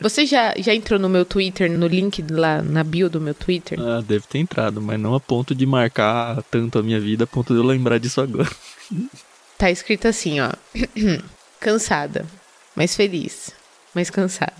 você 0.00 0.24
já, 0.24 0.54
já 0.58 0.74
entrou 0.74 0.98
no 0.98 1.08
meu 1.08 1.24
Twitter, 1.24 1.70
no 1.70 1.86
link 1.86 2.24
lá 2.30 2.62
na 2.62 2.82
bio 2.82 3.08
do 3.08 3.20
meu 3.20 3.34
Twitter? 3.34 3.78
Ah, 3.80 4.02
deve 4.06 4.24
ter 4.26 4.38
entrado, 4.38 4.80
mas 4.80 4.98
não 4.98 5.14
a 5.14 5.20
ponto 5.20 5.54
de 5.54 5.66
marcar 5.66 6.42
tanto 6.50 6.78
a 6.78 6.82
minha 6.82 7.00
vida, 7.00 7.24
a 7.24 7.26
ponto 7.26 7.52
de 7.52 7.60
eu 7.60 7.64
lembrar 7.64 7.98
disso 7.98 8.20
agora. 8.20 8.50
Tá 9.58 9.70
escrito 9.70 10.08
assim, 10.08 10.40
ó. 10.40 10.50
cansada, 11.60 12.24
mas 12.74 12.96
feliz, 12.96 13.50
mas 13.94 14.10
cansada. 14.10 14.54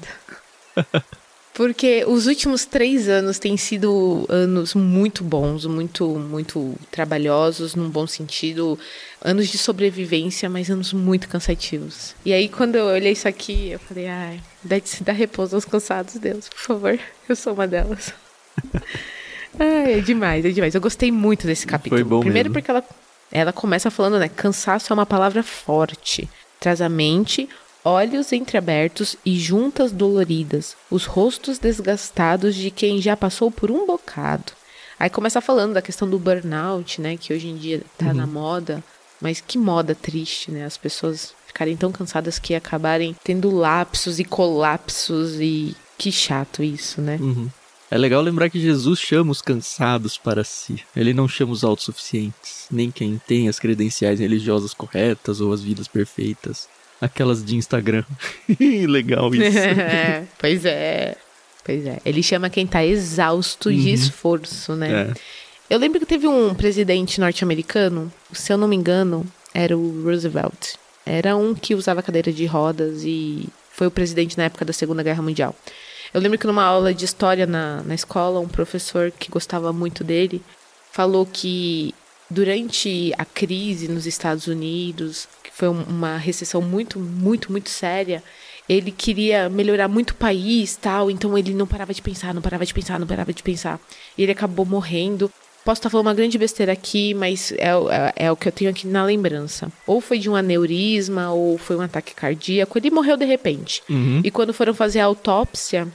Porque 1.52 2.04
os 2.06 2.26
últimos 2.26 2.64
três 2.64 3.08
anos 3.08 3.38
têm 3.38 3.56
sido 3.56 4.24
anos 4.28 4.72
muito 4.72 5.22
bons, 5.22 5.66
muito, 5.66 6.08
muito 6.08 6.74
trabalhosos, 6.90 7.74
num 7.74 7.90
bom 7.90 8.06
sentido. 8.06 8.78
Anos 9.22 9.48
de 9.48 9.58
sobrevivência, 9.58 10.48
mas 10.48 10.70
anos 10.70 10.92
muito 10.92 11.28
cansativos. 11.28 12.14
E 12.24 12.32
aí, 12.32 12.48
quando 12.48 12.76
eu 12.76 12.86
olhei 12.86 13.12
isso 13.12 13.28
aqui, 13.28 13.70
eu 13.72 13.78
falei, 13.78 14.06
ai, 14.06 14.40
dá, 14.62 14.76
dá 15.02 15.12
repouso 15.12 15.56
aos 15.56 15.64
cansados, 15.64 16.14
Deus, 16.14 16.48
por 16.48 16.60
favor. 16.60 16.98
Eu 17.28 17.36
sou 17.36 17.52
uma 17.52 17.66
delas. 17.66 18.14
ai, 19.58 19.98
é 19.98 20.00
demais, 20.00 20.44
é 20.44 20.50
demais. 20.50 20.74
Eu 20.74 20.80
gostei 20.80 21.10
muito 21.10 21.46
desse 21.46 21.66
capítulo. 21.66 22.00
Foi 22.00 22.08
bom 22.08 22.20
Primeiro 22.20 22.48
mesmo. 22.48 22.54
porque 22.54 22.70
ela, 22.70 22.82
ela 23.30 23.52
começa 23.52 23.90
falando, 23.90 24.18
né? 24.18 24.28
Cansaço 24.28 24.92
é 24.92 24.94
uma 24.94 25.06
palavra 25.06 25.42
forte. 25.42 26.28
Traz 26.58 26.80
a 26.80 26.88
mente 26.88 27.48
olhos 27.84 28.32
entreabertos 28.32 29.16
e 29.24 29.38
juntas 29.38 29.92
doloridas, 29.92 30.76
os 30.90 31.06
rostos 31.06 31.58
desgastados 31.58 32.54
de 32.54 32.70
quem 32.70 33.00
já 33.00 33.16
passou 33.16 33.50
por 33.50 33.70
um 33.70 33.86
bocado. 33.86 34.52
Aí 34.98 35.08
começa 35.08 35.40
falando 35.40 35.72
da 35.72 35.80
questão 35.80 36.08
do 36.08 36.18
burnout, 36.18 37.00
né, 37.00 37.16
que 37.16 37.32
hoje 37.32 37.48
em 37.48 37.56
dia 37.56 37.82
tá 37.96 38.12
na 38.12 38.26
moda, 38.26 38.84
mas 39.18 39.40
que 39.40 39.56
moda 39.56 39.94
triste, 39.94 40.50
né, 40.50 40.64
as 40.66 40.76
pessoas 40.76 41.34
ficarem 41.46 41.74
tão 41.74 41.90
cansadas 41.90 42.38
que 42.38 42.54
acabarem 42.54 43.16
tendo 43.24 43.50
lapsos 43.50 44.18
e 44.18 44.24
colapsos 44.24 45.40
e 45.40 45.74
que 45.96 46.12
chato 46.12 46.62
isso, 46.62 47.00
né? 47.00 47.18
Uhum. 47.20 47.48
É 47.90 47.98
legal 47.98 48.22
lembrar 48.22 48.48
que 48.48 48.60
Jesus 48.60 49.00
chama 49.00 49.32
os 49.32 49.42
cansados 49.42 50.16
para 50.16 50.44
si. 50.44 50.84
Ele 50.94 51.12
não 51.12 51.26
chama 51.26 51.52
os 51.52 51.64
autossuficientes, 51.64 52.66
nem 52.70 52.88
quem 52.88 53.20
tem 53.26 53.48
as 53.48 53.58
credenciais 53.58 54.20
religiosas 54.20 54.72
corretas 54.72 55.40
ou 55.40 55.52
as 55.52 55.60
vidas 55.60 55.88
perfeitas. 55.88 56.68
Aquelas 57.00 57.44
de 57.44 57.56
Instagram. 57.56 58.04
legal 58.88 59.32
isso. 59.34 59.58
É, 59.58 60.24
pois 60.38 60.64
é. 60.64 61.16
Pois 61.64 61.84
é. 61.84 61.98
Ele 62.04 62.22
chama 62.22 62.48
quem 62.48 62.66
tá 62.66 62.84
exausto 62.84 63.72
de 63.72 63.92
esforço, 63.92 64.76
né? 64.76 65.10
É. 65.10 65.14
Eu 65.68 65.78
lembro 65.78 65.98
que 65.98 66.06
teve 66.06 66.26
um 66.26 66.54
presidente 66.54 67.20
norte-americano, 67.20 68.12
se 68.32 68.52
eu 68.52 68.56
não 68.56 68.68
me 68.68 68.76
engano, 68.76 69.26
era 69.52 69.76
o 69.76 70.02
Roosevelt. 70.04 70.74
Era 71.04 71.36
um 71.36 71.54
que 71.54 71.74
usava 71.74 72.02
cadeira 72.02 72.32
de 72.32 72.46
rodas 72.46 73.02
e 73.04 73.48
foi 73.72 73.86
o 73.86 73.90
presidente 73.90 74.38
na 74.38 74.44
época 74.44 74.64
da 74.64 74.72
Segunda 74.72 75.02
Guerra 75.02 75.22
Mundial. 75.22 75.54
Eu 76.12 76.20
lembro 76.20 76.38
que 76.38 76.46
numa 76.46 76.64
aula 76.64 76.92
de 76.92 77.04
história 77.04 77.46
na, 77.46 77.82
na 77.82 77.94
escola, 77.94 78.40
um 78.40 78.48
professor 78.48 79.10
que 79.10 79.30
gostava 79.30 79.72
muito 79.72 80.02
dele 80.02 80.42
falou 80.92 81.24
que 81.24 81.94
durante 82.28 83.12
a 83.18 83.24
crise 83.24 83.88
nos 83.88 84.06
Estados 84.06 84.46
Unidos, 84.46 85.28
que 85.42 85.50
foi 85.52 85.68
um- 85.68 85.82
uma 85.84 86.16
recessão 86.16 86.60
muito, 86.60 86.98
muito, 86.98 87.50
muito 87.52 87.70
séria, 87.70 88.22
ele 88.68 88.90
queria 88.92 89.48
melhorar 89.48 89.88
muito 89.88 90.10
o 90.10 90.14
país, 90.14 90.76
tal, 90.76 91.10
então 91.10 91.36
ele 91.36 91.52
não 91.52 91.66
parava 91.66 91.92
de 91.92 92.00
pensar, 92.02 92.32
não 92.32 92.42
parava 92.42 92.64
de 92.64 92.72
pensar, 92.74 92.98
não 93.00 93.06
parava 93.06 93.32
de 93.32 93.42
pensar. 93.42 93.80
E 94.16 94.22
ele 94.22 94.32
acabou 94.32 94.64
morrendo. 94.64 95.30
Posso 95.64 95.80
estar 95.80 95.90
falando 95.90 96.06
uma 96.06 96.14
grande 96.14 96.38
besteira 96.38 96.72
aqui, 96.72 97.12
mas 97.14 97.52
é, 97.58 97.74
o- 97.76 97.90
é, 97.90 98.12
é 98.16 98.32
o 98.32 98.36
que 98.36 98.48
eu 98.48 98.52
tenho 98.52 98.70
aqui 98.70 98.86
na 98.86 99.04
lembrança. 99.04 99.70
Ou 99.86 100.00
foi 100.00 100.18
de 100.18 100.30
um 100.30 100.36
aneurisma, 100.36 101.32
ou 101.32 101.58
foi 101.58 101.76
um 101.76 101.80
ataque 101.82 102.14
cardíaco. 102.14 102.78
Ele 102.78 102.90
morreu 102.90 103.16
de 103.16 103.24
repente. 103.24 103.82
Uhum. 103.90 104.20
E 104.24 104.30
quando 104.30 104.54
foram 104.54 104.72
fazer 104.72 105.00
a 105.00 105.04
autópsia, 105.04 105.86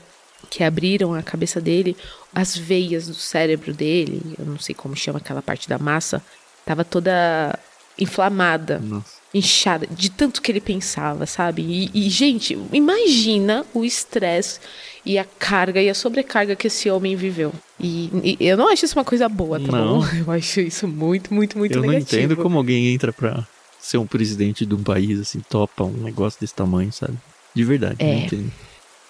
que 0.48 0.62
abriram 0.64 1.14
a 1.14 1.22
cabeça 1.22 1.60
dele, 1.60 1.96
as 2.34 2.56
veias 2.56 3.06
do 3.06 3.14
cérebro 3.14 3.72
dele, 3.72 4.22
eu 4.38 4.44
não 4.44 4.58
sei 4.58 4.74
como 4.74 4.96
chama 4.96 5.18
aquela 5.18 5.42
parte 5.42 5.68
da 5.68 5.78
massa, 5.78 6.22
tava 6.64 6.84
toda 6.84 7.58
inflamada, 7.98 8.78
Nossa. 8.78 9.14
inchada, 9.32 9.86
de 9.86 10.10
tanto 10.10 10.42
que 10.42 10.52
ele 10.52 10.60
pensava, 10.60 11.24
sabe? 11.26 11.62
E, 11.62 11.90
e, 12.06 12.10
gente, 12.10 12.58
imagina 12.72 13.64
o 13.72 13.84
estresse 13.84 14.60
e 15.04 15.18
a 15.18 15.24
carga 15.24 15.80
e 15.80 15.88
a 15.88 15.94
sobrecarga 15.94 16.54
que 16.54 16.66
esse 16.66 16.90
homem 16.90 17.16
viveu. 17.16 17.52
E, 17.80 18.36
e 18.38 18.46
eu 18.46 18.56
não 18.56 18.68
acho 18.70 18.84
isso 18.84 18.98
uma 18.98 19.04
coisa 19.04 19.28
boa, 19.28 19.58
tá 19.58 19.72
Não. 19.72 20.00
bom? 20.00 20.06
Eu 20.26 20.30
acho 20.30 20.60
isso 20.60 20.86
muito, 20.86 21.32
muito, 21.32 21.56
muito 21.56 21.72
eu 21.74 21.82
não 21.82 21.88
negativo. 21.88 22.22
entendo 22.22 22.36
como 22.42 22.58
alguém 22.58 22.88
entra 22.92 23.12
pra 23.12 23.46
ser 23.80 23.98
um 23.98 24.06
presidente 24.06 24.66
de 24.66 24.74
um 24.74 24.82
país, 24.82 25.18
assim, 25.20 25.40
topa 25.48 25.84
um 25.84 25.92
negócio 25.92 26.38
desse 26.40 26.54
tamanho, 26.54 26.92
sabe? 26.92 27.16
De 27.54 27.64
verdade, 27.64 27.96
não 28.04 28.12
É. 28.12 28.18
entendo. 28.26 28.52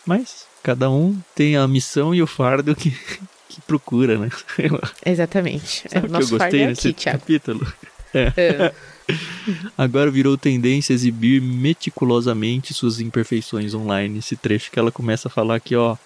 Mas 0.07 0.46
cada 0.67 0.91
um 0.91 1.17
tem 1.33 1.57
a 1.57 1.69
missão 1.69 2.13
e 2.13 2.21
o 2.21 2.27
fardo 2.27 2.75
que, 2.75 2.91
que 3.49 3.61
procura, 3.69 4.19
né? 4.19 4.29
Exatamente. 5.07 5.87
É, 5.87 5.91
Sabe 5.91 6.07
o 6.07 6.09
o 6.09 6.11
que 6.11 6.17
eu 6.17 6.21
nosso 6.21 6.29
fardo 6.31 6.43
gostei 6.43 6.61
é 6.63 6.67
nesse 6.67 6.89
aqui, 6.89 7.05
capítulo? 7.05 7.73
É. 8.13 8.75
Agora 9.79 10.11
virou 10.11 10.37
tendência 10.37 10.93
exibir 10.93 11.41
meticulosamente 11.41 12.75
suas 12.75 12.99
imperfeições 12.99 13.75
online. 13.75 14.19
Esse 14.19 14.35
trecho 14.35 14.73
que 14.73 14.79
ela 14.81 14.91
começa 14.91 15.29
a 15.29 15.31
falar 15.31 15.61
que, 15.61 15.77
ó, 15.77 15.97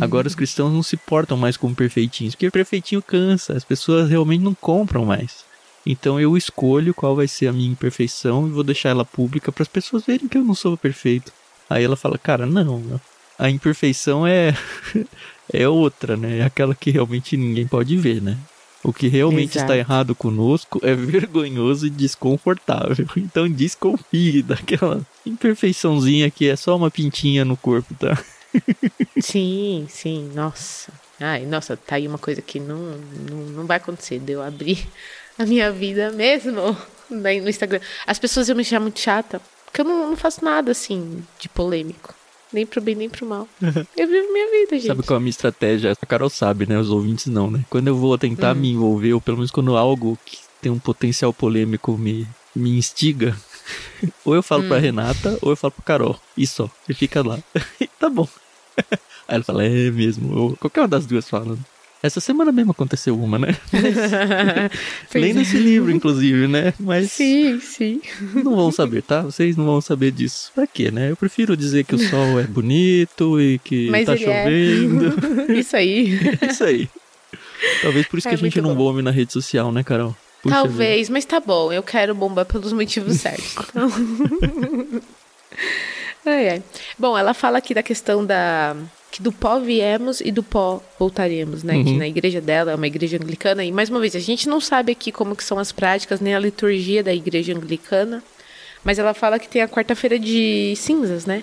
agora 0.00 0.26
os 0.26 0.34
cristãos 0.34 0.72
não 0.72 0.82
se 0.82 0.96
portam 0.96 1.36
mais 1.36 1.56
como 1.56 1.76
perfeitinhos, 1.76 2.34
porque 2.34 2.50
perfeitinho 2.50 3.00
cansa, 3.00 3.52
as 3.52 3.62
pessoas 3.62 4.10
realmente 4.10 4.42
não 4.42 4.54
compram 4.54 5.04
mais. 5.04 5.44
Então 5.86 6.18
eu 6.18 6.36
escolho 6.36 6.92
qual 6.92 7.14
vai 7.14 7.28
ser 7.28 7.46
a 7.46 7.52
minha 7.52 7.70
imperfeição 7.70 8.48
e 8.48 8.50
vou 8.50 8.64
deixar 8.64 8.88
ela 8.88 9.04
pública 9.04 9.52
para 9.52 9.62
as 9.62 9.68
pessoas 9.68 10.04
verem 10.04 10.26
que 10.26 10.36
eu 10.36 10.42
não 10.42 10.56
sou 10.56 10.76
perfeito. 10.76 11.32
Aí 11.70 11.84
ela 11.84 11.96
fala, 11.96 12.18
cara, 12.18 12.44
não, 12.44 13.00
a 13.38 13.48
imperfeição 13.48 14.26
é 14.26 14.54
é 15.52 15.68
outra, 15.68 16.16
né? 16.16 16.38
É 16.38 16.44
aquela 16.44 16.74
que 16.74 16.90
realmente 16.90 17.36
ninguém 17.36 17.66
pode 17.66 17.96
ver, 17.96 18.20
né? 18.20 18.36
O 18.82 18.92
que 18.92 19.08
realmente 19.08 19.56
Exato. 19.56 19.72
está 19.72 19.76
errado 19.76 20.14
conosco 20.14 20.80
é 20.82 20.94
vergonhoso 20.96 21.86
e 21.86 21.90
desconfortável. 21.90 23.06
Então 23.16 23.48
desconfie 23.48 24.42
daquela 24.42 25.04
imperfeiçãozinha 25.26 26.30
que 26.30 26.48
é 26.48 26.56
só 26.56 26.76
uma 26.76 26.90
pintinha 26.90 27.44
no 27.44 27.56
corpo, 27.56 27.94
tá? 27.94 28.16
Sim, 29.20 29.86
sim, 29.90 30.30
nossa. 30.34 30.90
Ai, 31.20 31.44
nossa, 31.44 31.76
tá 31.76 31.96
aí 31.96 32.08
uma 32.08 32.16
coisa 32.16 32.40
que 32.40 32.58
não, 32.58 32.76
não, 33.28 33.36
não 33.36 33.66
vai 33.66 33.76
acontecer, 33.76 34.18
de 34.20 34.32
eu 34.32 34.42
abrir 34.42 34.88
a 35.38 35.44
minha 35.44 35.70
vida 35.70 36.10
mesmo 36.12 36.76
no 37.10 37.48
Instagram. 37.48 37.80
As 38.06 38.18
pessoas 38.18 38.48
iam 38.48 38.56
me 38.56 38.62
achar 38.62 38.80
muito 38.80 39.00
chata, 39.00 39.40
porque 39.64 39.80
eu 39.80 39.84
não, 39.84 40.10
não 40.10 40.16
faço 40.16 40.44
nada 40.44 40.70
assim 40.70 41.22
de 41.38 41.48
polêmico. 41.48 42.14
Nem 42.52 42.64
pro 42.66 42.80
bem, 42.80 42.94
nem 42.94 43.08
pro 43.10 43.26
mal. 43.26 43.46
Eu 43.60 44.06
vivo 44.08 44.32
minha 44.32 44.50
vida, 44.50 44.76
gente. 44.76 44.86
Sabe 44.86 45.02
qual 45.02 45.16
é 45.16 45.18
a 45.18 45.20
minha 45.20 45.30
estratégia? 45.30 45.92
A 46.00 46.06
Carol 46.06 46.30
sabe, 46.30 46.66
né? 46.66 46.78
Os 46.78 46.90
ouvintes 46.90 47.26
não, 47.26 47.50
né? 47.50 47.64
Quando 47.68 47.88
eu 47.88 47.96
vou 47.96 48.16
tentar 48.16 48.54
Hum. 48.56 48.60
me 48.60 48.70
envolver, 48.72 49.12
ou 49.12 49.20
pelo 49.20 49.36
menos 49.38 49.50
quando 49.50 49.76
algo 49.76 50.18
que 50.24 50.38
tem 50.62 50.72
um 50.72 50.78
potencial 50.78 51.32
polêmico 51.32 51.96
me, 51.98 52.26
me 52.56 52.78
instiga, 52.78 53.36
ou 54.24 54.34
eu 54.34 54.42
falo 54.42 54.64
Hum. 54.64 54.68
pra 54.68 54.78
Renata, 54.78 55.38
ou 55.42 55.50
eu 55.50 55.56
falo 55.56 55.72
pra 55.72 55.84
Carol. 55.84 56.18
E 56.36 56.46
só. 56.46 56.70
E 56.88 56.94
fica 56.94 57.22
lá. 57.26 57.38
tá 57.98 58.08
bom. 58.08 58.26
Aí 59.28 59.34
ela 59.34 59.44
fala, 59.44 59.64
é 59.64 59.90
mesmo. 59.90 60.34
Ou 60.36 60.56
qualquer 60.56 60.80
uma 60.80 60.88
das 60.88 61.04
duas 61.04 61.28
fala. 61.28 61.58
Essa 62.02 62.20
semana 62.20 62.52
mesmo 62.52 62.70
aconteceu 62.70 63.18
uma, 63.20 63.38
né? 63.38 63.56
Pois 65.10 65.22
Nem 65.22 65.30
é. 65.30 65.34
nesse 65.34 65.56
livro, 65.56 65.90
inclusive, 65.90 66.46
né? 66.46 66.72
Mas 66.78 67.10
Sim, 67.12 67.58
sim. 67.60 68.00
não 68.44 68.54
vão 68.54 68.70
saber, 68.70 69.02
tá? 69.02 69.22
Vocês 69.22 69.56
não 69.56 69.64
vão 69.64 69.80
saber 69.80 70.12
disso. 70.12 70.52
Pra 70.54 70.66
quê, 70.66 70.90
né? 70.90 71.10
Eu 71.10 71.16
prefiro 71.16 71.56
dizer 71.56 71.84
que 71.84 71.94
o 71.94 71.98
sol 71.98 72.38
é 72.38 72.44
bonito 72.44 73.40
e 73.40 73.58
que 73.58 73.90
Mas 73.90 74.06
tá 74.06 74.14
é. 74.14 74.16
chovendo. 74.16 75.52
Isso 75.52 75.76
aí. 75.76 76.18
Isso 76.48 76.64
aí. 76.64 76.88
Talvez 77.82 78.06
por 78.06 78.18
isso 78.18 78.28
É 78.28 78.30
que 78.30 78.34
a 78.36 78.38
gente 78.38 78.60
não 78.60 78.74
bom. 78.74 78.92
bombe 78.92 79.02
na 79.02 79.10
rede 79.10 79.32
social, 79.32 79.72
né, 79.72 79.82
Carol? 79.82 80.14
Puxa 80.42 80.54
vida. 80.54 80.68
Talvez, 80.68 81.08
mas 81.10 81.24
tá 81.24 81.40
bom, 81.40 81.72
eu 81.72 81.82
quero 81.82 82.14
bombar 82.14 82.46
pelos 82.46 82.72
motivos 82.72 83.16
certos. 83.16 83.56
Então... 83.70 83.90
ai, 86.24 86.48
ai. 86.48 86.62
Bom, 86.96 87.18
ela 87.18 87.34
fala 87.34 87.58
aqui 87.58 87.74
da 87.74 87.82
questão 87.82 88.24
da 88.24 88.76
que 89.10 89.22
do 89.22 89.32
pó 89.32 89.58
viemos 89.58 90.20
e 90.20 90.30
do 90.30 90.42
pó 90.42 90.82
voltaremos, 90.98 91.62
né? 91.62 91.82
Que 91.82 91.90
Uhum. 91.90 91.96
na 91.98 92.08
igreja 92.08 92.40
dela 92.40 92.72
é 92.72 92.74
uma 92.74 92.86
igreja 92.86 93.16
anglicana 93.16 93.64
e 93.64 93.72
mais 93.72 93.88
uma 93.88 94.00
vez 94.00 94.14
a 94.14 94.20
gente 94.20 94.48
não 94.48 94.60
sabe 94.60 94.92
aqui 94.92 95.10
como 95.10 95.34
que 95.34 95.42
são 95.44 95.58
as 95.58 95.72
práticas 95.72 96.20
nem 96.20 96.34
a 96.34 96.38
liturgia 96.38 97.02
da 97.02 97.12
igreja 97.14 97.54
anglicana, 97.56 98.22
mas 98.84 98.98
ela 98.98 99.14
fala 99.14 99.38
que 99.38 99.48
tem 99.48 99.62
a 99.62 99.68
quarta-feira 99.68 100.18
de 100.18 100.74
cinzas, 100.76 101.24
né? 101.26 101.42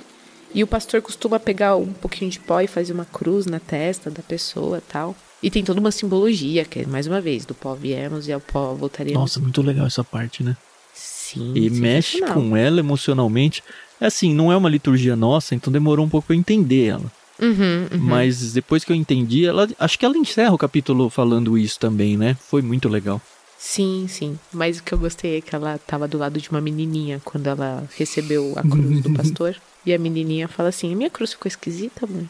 E 0.53 0.63
o 0.63 0.67
pastor 0.67 1.01
costuma 1.01 1.37
pegar 1.39 1.75
um 1.75 1.91
pouquinho 1.91 2.31
de 2.31 2.39
pó 2.39 2.61
e 2.61 2.67
fazer 2.67 2.93
uma 2.93 3.03
cruz 3.05 3.45
na 3.45 3.59
testa 3.59 4.09
da 4.09 4.21
pessoa, 4.23 4.81
tal. 4.87 5.13
E 5.43 5.49
tem 5.51 5.63
toda 5.63 5.79
uma 5.81 5.91
simbologia, 5.91 6.63
que 6.63 6.79
é 6.79 6.85
mais 6.85 7.07
uma 7.07 7.19
vez, 7.19 7.45
do 7.45 7.53
pó 7.53 7.73
viemos 7.75 8.27
e 8.27 8.31
ao 8.31 8.39
pó 8.39 8.73
voltaremos. 8.73 9.19
Nossa, 9.19 9.39
muito 9.39 9.61
legal 9.61 9.85
essa 9.85 10.03
parte, 10.03 10.43
né? 10.43 10.55
Sim. 10.93 11.51
E 11.55 11.69
mexe 11.69 12.21
com 12.21 12.55
ela 12.55 12.79
emocionalmente. 12.79 13.61
É 13.99 14.05
assim, 14.05 14.33
não 14.33 14.49
é 14.51 14.55
uma 14.55 14.69
liturgia 14.69 15.15
nossa, 15.15 15.53
então 15.55 15.73
demorou 15.73 16.05
um 16.05 16.09
pouco 16.09 16.27
pra 16.27 16.35
eu 16.35 16.39
entender 16.39 16.85
ela. 16.87 17.11
Uhum, 17.39 17.87
uhum. 17.91 17.99
Mas 17.99 18.53
depois 18.53 18.83
que 18.83 18.91
eu 18.91 18.95
entendi, 18.95 19.45
ela 19.45 19.67
acho 19.79 19.99
que 19.99 20.05
ela 20.05 20.17
encerra 20.17 20.53
o 20.53 20.57
capítulo 20.57 21.09
falando 21.09 21.57
isso 21.57 21.79
também, 21.79 22.17
né? 22.17 22.37
Foi 22.49 22.61
muito 22.61 22.87
legal. 22.87 23.21
Sim, 23.57 24.05
sim. 24.07 24.37
Mas 24.53 24.77
o 24.79 24.83
que 24.83 24.93
eu 24.93 24.97
gostei 24.97 25.37
é 25.37 25.41
que 25.41 25.55
ela 25.55 25.79
tava 25.79 26.07
do 26.07 26.17
lado 26.17 26.39
de 26.39 26.49
uma 26.49 26.61
menininha 26.61 27.21
quando 27.25 27.47
ela 27.47 27.83
recebeu 27.97 28.53
a 28.55 28.61
cruz 28.67 29.01
do 29.01 29.11
pastor. 29.13 29.55
E 29.85 29.93
a 29.93 29.97
menininha 29.99 30.47
fala 30.47 30.69
assim: 30.69 30.95
minha 30.95 31.09
cruz 31.09 31.33
ficou 31.33 31.49
esquisita, 31.49 32.07
mãe. 32.07 32.29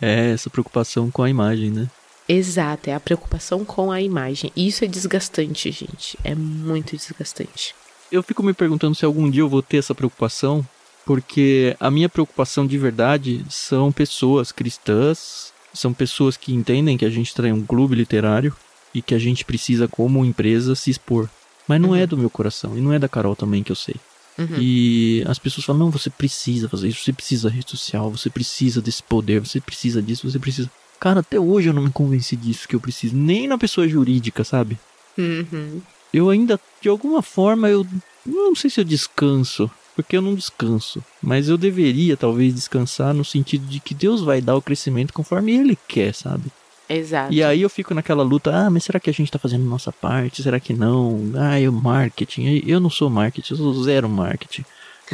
É, 0.00 0.32
essa 0.32 0.50
preocupação 0.50 1.10
com 1.10 1.22
a 1.22 1.30
imagem, 1.30 1.70
né? 1.70 1.88
Exato, 2.28 2.90
é 2.90 2.94
a 2.94 3.00
preocupação 3.00 3.64
com 3.64 3.90
a 3.90 4.02
imagem. 4.02 4.52
E 4.54 4.66
isso 4.66 4.84
é 4.84 4.88
desgastante, 4.88 5.70
gente. 5.70 6.18
É 6.24 6.34
muito 6.34 6.96
desgastante. 6.96 7.74
Eu 8.10 8.22
fico 8.22 8.42
me 8.42 8.52
perguntando 8.52 8.94
se 8.94 9.04
algum 9.04 9.30
dia 9.30 9.42
eu 9.42 9.48
vou 9.48 9.62
ter 9.62 9.78
essa 9.78 9.94
preocupação, 9.94 10.66
porque 11.06 11.76
a 11.78 11.88
minha 11.88 12.08
preocupação 12.08 12.66
de 12.66 12.76
verdade 12.76 13.46
são 13.48 13.92
pessoas 13.92 14.50
cristãs, 14.50 15.52
são 15.72 15.94
pessoas 15.94 16.36
que 16.36 16.52
entendem 16.52 16.98
que 16.98 17.04
a 17.04 17.10
gente 17.10 17.32
tem 17.32 17.52
um 17.52 17.64
clube 17.64 17.94
literário 17.94 18.54
e 18.92 19.00
que 19.00 19.14
a 19.14 19.18
gente 19.18 19.44
precisa, 19.44 19.86
como 19.86 20.24
empresa, 20.24 20.74
se 20.74 20.90
expor. 20.90 21.30
Mas 21.68 21.80
não 21.80 21.94
é 21.94 21.98
uhum. 21.98 22.04
é 22.04 22.06
do 22.08 22.18
meu 22.18 22.28
coração, 22.28 22.76
e 22.76 22.80
não 22.80 22.92
é 22.92 22.98
da 22.98 23.08
Carol 23.08 23.36
também 23.36 23.62
que 23.62 23.70
eu 23.70 23.76
sei. 23.76 23.94
Uhum. 24.36 24.58
E 24.58 25.24
as 25.26 25.38
pessoas 25.38 25.64
falam: 25.64 25.84
não, 25.84 25.90
você 25.90 26.10
precisa 26.10 26.68
fazer 26.68 26.88
isso, 26.88 27.04
você 27.04 27.12
precisa 27.12 27.48
da 27.48 27.54
rede 27.54 27.70
social, 27.70 28.10
você 28.10 28.28
precisa 28.28 28.82
desse 28.82 29.02
poder, 29.02 29.40
você 29.40 29.60
precisa 29.60 30.02
disso, 30.02 30.28
você 30.28 30.38
precisa. 30.40 30.70
Cara, 30.98 31.20
até 31.20 31.38
hoje 31.38 31.68
eu 31.68 31.72
não 31.72 31.82
me 31.82 31.90
convenci 31.90 32.34
disso 32.34 32.66
que 32.66 32.74
eu 32.74 32.80
preciso, 32.80 33.14
nem 33.14 33.46
na 33.46 33.56
pessoa 33.56 33.86
jurídica, 33.86 34.42
sabe? 34.42 34.76
Uhum. 35.16 35.80
Eu 36.12 36.30
ainda, 36.30 36.58
de 36.80 36.88
alguma 36.88 37.22
forma, 37.22 37.68
eu 37.68 37.86
não 38.24 38.54
sei 38.54 38.70
se 38.70 38.80
eu 38.80 38.84
descanso, 38.84 39.70
porque 39.96 40.16
eu 40.16 40.22
não 40.22 40.34
descanso, 40.34 41.02
mas 41.22 41.48
eu 41.48 41.56
deveria 41.56 42.18
talvez 42.18 42.54
descansar 42.54 43.14
no 43.14 43.24
sentido 43.24 43.66
de 43.66 43.80
que 43.80 43.94
Deus 43.94 44.20
vai 44.20 44.42
dar 44.42 44.54
o 44.54 44.62
crescimento 44.62 45.14
conforme 45.14 45.56
Ele 45.56 45.76
quer, 45.88 46.14
sabe? 46.14 46.52
Exato. 46.88 47.32
E 47.32 47.42
aí 47.42 47.62
eu 47.62 47.70
fico 47.70 47.94
naquela 47.94 48.22
luta, 48.22 48.54
ah, 48.54 48.70
mas 48.70 48.84
será 48.84 49.00
que 49.00 49.10
a 49.10 49.12
gente 49.12 49.32
tá 49.32 49.38
fazendo 49.38 49.64
nossa 49.64 49.90
parte? 49.90 50.42
Será 50.42 50.60
que 50.60 50.72
não? 50.72 51.32
Ah, 51.34 51.58
eu 51.58 51.72
marketing. 51.72 52.62
Eu 52.64 52.78
não 52.78 52.90
sou 52.90 53.10
marketing, 53.10 53.54
eu 53.54 53.56
sou 53.56 53.82
zero 53.82 54.08
marketing. 54.08 54.64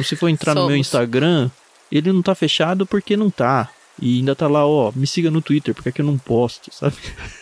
Se 0.03 0.15
for 0.15 0.27
entrar 0.27 0.53
Somos. 0.53 0.63
no 0.63 0.69
meu 0.69 0.77
Instagram, 0.77 1.49
ele 1.91 2.11
não 2.11 2.21
tá 2.21 2.35
fechado 2.35 2.85
porque 2.85 3.15
não 3.15 3.29
tá. 3.29 3.69
E 3.99 4.17
ainda 4.17 4.35
tá 4.35 4.47
lá, 4.47 4.65
ó, 4.65 4.91
me 4.95 5.07
siga 5.07 5.31
no 5.31 5.41
Twitter, 5.41 5.73
porque 5.73 5.89
aqui 5.89 6.01
eu 6.01 6.05
não 6.05 6.17
posto, 6.17 6.71
sabe? 6.73 6.97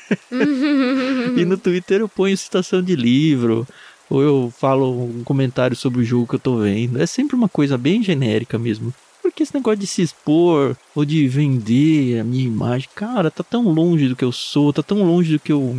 e 1.37 1.45
no 1.45 1.57
Twitter 1.57 2.01
eu 2.01 2.09
ponho 2.09 2.37
citação 2.37 2.81
de 2.81 2.95
livro, 2.95 3.67
ou 4.11 4.21
eu 4.21 4.53
falo 4.57 5.05
um 5.05 5.23
comentário 5.23 5.75
sobre 5.75 6.01
o 6.01 6.03
jogo 6.03 6.27
que 6.27 6.35
eu 6.35 6.39
tô 6.39 6.57
vendo. 6.57 7.01
É 7.01 7.05
sempre 7.05 7.33
uma 7.33 7.47
coisa 7.47 7.77
bem 7.77 8.03
genérica 8.03 8.59
mesmo. 8.59 8.93
Porque 9.21 9.41
esse 9.41 9.55
negócio 9.55 9.79
de 9.79 9.87
se 9.87 10.01
expor 10.01 10.75
ou 10.93 11.05
de 11.05 11.25
vender 11.29 12.19
a 12.19 12.23
minha 12.23 12.43
imagem, 12.43 12.89
cara, 12.93 13.31
tá 13.31 13.41
tão 13.41 13.63
longe 13.69 14.09
do 14.09 14.15
que 14.15 14.25
eu 14.25 14.33
sou, 14.33 14.73
tá 14.73 14.83
tão 14.83 15.01
longe 15.03 15.31
do 15.31 15.39
que 15.39 15.53
eu 15.53 15.73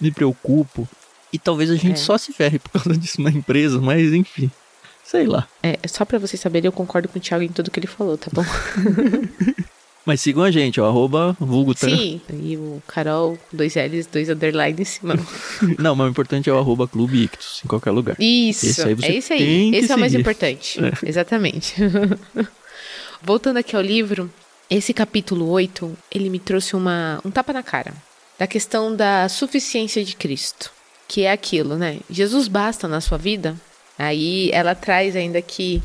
me 0.00 0.10
preocupo. 0.10 0.88
E 1.30 1.38
talvez 1.38 1.70
a 1.70 1.76
gente 1.76 1.94
é. 1.94 1.96
só 1.96 2.16
se 2.16 2.32
ferre 2.32 2.58
por 2.58 2.70
causa 2.70 2.98
disso 2.98 3.20
na 3.20 3.28
empresa, 3.30 3.78
mas 3.78 4.14
enfim. 4.14 4.50
Sei 5.04 5.26
lá. 5.26 5.46
É, 5.62 5.78
só 5.86 6.06
para 6.06 6.18
vocês 6.18 6.40
saberem, 6.40 6.68
eu 6.68 6.72
concordo 6.72 7.08
com 7.08 7.18
o 7.18 7.20
Thiago 7.20 7.44
em 7.44 7.48
tudo 7.48 7.70
que 7.70 7.78
ele 7.78 7.86
falou, 7.86 8.16
tá 8.16 8.30
bom? 8.32 8.44
Mas 10.04 10.20
sigam 10.20 10.42
a 10.44 10.50
gente, 10.50 10.80
ó, 10.80 10.86
arroba 10.86 11.34
vulgutan. 11.40 11.88
Sim, 11.88 12.20
e 12.30 12.56
o 12.56 12.82
Carol, 12.86 13.38
dois 13.50 13.74
L's, 13.74 14.06
dois 14.06 14.28
underline 14.28 14.80
em 14.80 14.84
cima. 14.84 15.14
Não, 15.78 15.96
mas 15.96 16.06
o 16.06 16.10
importante 16.10 16.50
é 16.50 16.52
o 16.52 16.58
arroba 16.58 16.86
Clube 16.86 17.22
Ictus, 17.24 17.62
em 17.64 17.68
qualquer 17.68 17.90
lugar. 17.90 18.16
Isso, 18.20 18.66
esse 18.66 18.82
aí 18.82 18.94
você 18.94 19.06
é 19.06 19.16
isso 19.16 19.32
aí. 19.32 19.74
Esse 19.74 19.92
é 19.92 19.94
o 19.94 19.98
mais 19.98 20.14
importante. 20.14 20.78
É. 20.84 21.08
Exatamente. 21.08 21.74
Voltando 23.22 23.56
aqui 23.56 23.74
ao 23.74 23.80
livro, 23.80 24.30
esse 24.68 24.92
capítulo 24.92 25.48
8, 25.48 25.96
ele 26.10 26.28
me 26.28 26.38
trouxe 26.38 26.76
uma, 26.76 27.20
um 27.24 27.30
tapa 27.30 27.54
na 27.54 27.62
cara. 27.62 27.94
Da 28.38 28.46
questão 28.46 28.94
da 28.94 29.28
suficiência 29.28 30.04
de 30.04 30.14
Cristo. 30.14 30.70
Que 31.08 31.22
é 31.22 31.32
aquilo, 31.32 31.76
né? 31.76 32.00
Jesus 32.10 32.48
basta 32.48 32.86
na 32.86 33.00
sua 33.00 33.16
vida? 33.16 33.56
Aí 33.98 34.50
ela 34.52 34.74
traz 34.74 35.16
ainda 35.16 35.40
que 35.40 35.82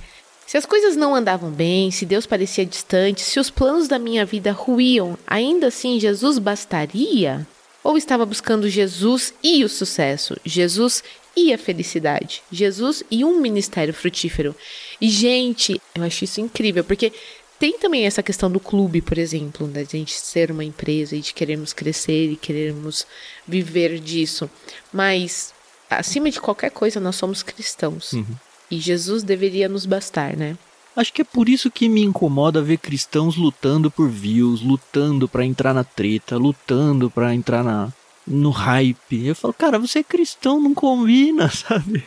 se 0.50 0.58
as 0.58 0.66
coisas 0.66 0.96
não 0.96 1.14
andavam 1.14 1.52
bem, 1.52 1.92
se 1.92 2.08
Deus 2.08 2.26
parecia 2.26 2.66
distante, 2.66 3.22
se 3.22 3.40
os 3.40 3.52
planos 3.52 3.88
da 3.88 4.00
minha 4.00 4.26
vida 4.26 4.52
ruíam, 4.52 5.16
ainda 5.28 5.68
assim 5.68 6.00
Jesus 6.00 6.40
bastaria? 6.40 7.46
Ou 7.84 7.96
estava 7.96 8.26
buscando 8.26 8.68
Jesus 8.68 9.32
e 9.44 9.64
o 9.64 9.70
sucesso, 9.70 10.36
Jesus 10.44 11.04
e 11.38 11.54
a 11.54 11.58
felicidade, 11.60 12.42
Jesus 12.52 13.04
e 13.12 13.24
um 13.24 13.40
ministério 13.40 13.94
frutífero? 13.94 14.56
E, 15.00 15.08
gente, 15.08 15.80
eu 15.94 16.02
acho 16.02 16.24
isso 16.24 16.42
incrível, 16.42 16.84
porque 16.84 17.14
tem 17.60 17.78
também 17.78 18.08
essa 18.08 18.24
questão 18.24 18.50
do 18.50 18.60
clube, 18.60 19.04
por 19.04 19.20
exemplo, 19.20 19.68
da 19.68 19.84
gente 19.84 20.14
ser 20.14 20.50
uma 20.50 20.66
empresa 20.66 21.16
e 21.16 21.22
de 21.22 21.32
queremos 21.32 21.74
crescer 21.74 22.32
e 22.32 22.36
queremos 22.36 23.06
viver 23.48 24.00
disso. 24.00 24.50
Mas, 24.92 25.54
acima 25.88 26.32
de 26.32 26.42
qualquer 26.42 26.72
coisa, 26.72 27.00
nós 27.00 27.18
somos 27.18 27.44
cristãos. 27.44 28.14
Uhum. 28.14 28.49
E 28.70 28.80
Jesus 28.80 29.24
deveria 29.24 29.68
nos 29.68 29.86
bastar, 29.86 30.36
né? 30.36 30.58
Acho 30.96 31.14
que 31.14 31.22
é 31.22 31.26
por 31.26 31.48
isso 31.48 31.72
que 31.72 31.88
me 31.88 32.04
incomoda 32.04 32.62
ver 32.62 32.78
cristãos 32.78 33.38
lutando 33.38 33.90
por 33.90 34.10
views, 34.10 34.62
lutando 34.62 35.28
para 35.28 35.46
entrar 35.46 35.74
na 35.74 35.84
treta, 35.84 36.38
lutando 36.38 37.10
para 37.10 37.34
entrar 37.34 37.64
na 37.64 37.92
no 38.28 38.52
hype. 38.52 39.26
Eu 39.26 39.36
falo, 39.36 39.54
cara, 39.54 39.80
você 39.80 40.00
é 40.00 40.04
cristão, 40.04 40.62
não 40.62 40.74
combina, 40.74 41.50
sabe? 41.52 42.04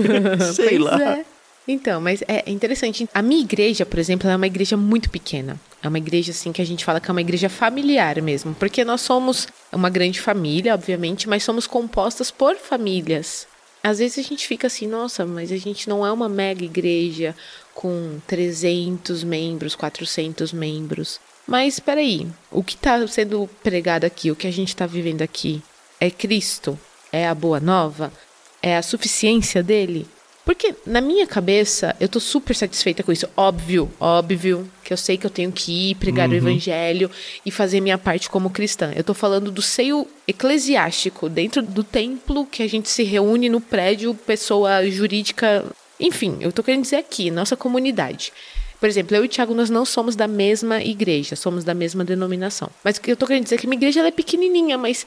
Sei 0.54 0.78
lá. 0.78 1.16
É. 1.18 1.24
Então, 1.68 2.00
mas 2.00 2.22
é 2.28 2.48
interessante. 2.50 3.08
A 3.12 3.20
minha 3.20 3.40
igreja, 3.40 3.84
por 3.84 3.98
exemplo, 3.98 4.30
é 4.30 4.36
uma 4.36 4.46
igreja 4.46 4.76
muito 4.76 5.10
pequena. 5.10 5.60
É 5.82 5.88
uma 5.88 5.98
igreja, 5.98 6.30
assim, 6.30 6.52
que 6.52 6.62
a 6.62 6.66
gente 6.66 6.84
fala 6.84 7.00
que 7.00 7.10
é 7.10 7.12
uma 7.12 7.20
igreja 7.20 7.48
familiar 7.48 8.22
mesmo. 8.22 8.54
Porque 8.54 8.84
nós 8.84 9.00
somos 9.00 9.48
uma 9.72 9.90
grande 9.90 10.20
família, 10.20 10.74
obviamente, 10.74 11.28
mas 11.28 11.42
somos 11.42 11.66
compostas 11.66 12.30
por 12.30 12.56
famílias. 12.56 13.48
Às 13.86 14.00
vezes 14.00 14.18
a 14.18 14.28
gente 14.28 14.48
fica 14.48 14.66
assim, 14.66 14.88
nossa, 14.88 15.24
mas 15.24 15.52
a 15.52 15.56
gente 15.56 15.88
não 15.88 16.04
é 16.04 16.10
uma 16.10 16.28
mega 16.28 16.64
igreja 16.64 17.36
com 17.72 18.18
300 18.26 19.22
membros, 19.22 19.76
400 19.76 20.52
membros. 20.52 21.20
Mas 21.46 21.74
espera 21.74 22.00
aí, 22.00 22.26
o 22.50 22.64
que 22.64 22.74
está 22.74 23.06
sendo 23.06 23.48
pregado 23.62 24.04
aqui, 24.04 24.28
o 24.28 24.34
que 24.34 24.48
a 24.48 24.50
gente 24.50 24.70
está 24.70 24.86
vivendo 24.86 25.22
aqui, 25.22 25.62
é 26.00 26.10
Cristo? 26.10 26.76
É 27.12 27.28
a 27.28 27.34
boa 27.34 27.60
nova? 27.60 28.12
É 28.60 28.76
a 28.76 28.82
suficiência 28.82 29.62
dele? 29.62 30.04
Porque 30.46 30.76
na 30.86 31.00
minha 31.00 31.26
cabeça, 31.26 31.96
eu 31.98 32.08
tô 32.08 32.20
super 32.20 32.54
satisfeita 32.54 33.02
com 33.02 33.10
isso. 33.10 33.28
Óbvio, 33.36 33.90
óbvio, 33.98 34.70
que 34.84 34.92
eu 34.92 34.96
sei 34.96 35.18
que 35.18 35.26
eu 35.26 35.30
tenho 35.30 35.50
que 35.50 35.90
ir 35.90 35.96
pregar 35.96 36.28
uhum. 36.28 36.34
o 36.34 36.38
evangelho 36.38 37.10
e 37.44 37.50
fazer 37.50 37.80
minha 37.80 37.98
parte 37.98 38.30
como 38.30 38.48
cristã. 38.48 38.92
Eu 38.94 39.02
tô 39.02 39.12
falando 39.12 39.50
do 39.50 39.60
seio 39.60 40.06
eclesiástico, 40.26 41.28
dentro 41.28 41.62
do 41.62 41.82
templo 41.82 42.46
que 42.46 42.62
a 42.62 42.68
gente 42.68 42.88
se 42.88 43.02
reúne 43.02 43.48
no 43.48 43.60
prédio, 43.60 44.14
pessoa 44.14 44.88
jurídica. 44.88 45.64
Enfim, 45.98 46.36
eu 46.40 46.52
tô 46.52 46.62
querendo 46.62 46.82
dizer 46.82 46.98
aqui, 46.98 47.28
nossa 47.28 47.56
comunidade. 47.56 48.32
Por 48.78 48.88
exemplo, 48.88 49.16
eu 49.16 49.24
e 49.24 49.26
o 49.26 49.28
Thiago, 49.28 49.52
nós 49.52 49.68
não 49.68 49.84
somos 49.84 50.14
da 50.14 50.28
mesma 50.28 50.80
igreja, 50.80 51.34
somos 51.34 51.64
da 51.64 51.74
mesma 51.74 52.04
denominação. 52.04 52.70
Mas 52.84 53.00
eu 53.04 53.16
tô 53.16 53.26
querendo 53.26 53.42
dizer 53.42 53.58
que 53.58 53.66
minha 53.66 53.78
igreja 53.78 54.06
é 54.06 54.12
pequenininha, 54.12 54.78
mas 54.78 55.04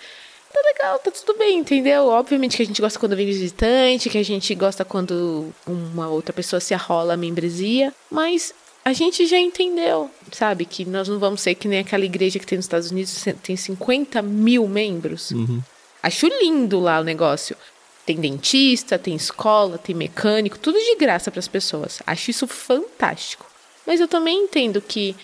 tá 0.53 0.61
legal, 0.63 0.99
tá 0.99 1.11
tudo 1.11 1.37
bem, 1.37 1.59
entendeu? 1.59 2.07
Obviamente 2.07 2.57
que 2.57 2.63
a 2.63 2.65
gente 2.65 2.81
gosta 2.81 2.99
quando 2.99 3.15
vem 3.15 3.25
visitante, 3.25 4.09
que 4.09 4.17
a 4.17 4.23
gente 4.23 4.53
gosta 4.55 4.83
quando 4.83 5.53
uma 5.65 6.09
outra 6.09 6.33
pessoa 6.33 6.59
se 6.59 6.73
arrola 6.73 7.13
a 7.13 7.17
membresia, 7.17 7.93
mas 8.09 8.53
a 8.83 8.93
gente 8.93 9.25
já 9.25 9.37
entendeu, 9.37 10.09
sabe? 10.31 10.65
Que 10.65 10.85
nós 10.85 11.07
não 11.07 11.19
vamos 11.19 11.41
ser 11.41 11.55
que 11.55 11.67
nem 11.67 11.79
aquela 11.79 12.05
igreja 12.05 12.39
que 12.39 12.45
tem 12.45 12.57
nos 12.57 12.65
Estados 12.65 12.91
Unidos, 12.91 13.25
tem 13.43 13.55
50 13.55 14.21
mil 14.21 14.67
membros. 14.67 15.31
Uhum. 15.31 15.61
Acho 16.01 16.27
lindo 16.27 16.79
lá 16.79 16.99
o 16.99 17.03
negócio. 17.03 17.55
Tem 18.05 18.15
dentista, 18.19 18.97
tem 18.97 19.15
escola, 19.15 19.77
tem 19.77 19.93
mecânico, 19.93 20.57
tudo 20.57 20.79
de 20.79 20.95
graça 20.95 21.29
para 21.29 21.39
as 21.39 21.47
pessoas. 21.47 22.01
Acho 22.07 22.31
isso 22.31 22.47
fantástico. 22.47 23.45
Mas 23.85 23.99
eu 23.99 24.07
também 24.07 24.43
entendo 24.43 24.81
que. 24.81 25.15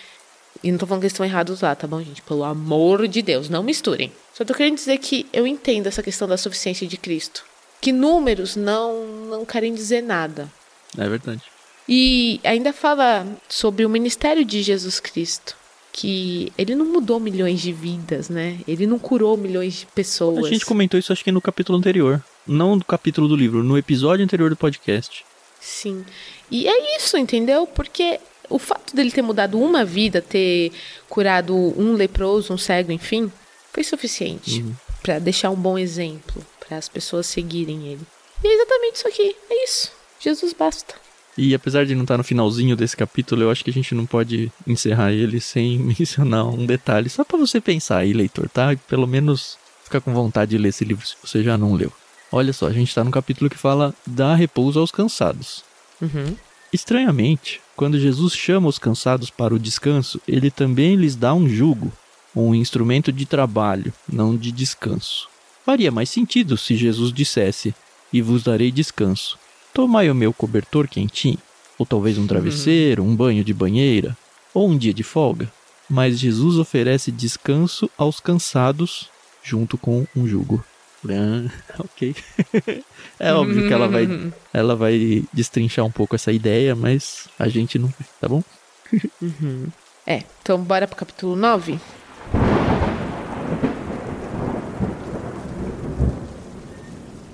E 0.62 0.70
não 0.70 0.78
tô 0.78 0.86
falando 0.86 1.00
que 1.00 1.06
eles 1.06 1.12
estão 1.12 1.26
errados 1.26 1.60
lá, 1.60 1.74
tá 1.74 1.86
bom, 1.86 2.02
gente? 2.02 2.22
Pelo 2.22 2.44
amor 2.44 3.06
de 3.08 3.22
Deus, 3.22 3.48
não 3.48 3.62
misturem. 3.62 4.12
Só 4.34 4.44
tô 4.44 4.54
querendo 4.54 4.76
dizer 4.76 4.98
que 4.98 5.26
eu 5.32 5.46
entendo 5.46 5.86
essa 5.86 6.02
questão 6.02 6.26
da 6.26 6.36
suficiência 6.36 6.86
de 6.86 6.96
Cristo. 6.96 7.44
Que 7.80 7.92
números 7.92 8.56
não, 8.56 9.06
não 9.28 9.44
querem 9.44 9.74
dizer 9.74 10.02
nada. 10.02 10.50
É 10.96 11.08
verdade. 11.08 11.42
E 11.88 12.40
ainda 12.42 12.72
fala 12.72 13.26
sobre 13.48 13.84
o 13.84 13.88
ministério 13.88 14.44
de 14.44 14.62
Jesus 14.62 14.98
Cristo. 14.98 15.56
Que 15.92 16.52
ele 16.58 16.74
não 16.74 16.84
mudou 16.84 17.18
milhões 17.18 17.60
de 17.60 17.72
vidas, 17.72 18.28
né? 18.28 18.58
Ele 18.68 18.86
não 18.86 18.98
curou 18.98 19.34
milhões 19.36 19.74
de 19.74 19.86
pessoas. 19.86 20.44
A 20.44 20.48
gente 20.50 20.66
comentou 20.66 21.00
isso 21.00 21.10
acho 21.10 21.24
que 21.24 21.32
no 21.32 21.40
capítulo 21.40 21.78
anterior. 21.78 22.22
Não 22.46 22.76
no 22.76 22.84
capítulo 22.84 23.26
do 23.26 23.34
livro, 23.34 23.62
no 23.62 23.78
episódio 23.78 24.22
anterior 24.22 24.50
do 24.50 24.56
podcast. 24.56 25.24
Sim. 25.58 26.04
E 26.50 26.68
é 26.68 26.96
isso, 26.96 27.16
entendeu? 27.16 27.66
Porque 27.66 28.20
o 28.48 28.58
fato 28.58 28.94
dele 28.94 29.10
ter 29.10 29.22
mudado 29.22 29.60
uma 29.60 29.84
vida, 29.84 30.20
ter 30.22 30.72
curado 31.08 31.54
um 31.54 31.94
leproso, 31.94 32.52
um 32.52 32.58
cego, 32.58 32.92
enfim, 32.92 33.30
foi 33.72 33.84
suficiente 33.84 34.62
uhum. 34.62 34.74
para 35.02 35.18
deixar 35.18 35.50
um 35.50 35.56
bom 35.56 35.78
exemplo 35.78 36.44
para 36.66 36.76
as 36.78 36.88
pessoas 36.88 37.26
seguirem 37.26 37.88
ele. 37.88 38.06
E 38.42 38.46
é 38.46 38.54
exatamente 38.54 38.96
isso 38.96 39.08
aqui. 39.08 39.36
É 39.50 39.64
isso. 39.64 39.92
Jesus 40.20 40.52
basta. 40.52 40.94
E 41.38 41.54
apesar 41.54 41.84
de 41.84 41.94
não 41.94 42.02
estar 42.02 42.16
no 42.16 42.24
finalzinho 42.24 42.74
desse 42.74 42.96
capítulo, 42.96 43.42
eu 43.42 43.50
acho 43.50 43.62
que 43.62 43.70
a 43.70 43.72
gente 43.72 43.94
não 43.94 44.06
pode 44.06 44.50
encerrar 44.66 45.12
ele 45.12 45.40
sem 45.40 45.78
mencionar 45.98 46.46
um 46.46 46.64
detalhe, 46.64 47.10
só 47.10 47.24
para 47.24 47.36
você 47.36 47.60
pensar 47.60 47.98
aí, 47.98 48.12
leitor, 48.12 48.48
tá? 48.48 48.74
Pelo 48.88 49.06
menos 49.06 49.58
ficar 49.84 50.00
com 50.00 50.12
vontade 50.12 50.52
de 50.52 50.58
ler 50.58 50.70
esse 50.70 50.84
livro 50.84 51.06
se 51.06 51.14
você 51.22 51.42
já 51.42 51.58
não 51.58 51.74
leu. 51.74 51.92
Olha 52.32 52.52
só, 52.52 52.66
a 52.66 52.72
gente 52.72 52.88
está 52.88 53.04
no 53.04 53.10
capítulo 53.10 53.50
que 53.50 53.56
fala 53.56 53.94
dá 54.06 54.34
repouso 54.34 54.80
aos 54.80 54.90
cansados. 54.90 55.62
Uhum. 56.00 56.36
Estranhamente, 56.76 57.58
quando 57.74 57.98
Jesus 57.98 58.34
chama 58.34 58.68
os 58.68 58.78
cansados 58.78 59.30
para 59.30 59.54
o 59.54 59.58
descanso, 59.58 60.20
ele 60.28 60.50
também 60.50 60.94
lhes 60.94 61.16
dá 61.16 61.32
um 61.32 61.48
jugo, 61.48 61.90
um 62.34 62.54
instrumento 62.54 63.10
de 63.10 63.24
trabalho, 63.24 63.94
não 64.06 64.36
de 64.36 64.52
descanso. 64.52 65.26
Faria 65.64 65.90
mais 65.90 66.10
sentido 66.10 66.54
se 66.58 66.76
Jesus 66.76 67.14
dissesse: 67.14 67.74
E 68.12 68.20
vos 68.20 68.42
darei 68.42 68.70
descanso. 68.70 69.38
Tomai 69.72 70.10
o 70.10 70.14
meu 70.14 70.34
cobertor 70.34 70.86
quentinho, 70.86 71.38
ou 71.78 71.86
talvez 71.86 72.18
um 72.18 72.26
travesseiro, 72.26 73.02
um 73.02 73.16
banho 73.16 73.42
de 73.42 73.54
banheira, 73.54 74.14
ou 74.52 74.68
um 74.68 74.76
dia 74.76 74.92
de 74.92 75.02
folga. 75.02 75.50
Mas 75.88 76.18
Jesus 76.18 76.58
oferece 76.58 77.10
descanso 77.10 77.90
aos 77.96 78.20
cansados 78.20 79.08
junto 79.42 79.78
com 79.78 80.06
um 80.14 80.28
jugo. 80.28 80.62
Ah, 81.10 81.50
ok. 81.78 82.14
é 83.20 83.32
óbvio 83.32 83.66
que 83.66 83.72
ela 83.72 83.88
vai, 83.88 84.06
ela 84.52 84.74
vai 84.76 85.24
destrinchar 85.32 85.84
um 85.84 85.90
pouco 85.90 86.14
essa 86.14 86.32
ideia, 86.32 86.74
mas 86.74 87.28
a 87.38 87.48
gente 87.48 87.78
não 87.78 87.88
vai, 87.88 88.06
tá 88.20 88.28
bom? 88.28 88.42
Uhum. 89.20 89.66
É, 90.06 90.22
então 90.42 90.58
bora 90.62 90.86
pro 90.86 90.96
capítulo 90.96 91.34
9? 91.36 91.78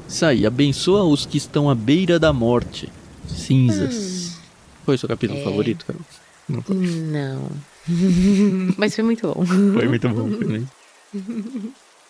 Isso 0.08 0.26
aí, 0.26 0.44
abençoa 0.46 1.04
os 1.04 1.24
que 1.24 1.38
estão 1.38 1.70
à 1.70 1.74
beira 1.74 2.18
da 2.18 2.32
morte. 2.32 2.88
Cinzas. 3.26 4.36
Foi 4.84 4.98
seu 4.98 5.08
capítulo 5.08 5.40
É. 5.40 5.44
favorito, 5.44 5.86
Carol? 5.86 6.02
Não 6.48 6.62
foi. 6.62 6.76
Não. 6.76 7.50
Mas 8.76 8.94
foi 8.94 9.04
muito 9.04 9.26
bom. 9.32 9.44
Foi 9.46 9.88
muito 9.88 10.08
bom. 10.08 10.30
Foi 10.30 10.46
mesmo. 10.46 10.68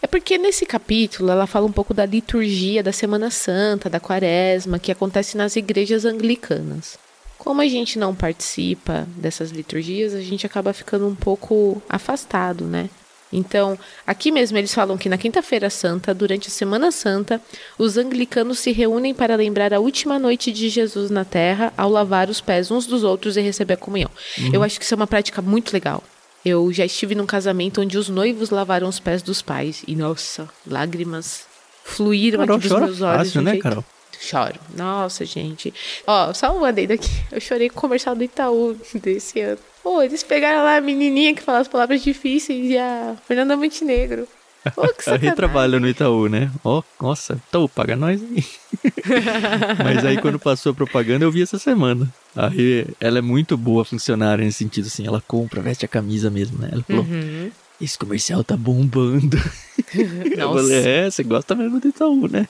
É 0.03 0.07
porque 0.09 0.37
nesse 0.37 0.67
capítulo 0.67 1.31
ela 1.31 1.47
fala 1.47 1.65
um 1.65 1.73
pouco 1.73 1.95
da 1.95 2.05
liturgia 2.05 2.83
da 2.83 2.91
Semana 2.91 3.31
Santa, 3.31 3.89
da 3.89 4.01
Quaresma, 4.01 4.81
que 4.81 4.91
acontece 4.91 5.37
nas 5.37 5.55
igrejas 5.55 6.05
anglicanas. 6.05 6.99
Como 7.39 7.61
a 7.61 7.67
gente 7.69 7.99
não 8.01 8.13
participa 8.13 9.07
dessas 9.17 9.53
liturgias, 9.53 10.13
a 10.13 10.21
gente 10.21 10.45
acaba 10.45 10.73
ficando 10.73 11.07
um 11.07 11.15
pouco 11.15 11.81
afastado, 11.89 12.65
né? 12.65 12.91
Então, 13.33 13.79
aqui 14.07 14.31
mesmo 14.31 14.59
eles 14.59 14.75
falam 14.75 14.99
que 14.99 15.09
na 15.09 15.17
Quinta-feira 15.17 15.71
Santa, 15.71 16.13
durante 16.13 16.49
a 16.49 16.51
Semana 16.51 16.93
Santa, 16.93 17.41
os 17.79 17.97
anglicanos 17.97 18.59
se 18.59 18.73
reúnem 18.73 19.15
para 19.15 19.37
lembrar 19.37 19.73
a 19.73 19.81
última 19.81 20.19
noite 20.19 20.53
de 20.53 20.69
Jesus 20.69 21.11
na 21.11 21.25
terra 21.25 21.73
ao 21.77 21.89
lavar 21.89 22.29
os 22.29 22.41
pés 22.41 22.71
uns 22.71 22.87
dos 22.87 23.03
outros 23.03 23.37
e 23.37 23.41
receber 23.41 23.75
a 23.75 23.79
comunhão. 23.79 24.11
Eu 24.53 24.63
acho 24.63 24.79
que 24.79 24.85
isso 24.85 24.95
é 24.95 24.97
uma 24.97 25.07
prática 25.07 25.41
muito 25.41 25.73
legal. 25.73 26.03
Eu 26.45 26.73
já 26.73 26.85
estive 26.85 27.15
num 27.15 27.27
casamento 27.27 27.81
onde 27.81 27.97
os 27.97 28.09
noivos 28.09 28.51
lavaram 28.51 28.89
os 28.89 28.99
pés 28.99 29.23
dos 29.23 29.41
pais 29.41 29.83
e, 29.87 29.95
nossa, 29.95 30.49
lágrimas 30.67 31.47
fluíram 31.85 32.41
Carol 32.41 32.57
aqui 32.57 32.69
dos 32.69 32.79
meus 32.81 32.83
olhos. 32.85 32.97
de 32.97 33.19
fácil, 33.19 33.41
um 33.41 33.45
né, 33.45 33.51
jeito- 33.53 33.63
Carol? 33.63 33.85
Choro. 34.21 34.61
Nossa, 34.77 35.25
gente. 35.25 35.75
Ó, 36.07 36.33
só 36.33 36.57
um 36.57 36.65
adendo 36.65 36.93
aqui. 36.93 37.11
Eu 37.33 37.41
chorei 37.41 37.69
com 37.69 37.77
o 37.79 37.81
comercial 37.81 38.15
do 38.15 38.23
Itaú 38.23 38.77
desse 38.95 39.41
ano. 39.41 39.59
Pô, 39.83 40.01
eles 40.01 40.23
pegaram 40.23 40.63
lá 40.63 40.77
a 40.77 40.81
menininha 40.81 41.35
que 41.35 41.43
fala 41.43 41.59
as 41.59 41.67
palavras 41.67 42.03
difíceis 42.03 42.71
e 42.71 42.79
a 42.79 43.17
Fernanda 43.27 43.57
Montenegro. 43.57 44.29
Pô, 44.75 44.83
que 44.95 45.03
sacanagem. 45.05 45.29
retrabalha 45.31 45.81
no 45.81 45.89
Itaú, 45.89 46.29
né? 46.29 46.51
Ó, 46.65 46.83
nossa, 47.01 47.35
Itaú, 47.49 47.69
paga 47.69 47.97
nós 47.97 48.21
aí. 48.23 48.45
Mas 49.83 50.05
aí 50.05 50.19
quando 50.19 50.39
passou 50.39 50.73
a 50.73 50.75
propaganda 50.75 51.25
eu 51.25 51.31
vi 51.33 51.43
essa 51.43 51.59
semana. 51.59 52.09
Aí 52.37 52.87
ela 53.01 53.19
é 53.19 53.23
muito 53.23 53.57
boa 53.57 53.85
funcionária 53.85 54.45
nesse 54.45 54.59
sentido, 54.59 54.87
assim, 54.87 55.07
ela 55.07 55.23
compra, 55.27 55.61
veste 55.61 55.85
a 55.85 55.89
camisa 55.89 56.31
mesmo, 56.31 56.59
né? 56.59 56.69
Ela 56.73 56.83
falou, 56.83 57.05
Uhum. 57.05 57.51
esse 57.81 57.99
comercial 57.99 58.43
tá 58.45 58.57
bombando. 58.57 59.37
Eu 59.95 60.49
Nossa. 60.49 60.63
falei, 60.63 60.87
é, 60.87 61.11
você 61.11 61.23
gosta 61.23 61.55
mesmo 61.55 61.79
do 61.81 61.89
Itaú, 61.89 62.29
né? 62.29 62.47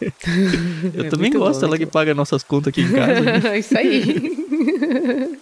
Eu 0.94 1.04
É 1.06 1.08
também 1.08 1.30
muito 1.30 1.38
bom, 1.38 1.46
gosto, 1.46 1.64
ela 1.64 1.76
que 1.78 1.84
bom. 1.86 1.90
paga 1.90 2.14
nossas 2.14 2.42
contas 2.44 2.68
aqui 2.68 2.82
em 2.82 2.92
casa. 2.92 3.20
né? 3.20 3.58
Isso 3.58 3.76
aí. 3.76 5.38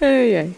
ai, 0.00 0.36
ai. 0.36 0.52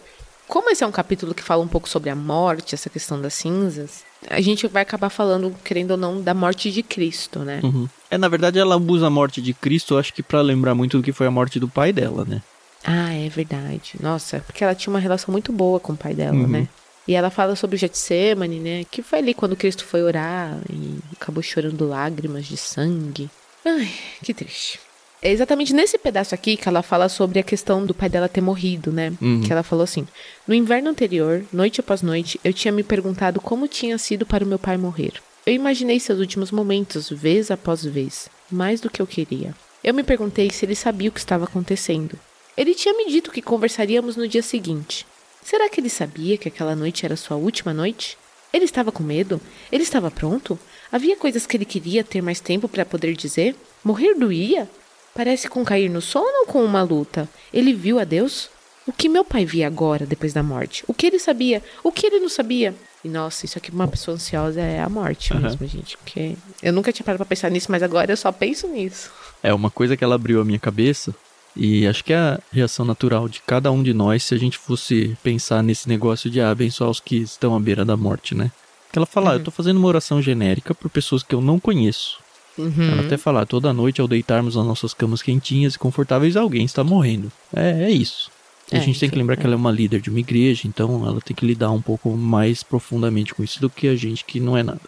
Como 0.49 0.71
esse 0.71 0.85
é 0.85 0.87
um 0.87 0.93
capítulo 0.93 1.35
que 1.35 1.43
fala 1.43 1.63
um 1.63 1.69
pouco 1.69 1.89
sobre 1.89 2.09
a 2.11 2.15
morte, 2.15 2.75
essa 2.75 2.89
questão 2.89 3.21
das 3.21 3.35
cinzas, 3.35 4.05
a 4.31 4.41
gente 4.41 4.67
vai 4.69 4.83
acabar 4.83 5.11
falando, 5.11 5.55
querendo 5.65 5.93
ou 5.93 5.97
não, 5.97 6.23
da 6.23 6.33
morte 6.35 6.71
de 6.71 6.83
Cristo, 6.83 7.41
né? 7.41 7.61
Uhum. 7.65 7.89
É, 8.11 8.17
na 8.17 8.29
verdade, 8.29 8.59
ela 8.59 8.77
usa 8.77 9.09
a 9.09 9.11
morte 9.11 9.43
de 9.43 9.53
Cristo, 9.53 9.99
acho 9.99 10.13
que 10.15 10.23
pra 10.23 10.41
lembrar 10.41 10.75
muito 10.75 10.97
do 10.99 11.03
que 11.03 11.13
foi 11.13 11.27
a 11.27 11.31
morte 11.31 11.59
do 11.59 11.69
pai 11.69 11.93
dela, 11.93 12.25
né? 12.25 12.41
Ah, 12.85 13.13
é 13.13 13.29
verdade. 13.29 13.95
Nossa, 14.01 14.41
porque 14.47 14.63
ela 14.63 14.75
tinha 14.75 14.93
uma 14.93 15.01
relação 15.01 15.33
muito 15.33 15.53
boa 15.53 15.81
com 15.81 15.93
o 15.93 15.97
pai 15.97 16.15
dela, 16.15 16.37
Uhum. 16.37 16.47
né? 16.47 16.69
E 17.09 17.15
ela 17.15 17.31
fala 17.31 17.55
sobre 17.55 17.77
o 17.77 17.79
Getsemane, 17.79 18.59
né? 18.59 18.85
Que 18.91 19.01
foi 19.03 19.21
ali 19.21 19.33
quando 19.35 19.55
Cristo 19.57 19.85
foi 19.85 20.03
orar 20.03 20.59
e 20.71 20.99
acabou 21.21 21.43
chorando 21.43 21.89
lágrimas 21.89 22.47
de 22.47 22.57
sangue. 22.57 23.31
Ai, 23.65 23.89
que 24.23 24.35
triste. 24.35 24.81
É 25.27 25.33
exatamente 25.33 25.75
nesse 25.75 25.99
pedaço 25.99 26.37
aqui 26.37 26.57
que 26.57 26.69
ela 26.69 26.85
fala 26.85 27.09
sobre 27.09 27.41
a 27.41 27.43
questão 27.43 27.85
do 27.85 27.93
pai 27.93 28.09
dela 28.09 28.29
ter 28.29 28.41
morrido, 28.41 28.93
né? 28.93 29.13
Uhum. 29.21 29.43
Que 29.43 29.51
ela 29.51 29.65
falou 29.65 29.83
assim: 29.83 30.07
No 30.47 30.55
inverno 30.55 30.89
anterior, 30.89 31.45
noite 31.53 31.81
após 31.81 32.01
noite, 32.01 32.39
eu 32.45 32.53
tinha 32.53 32.71
me 32.71 32.85
perguntado 32.85 33.41
como 33.41 33.67
tinha 33.67 33.99
sido 33.99 34.25
para 34.25 34.45
o 34.45 34.47
meu 34.47 34.57
pai 34.57 34.77
morrer. 34.77 35.15
Eu 35.45 35.53
imaginei 35.53 35.99
seus 35.99 36.21
últimos 36.21 36.53
momentos, 36.53 37.11
vez 37.11 37.51
após 37.51 37.85
vez, 37.85 38.29
mais 38.49 38.81
do 38.81 38.89
que 38.89 39.03
eu 39.03 39.07
queria. 39.07 39.53
Eu 39.83 39.93
me 39.93 40.05
perguntei 40.05 40.49
se 40.49 40.65
ele 40.65 40.77
sabia 40.77 41.09
o 41.09 41.13
que 41.13 41.19
estava 41.19 41.43
acontecendo. 41.43 42.17
Ele 42.57 42.73
tinha 42.73 42.97
me 42.97 43.11
dito 43.11 43.33
que 43.33 43.43
conversaríamos 43.43 44.15
no 44.15 44.29
dia 44.29 44.45
seguinte. 44.45 45.05
Será 45.43 45.69
que 45.69 45.81
ele 45.81 45.91
sabia 45.91 46.39
que 46.39 46.47
aquela 46.47 46.77
noite 46.77 47.05
era 47.05 47.17
sua 47.17 47.37
última 47.37 47.75
noite? 47.75 48.17
Ele 48.53 48.65
estava 48.65 48.93
com 48.93 49.03
medo? 49.03 49.41
Ele 49.73 49.83
estava 49.83 50.09
pronto? 50.09 50.57
Havia 50.93 51.17
coisas 51.17 51.47
que 51.47 51.57
ele 51.57 51.65
queria 51.65 52.05
ter 52.05 52.23
mais 52.23 52.39
tempo 52.39 52.69
para 52.69 52.85
poder 52.85 53.17
dizer? 53.17 53.57
Morrer 53.83 54.15
doía? 54.15 54.71
Parece 55.17 55.49
com 55.49 55.65
cair 55.65 55.89
no 55.89 56.03
sono 56.03 56.41
ou 56.41 56.47
com 56.47 56.63
uma 56.63 56.83
luta? 56.83 57.27
Ele 57.51 57.73
viu 57.73 57.99
a 57.99 58.05
Deus? 58.05 58.51
O 58.87 58.93
que 58.93 59.09
meu 59.09 59.25
pai 59.25 59.47
via 59.47 59.67
agora, 59.67 60.05
depois 60.05 60.35
da 60.35 60.43
morte? 60.43 60.85
O 60.87 60.93
que 60.93 61.07
ele 61.07 61.19
sabia? 61.19 61.63
O 61.83 61.91
que 61.91 62.07
ele 62.07 62.21
não 62.21 62.29
sabia? 62.29 62.75
E 63.03 63.09
nossa, 63.09 63.47
isso 63.47 63.57
aqui 63.57 63.71
pra 63.71 63.81
uma 63.81 63.89
pessoa 63.89 64.15
ansiosa 64.15 64.61
é 64.61 64.79
a 64.79 64.89
morte 64.89 65.33
Aham. 65.33 65.43
mesmo, 65.43 65.67
gente. 65.67 65.97
Porque 65.97 66.37
eu 66.63 66.73
nunca 66.73 66.93
tinha 66.93 67.05
parado 67.05 67.19
pra 67.19 67.27
pensar 67.27 67.51
nisso, 67.51 67.71
mas 67.71 67.83
agora 67.83 68.13
eu 68.13 68.17
só 68.17 68.31
penso 68.31 68.69
nisso. 68.69 69.11
É 69.43 69.55
uma 69.55 69.71
coisa 69.71 69.97
que 69.97 70.05
ela 70.05 70.15
abriu 70.15 70.41
a 70.41 70.45
minha 70.45 70.59
cabeça 70.59 71.15
e 71.57 71.87
acho 71.87 72.05
que 72.05 72.13
é 72.13 72.17
a 72.19 72.39
reação 72.53 72.85
natural 72.85 73.27
de 73.27 73.41
cada 73.41 73.73
um 73.73 73.83
de 73.83 73.95
nós 73.95 74.23
se 74.23 74.35
a 74.35 74.39
gente 74.39 74.59
fosse 74.59 75.17
pensar 75.23 75.63
nesse 75.63 75.89
negócio 75.89 76.29
de 76.29 76.41
ah, 76.43 76.51
abençoar 76.51 76.91
os 76.91 77.01
que 77.01 77.17
estão 77.17 77.57
à 77.57 77.61
beira 77.61 77.85
da 77.85 77.97
morte, 77.97 78.35
né? 78.35 78.51
Que 78.93 78.99
ela 78.99 79.07
fala, 79.07 79.33
ah, 79.33 79.35
eu 79.37 79.43
tô 79.43 79.51
fazendo 79.51 79.79
uma 79.79 79.89
oração 79.89 80.21
genérica 80.21 80.75
por 80.75 80.91
pessoas 80.91 81.23
que 81.23 81.35
eu 81.35 81.41
não 81.41 81.59
conheço. 81.59 82.19
Uhum. 82.59 82.91
Ela 82.93 83.03
até 83.03 83.17
fala, 83.17 83.45
toda 83.45 83.73
noite 83.73 84.01
ao 84.01 84.09
deitarmos 84.09 84.57
nas 84.57 84.65
nossas 84.67 84.95
camas 84.95 85.23
quentinhas 85.23 85.75
e 85.75 85.79
confortáveis, 85.79 86.37
alguém 86.37 86.65
está 86.65 86.83
morrendo. 86.83 87.31
É, 87.55 87.85
é 87.85 87.91
isso. 87.91 88.31
E 88.73 88.77
a 88.77 88.79
É, 88.79 88.83
gente 88.83 88.99
tem 88.99 89.09
que 89.09 89.15
enfim, 89.15 89.23
lembrar 89.23 89.35
é. 89.35 89.37
que 89.37 89.45
ela 89.47 89.55
é 89.55 89.57
uma 89.57 89.71
líder 89.71 90.01
de 90.01 90.11
uma 90.11 90.19
igreja, 90.21 90.63
então 90.67 91.07
ela 91.07 91.21
tem 91.21 91.37
que 91.37 91.47
lidar 91.47 91.71
um 91.71 91.83
pouco 91.83 92.11
mais 92.17 92.63
profundamente 92.63 93.35
com 93.35 93.45
isso 93.45 93.61
do 93.61 93.71
que 93.71 93.87
a 93.89 93.95
gente 93.95 94.25
que 94.25 94.41
não 94.41 94.57
é 94.57 94.63
nada. 94.63 94.81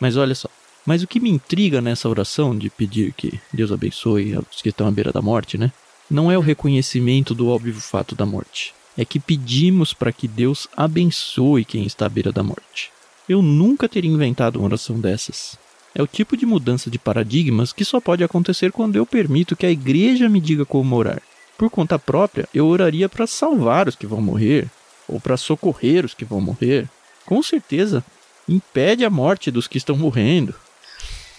Mas 0.00 0.16
olha 0.16 0.34
só. 0.34 0.48
Mas 0.86 1.02
o 1.02 1.06
que 1.06 1.20
me 1.20 1.28
intriga 1.28 1.80
nessa 1.82 2.08
oração 2.08 2.56
de 2.56 2.70
pedir 2.70 3.12
que 3.12 3.38
Deus 3.52 3.70
abençoe 3.70 4.38
os 4.50 4.62
que 4.62 4.70
estão 4.70 4.86
à 4.86 4.90
beira 4.90 5.12
da 5.12 5.20
morte, 5.20 5.58
né? 5.58 5.70
Não 6.10 6.32
é 6.32 6.38
o 6.38 6.40
reconhecimento 6.40 7.34
do 7.34 7.48
óbvio 7.48 7.74
fato 7.74 8.14
da 8.14 8.24
morte. 8.24 8.72
É 8.96 9.04
que 9.04 9.20
pedimos 9.20 9.92
para 9.92 10.10
que 10.10 10.26
Deus 10.26 10.66
abençoe 10.74 11.64
quem 11.64 11.84
está 11.84 12.06
à 12.06 12.08
beira 12.08 12.32
da 12.32 12.42
morte. 12.42 12.90
Eu 13.28 13.42
nunca 13.42 13.86
teria 13.88 14.10
inventado 14.10 14.56
uma 14.56 14.64
oração 14.64 14.98
dessas. 14.98 15.58
É 15.94 16.02
o 16.02 16.06
tipo 16.06 16.36
de 16.36 16.46
mudança 16.46 16.90
de 16.90 16.98
paradigmas 16.98 17.72
que 17.72 17.84
só 17.84 18.00
pode 18.00 18.22
acontecer 18.22 18.70
quando 18.72 18.96
eu 18.96 19.06
permito 19.06 19.56
que 19.56 19.66
a 19.66 19.70
igreja 19.70 20.28
me 20.28 20.40
diga 20.40 20.64
como 20.64 20.96
orar. 20.96 21.22
Por 21.56 21.68
conta 21.70 21.98
própria, 21.98 22.48
eu 22.54 22.66
oraria 22.66 23.08
para 23.08 23.26
salvar 23.26 23.88
os 23.88 23.96
que 23.96 24.06
vão 24.06 24.20
morrer, 24.20 24.70
ou 25.08 25.20
para 25.20 25.36
socorrer 25.36 26.04
os 26.04 26.14
que 26.14 26.24
vão 26.24 26.40
morrer. 26.40 26.88
Com 27.26 27.42
certeza, 27.42 28.04
impede 28.48 29.04
a 29.04 29.10
morte 29.10 29.50
dos 29.50 29.66
que 29.66 29.78
estão 29.78 29.96
morrendo. 29.96 30.54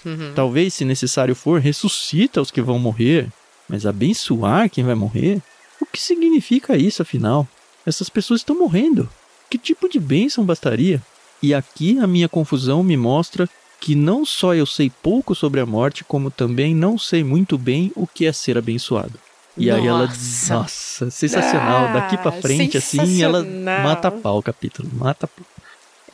Uhum. 0.06 0.34
Talvez, 0.36 0.74
se 0.74 0.84
necessário 0.84 1.36
for, 1.36 1.62
ressuscita 1.62 2.42
os 2.42 2.52
que 2.52 2.62
vão 2.62 2.80
morrer, 2.80 3.30
mas 3.68 3.86
abençoar 3.86 4.70
quem 4.70 4.84
vai 4.84 4.96
morrer? 4.96 5.42
O 5.80 5.86
que 5.86 6.02
significa 6.02 6.76
isso, 6.76 7.02
afinal? 7.02 7.48
Essas 7.86 8.10
pessoas 8.10 8.42
estão 8.42 8.58
morrendo. 8.58 9.10
Que 9.50 9.58
tipo 9.58 9.88
de 9.88 10.00
bênção 10.00 10.46
bastaria? 10.46 11.02
E 11.42 11.54
aqui 11.54 11.98
a 12.00 12.06
minha 12.06 12.28
confusão 12.28 12.84
me 12.84 12.98
mostra 12.98 13.50
que 13.80 13.96
não 13.96 14.26
só 14.26 14.54
eu 14.54 14.66
sei 14.66 14.92
pouco 15.02 15.34
sobre 15.34 15.60
a 15.60 15.66
morte, 15.66 16.04
como 16.04 16.30
também 16.30 16.76
não 16.76 16.98
sei 16.98 17.24
muito 17.24 17.58
bem 17.58 17.92
o 17.96 18.06
que 18.06 18.26
é 18.26 18.34
ser 18.34 18.58
abençoado. 18.58 19.14
E 19.58 19.70
aí 19.70 19.86
ela, 19.88 20.06
Nossa. 20.08 20.54
nossa, 20.54 21.10
sensacional. 21.12 21.86
Ah, 21.88 21.94
Daqui 21.94 22.18
pra 22.18 22.32
frente, 22.32 22.78
assim, 22.78 23.22
ela 23.24 23.44
mata 23.44 24.10
pau 24.10 24.38
o 24.40 24.44
capítulo, 24.44 24.90
mata 24.94 25.28
pau. 25.28 25.46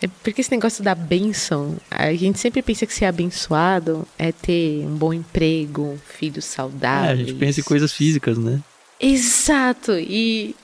É 0.01 0.07
porque 0.23 0.41
esse 0.41 0.51
negócio 0.51 0.83
da 0.83 0.93
bênção, 0.93 1.77
a 1.89 2.11
gente 2.13 2.37
sempre 2.39 2.61
pensa 2.61 2.85
que 2.85 2.93
ser 2.93 3.05
abençoado 3.05 4.05
é 4.17 4.31
ter 4.31 4.85
um 4.85 4.95
bom 4.95 5.13
emprego, 5.13 5.97
filhos 6.17 6.45
É, 6.45 6.55
saudáveis. 6.55 7.11
a 7.11 7.15
gente 7.15 7.33
pensa 7.35 7.59
em 7.61 7.63
coisas 7.63 7.93
físicas, 7.93 8.37
né? 8.37 8.59
Exato. 8.99 9.93
E 9.93 10.55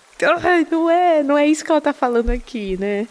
não 0.72 0.90
é, 0.90 1.24
não 1.24 1.38
é 1.38 1.48
isso 1.48 1.64
que 1.64 1.72
ela 1.72 1.82
tá 1.82 1.94
falando 1.94 2.30
aqui, 2.30 2.78
né? 2.78 3.08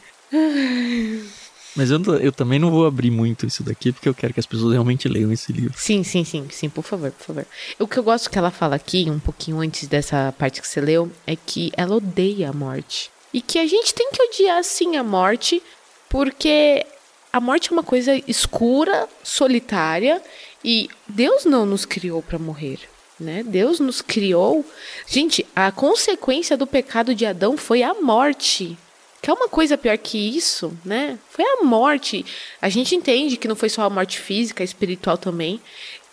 Mas 1.76 1.90
eu, 1.90 2.00
eu 2.16 2.32
também 2.32 2.58
não 2.58 2.70
vou 2.70 2.86
abrir 2.86 3.10
muito 3.10 3.46
isso 3.46 3.62
daqui, 3.62 3.92
porque 3.92 4.08
eu 4.08 4.14
quero 4.14 4.34
que 4.34 4.40
as 4.40 4.46
pessoas 4.46 4.72
realmente 4.72 5.08
leiam 5.08 5.32
esse 5.32 5.52
livro. 5.52 5.74
Sim, 5.76 6.02
sim, 6.02 6.24
sim, 6.24 6.48
sim, 6.50 6.68
por 6.68 6.82
favor, 6.82 7.10
por 7.12 7.26
favor. 7.26 7.46
O 7.78 7.86
que 7.86 7.98
eu 7.98 8.02
gosto 8.02 8.30
que 8.30 8.38
ela 8.38 8.50
fala 8.50 8.76
aqui, 8.76 9.08
um 9.08 9.20
pouquinho 9.20 9.60
antes 9.60 9.86
dessa 9.86 10.34
parte 10.36 10.60
que 10.60 10.66
você 10.66 10.80
leu, 10.80 11.10
é 11.26 11.36
que 11.36 11.72
ela 11.76 11.96
odeia 11.96 12.50
a 12.50 12.52
morte. 12.52 13.10
E 13.32 13.40
que 13.40 13.58
a 13.58 13.66
gente 13.66 13.94
tem 13.94 14.10
que 14.10 14.22
odiar 14.22 14.62
sim 14.64 14.96
a 14.96 15.04
morte, 15.04 15.62
porque 16.08 16.84
a 17.32 17.40
morte 17.40 17.70
é 17.70 17.72
uma 17.72 17.84
coisa 17.84 18.20
escura, 18.26 19.08
solitária, 19.22 20.20
e 20.64 20.88
Deus 21.08 21.44
não 21.44 21.64
nos 21.64 21.84
criou 21.84 22.20
para 22.20 22.38
morrer. 22.38 22.80
Né? 23.18 23.44
Deus 23.44 23.78
nos 23.78 24.00
criou. 24.00 24.64
Gente, 25.06 25.46
a 25.54 25.70
consequência 25.70 26.56
do 26.56 26.66
pecado 26.66 27.14
de 27.14 27.26
Adão 27.26 27.56
foi 27.56 27.82
a 27.82 27.94
morte. 27.94 28.76
Quer 29.22 29.32
uma 29.32 29.48
coisa 29.48 29.76
pior 29.76 29.96
que 29.98 30.18
isso, 30.36 30.76
né? 30.84 31.18
Foi 31.28 31.44
a 31.44 31.62
morte. 31.62 32.24
A 32.60 32.68
gente 32.68 32.94
entende 32.94 33.36
que 33.36 33.48
não 33.48 33.56
foi 33.56 33.68
só 33.68 33.82
a 33.82 33.90
morte 33.90 34.18
física, 34.18 34.64
espiritual 34.64 35.18
também. 35.18 35.60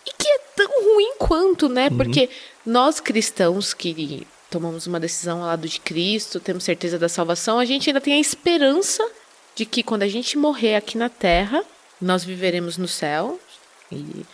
E 0.05 0.11
que 0.17 0.27
é 0.27 0.39
tão 0.55 0.67
ruim 0.83 1.13
quanto, 1.17 1.69
né? 1.69 1.87
Uhum. 1.89 1.97
Porque 1.97 2.29
nós 2.65 2.99
cristãos 2.99 3.73
que 3.73 4.27
tomamos 4.49 4.87
uma 4.87 4.99
decisão 4.99 5.39
ao 5.39 5.47
lado 5.47 5.67
de 5.67 5.79
Cristo, 5.79 6.39
temos 6.39 6.63
certeza 6.63 6.97
da 6.97 7.09
salvação, 7.09 7.59
a 7.59 7.65
gente 7.65 7.89
ainda 7.89 8.01
tem 8.01 8.13
a 8.13 8.19
esperança 8.19 9.05
de 9.55 9.65
que 9.65 9.83
quando 9.83 10.03
a 10.03 10.07
gente 10.07 10.37
morrer 10.37 10.75
aqui 10.75 10.97
na 10.97 11.09
terra, 11.09 11.63
nós 11.99 12.23
viveremos 12.23 12.77
no 12.77 12.87
céu. 12.87 13.39
E 13.91 14.25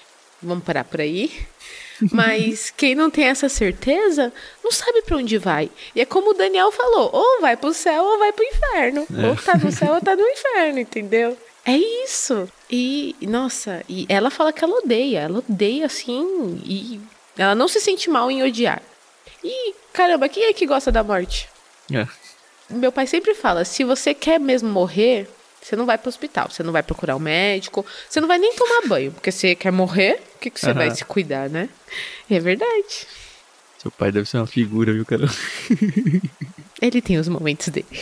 vamos 0.41 0.63
parar 0.63 0.83
por 0.83 0.99
aí. 0.99 1.31
Mas 2.11 2.71
quem 2.75 2.95
não 2.95 3.09
tem 3.09 3.25
essa 3.25 3.49
certeza 3.49 4.33
não 4.63 4.71
sabe 4.71 5.01
para 5.01 5.17
onde 5.17 5.37
vai. 5.37 5.69
E 5.95 6.01
é 6.01 6.05
como 6.05 6.31
o 6.31 6.33
Daniel 6.33 6.71
falou: 6.71 7.09
ou 7.13 7.41
vai 7.41 7.55
pro 7.55 7.73
céu 7.73 8.03
ou 8.03 8.19
vai 8.19 8.31
pro 8.31 8.43
inferno. 8.43 9.07
É. 9.15 9.27
Ou 9.27 9.35
tá 9.35 9.57
no 9.57 9.71
céu 9.71 9.93
ou 9.93 10.01
tá 10.01 10.15
no 10.15 10.23
inferno, 10.27 10.79
entendeu? 10.79 11.37
É 11.65 11.77
isso. 11.77 12.49
E, 12.69 13.15
nossa, 13.21 13.83
e 13.87 14.05
ela 14.09 14.29
fala 14.29 14.51
que 14.51 14.63
ela 14.63 14.77
odeia. 14.79 15.19
Ela 15.21 15.39
odeia 15.39 15.85
assim. 15.85 16.61
E 16.65 16.99
ela 17.37 17.55
não 17.55 17.67
se 17.67 17.79
sente 17.79 18.09
mal 18.09 18.29
em 18.29 18.43
odiar. 18.43 18.81
E, 19.43 19.73
caramba, 19.93 20.29
quem 20.29 20.45
é 20.45 20.53
que 20.53 20.65
gosta 20.65 20.91
da 20.91 21.03
morte? 21.03 21.49
É. 21.91 22.07
Meu 22.69 22.91
pai 22.91 23.07
sempre 23.07 23.33
fala: 23.33 23.63
se 23.63 23.83
você 23.83 24.13
quer 24.13 24.39
mesmo 24.39 24.69
morrer, 24.69 25.29
você 25.63 25.75
não 25.75 25.85
vai 25.85 25.97
pro 25.97 26.09
hospital, 26.09 26.49
você 26.49 26.61
não 26.61 26.73
vai 26.73 26.83
procurar 26.83 27.15
um 27.15 27.19
médico, 27.19 27.85
você 28.09 28.19
não 28.19 28.27
vai 28.27 28.37
nem 28.37 28.53
tomar 28.53 28.87
banho, 28.87 29.11
porque 29.13 29.31
você 29.31 29.55
quer 29.55 29.71
morrer, 29.71 30.21
o 30.35 30.39
que, 30.39 30.49
que 30.49 30.59
você 30.59 30.67
uhum. 30.67 30.73
vai 30.73 30.91
se 30.91 31.05
cuidar, 31.05 31.49
né? 31.49 31.69
E 32.29 32.35
é 32.35 32.39
verdade. 32.39 33.07
Seu 33.77 33.89
pai 33.89 34.11
deve 34.11 34.29
ser 34.29 34.37
uma 34.37 34.47
figura, 34.47 34.91
viu, 34.93 35.05
cara? 35.05 35.25
Ele 36.81 37.01
tem 37.01 37.17
os 37.17 37.29
momentos 37.29 37.69
dele. 37.69 37.87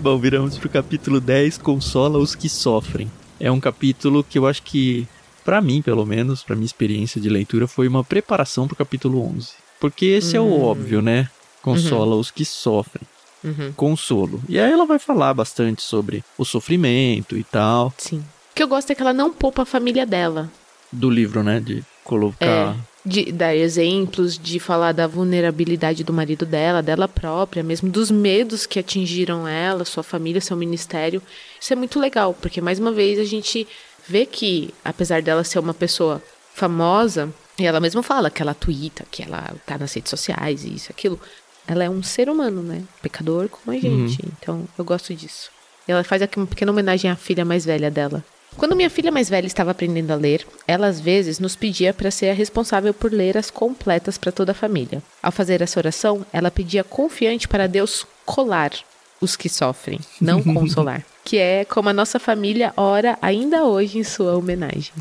Bom, 0.00 0.18
viramos 0.18 0.56
pro 0.56 0.68
capítulo 0.68 1.20
10, 1.20 1.58
Consola 1.58 2.18
os 2.18 2.34
que 2.34 2.48
sofrem. 2.48 3.10
É 3.40 3.50
um 3.50 3.60
capítulo 3.60 4.22
que 4.24 4.38
eu 4.38 4.46
acho 4.46 4.62
que, 4.62 5.06
para 5.44 5.60
mim, 5.60 5.82
pelo 5.82 6.06
menos, 6.06 6.42
para 6.42 6.54
minha 6.54 6.64
experiência 6.64 7.20
de 7.20 7.28
leitura, 7.28 7.66
foi 7.66 7.88
uma 7.88 8.04
preparação 8.04 8.66
pro 8.66 8.76
capítulo 8.76 9.20
11. 9.20 9.65
Porque 9.80 10.06
esse 10.06 10.38
uhum. 10.38 10.46
é 10.46 10.48
o 10.48 10.52
hum. 10.52 10.62
óbvio, 10.62 11.02
né? 11.02 11.28
Consola 11.62 12.14
uhum. 12.14 12.20
os 12.20 12.30
que 12.30 12.44
sofrem. 12.44 13.06
Uhum. 13.44 13.72
Consolo. 13.72 14.42
E 14.48 14.58
aí 14.58 14.70
ela 14.70 14.86
vai 14.86 14.98
falar 14.98 15.34
bastante 15.34 15.82
sobre 15.82 16.24
o 16.36 16.44
sofrimento 16.44 17.36
e 17.36 17.44
tal. 17.44 17.92
Sim. 17.98 18.18
O 18.18 18.54
que 18.54 18.62
eu 18.62 18.68
gosto 18.68 18.90
é 18.90 18.94
que 18.94 19.02
ela 19.02 19.12
não 19.12 19.32
poupa 19.32 19.62
a 19.62 19.66
família 19.66 20.06
dela. 20.06 20.50
Do 20.90 21.10
livro, 21.10 21.42
né? 21.42 21.60
De 21.60 21.84
colocar. 22.02 22.46
É, 22.46 22.74
de 23.06 23.30
dar 23.30 23.54
exemplos, 23.54 24.36
de 24.36 24.58
falar 24.58 24.90
da 24.90 25.06
vulnerabilidade 25.06 26.02
do 26.02 26.12
marido 26.12 26.44
dela, 26.44 26.82
dela 26.82 27.06
própria, 27.06 27.62
mesmo 27.62 27.88
dos 27.88 28.10
medos 28.10 28.66
que 28.66 28.80
atingiram 28.80 29.46
ela, 29.46 29.84
sua 29.84 30.02
família, 30.02 30.40
seu 30.40 30.56
ministério. 30.56 31.22
Isso 31.60 31.72
é 31.72 31.76
muito 31.76 32.00
legal, 32.00 32.34
porque 32.34 32.60
mais 32.60 32.80
uma 32.80 32.90
vez 32.90 33.18
a 33.20 33.24
gente 33.24 33.66
vê 34.08 34.26
que, 34.26 34.74
apesar 34.84 35.22
dela 35.22 35.44
ser 35.44 35.60
uma 35.60 35.74
pessoa 35.74 36.20
famosa, 36.52 37.32
e 37.58 37.64
ela 37.64 37.80
mesma 37.80 38.02
fala 38.02 38.30
que 38.30 38.42
ela 38.42 38.54
twitta, 38.54 39.04
que 39.10 39.22
ela 39.22 39.54
tá 39.64 39.78
nas 39.78 39.92
redes 39.92 40.10
sociais 40.10 40.64
e 40.64 40.74
isso, 40.74 40.90
aquilo. 40.90 41.18
Ela 41.66 41.84
é 41.84 41.90
um 41.90 42.02
ser 42.02 42.28
humano, 42.28 42.62
né? 42.62 42.82
Pecador 43.02 43.48
como 43.48 43.76
a 43.76 43.80
gente. 43.80 44.22
Uhum. 44.22 44.32
Então, 44.38 44.68
eu 44.78 44.84
gosto 44.84 45.14
disso. 45.14 45.50
E 45.88 45.92
ela 45.92 46.04
faz 46.04 46.22
aqui 46.22 46.36
uma 46.36 46.46
pequena 46.46 46.70
homenagem 46.70 47.10
à 47.10 47.16
filha 47.16 47.44
mais 47.44 47.64
velha 47.64 47.90
dela. 47.90 48.24
Quando 48.56 48.76
minha 48.76 48.88
filha 48.88 49.12
mais 49.12 49.28
velha 49.28 49.46
estava 49.46 49.72
aprendendo 49.72 50.10
a 50.12 50.16
ler, 50.16 50.46
ela 50.66 50.86
às 50.86 50.98
vezes 51.00 51.38
nos 51.38 51.54
pedia 51.54 51.92
para 51.92 52.10
ser 52.10 52.30
a 52.30 52.34
responsável 52.34 52.94
por 52.94 53.12
ler 53.12 53.36
as 53.36 53.50
completas 53.50 54.16
para 54.16 54.32
toda 54.32 54.52
a 54.52 54.54
família. 54.54 55.02
Ao 55.22 55.32
fazer 55.32 55.60
essa 55.60 55.78
oração, 55.78 56.24
ela 56.32 56.50
pedia 56.50 56.82
confiante 56.82 57.46
para 57.46 57.66
Deus 57.66 58.06
colar 58.24 58.72
os 59.20 59.36
que 59.36 59.48
sofrem, 59.48 60.00
não 60.20 60.42
consolar. 60.54 61.04
que 61.24 61.36
é 61.38 61.64
como 61.64 61.88
a 61.88 61.92
nossa 61.92 62.18
família 62.18 62.72
ora 62.76 63.18
ainda 63.20 63.64
hoje 63.64 63.98
em 63.98 64.04
sua 64.04 64.36
homenagem. 64.36 64.92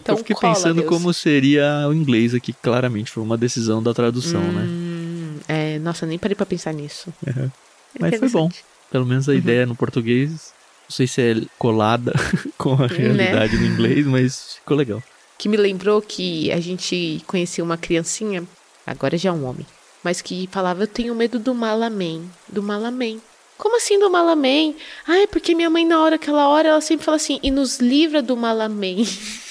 Então, 0.00 0.14
eu 0.14 0.18
fiquei 0.18 0.34
cola, 0.34 0.54
pensando 0.54 0.80
Deus. 0.80 0.88
como 0.88 1.12
seria 1.12 1.86
o 1.88 1.92
inglês 1.92 2.34
aqui, 2.34 2.52
claramente 2.52 3.10
foi 3.10 3.22
uma 3.22 3.36
decisão 3.36 3.82
da 3.82 3.92
tradução, 3.92 4.40
né? 4.40 4.62
hum, 4.66 5.38
né? 5.46 5.74
É, 5.74 5.78
nossa, 5.78 6.06
nem 6.06 6.18
parei 6.18 6.34
pra 6.34 6.46
pensar 6.46 6.72
nisso. 6.72 7.12
Uhum. 7.26 7.50
Mas 7.98 8.18
foi 8.18 8.28
bom. 8.28 8.48
Pelo 8.90 9.06
menos 9.06 9.28
a 9.28 9.32
uhum. 9.32 9.38
ideia 9.38 9.66
no 9.66 9.76
português, 9.76 10.52
não 10.88 10.94
sei 10.94 11.06
se 11.06 11.22
é 11.22 11.36
colada 11.58 12.12
com 12.58 12.74
a 12.74 12.88
né? 12.88 12.96
realidade 12.96 13.56
né? 13.56 13.60
no 13.60 13.74
inglês, 13.74 14.06
mas 14.06 14.54
ficou 14.56 14.76
legal. 14.76 15.02
Que 15.38 15.48
me 15.48 15.56
lembrou 15.56 16.02
que 16.02 16.50
a 16.50 16.58
gente 16.58 17.22
conhecia 17.26 17.62
uma 17.62 17.76
criancinha, 17.76 18.42
agora 18.84 19.16
já 19.16 19.30
é 19.30 19.32
um 19.32 19.44
homem, 19.44 19.64
mas 20.02 20.20
que 20.20 20.48
falava: 20.50 20.82
Eu 20.82 20.88
tenho 20.88 21.14
medo 21.14 21.38
do 21.38 21.54
malamém, 21.54 22.28
do 22.48 22.62
malamém. 22.62 23.20
Como 23.56 23.76
assim 23.76 23.98
do 24.00 24.10
malamém? 24.10 24.74
Ah, 25.06 25.18
é 25.18 25.26
porque 25.26 25.54
minha 25.54 25.70
mãe, 25.70 25.86
na 25.86 26.00
hora 26.00 26.18
que 26.18 26.28
ela 26.28 26.48
ora, 26.48 26.70
ela 26.70 26.80
sempre 26.80 27.04
fala 27.04 27.16
assim: 27.16 27.38
E 27.42 27.50
nos 27.50 27.78
livra 27.78 28.20
do 28.20 28.36
malamém. 28.36 29.06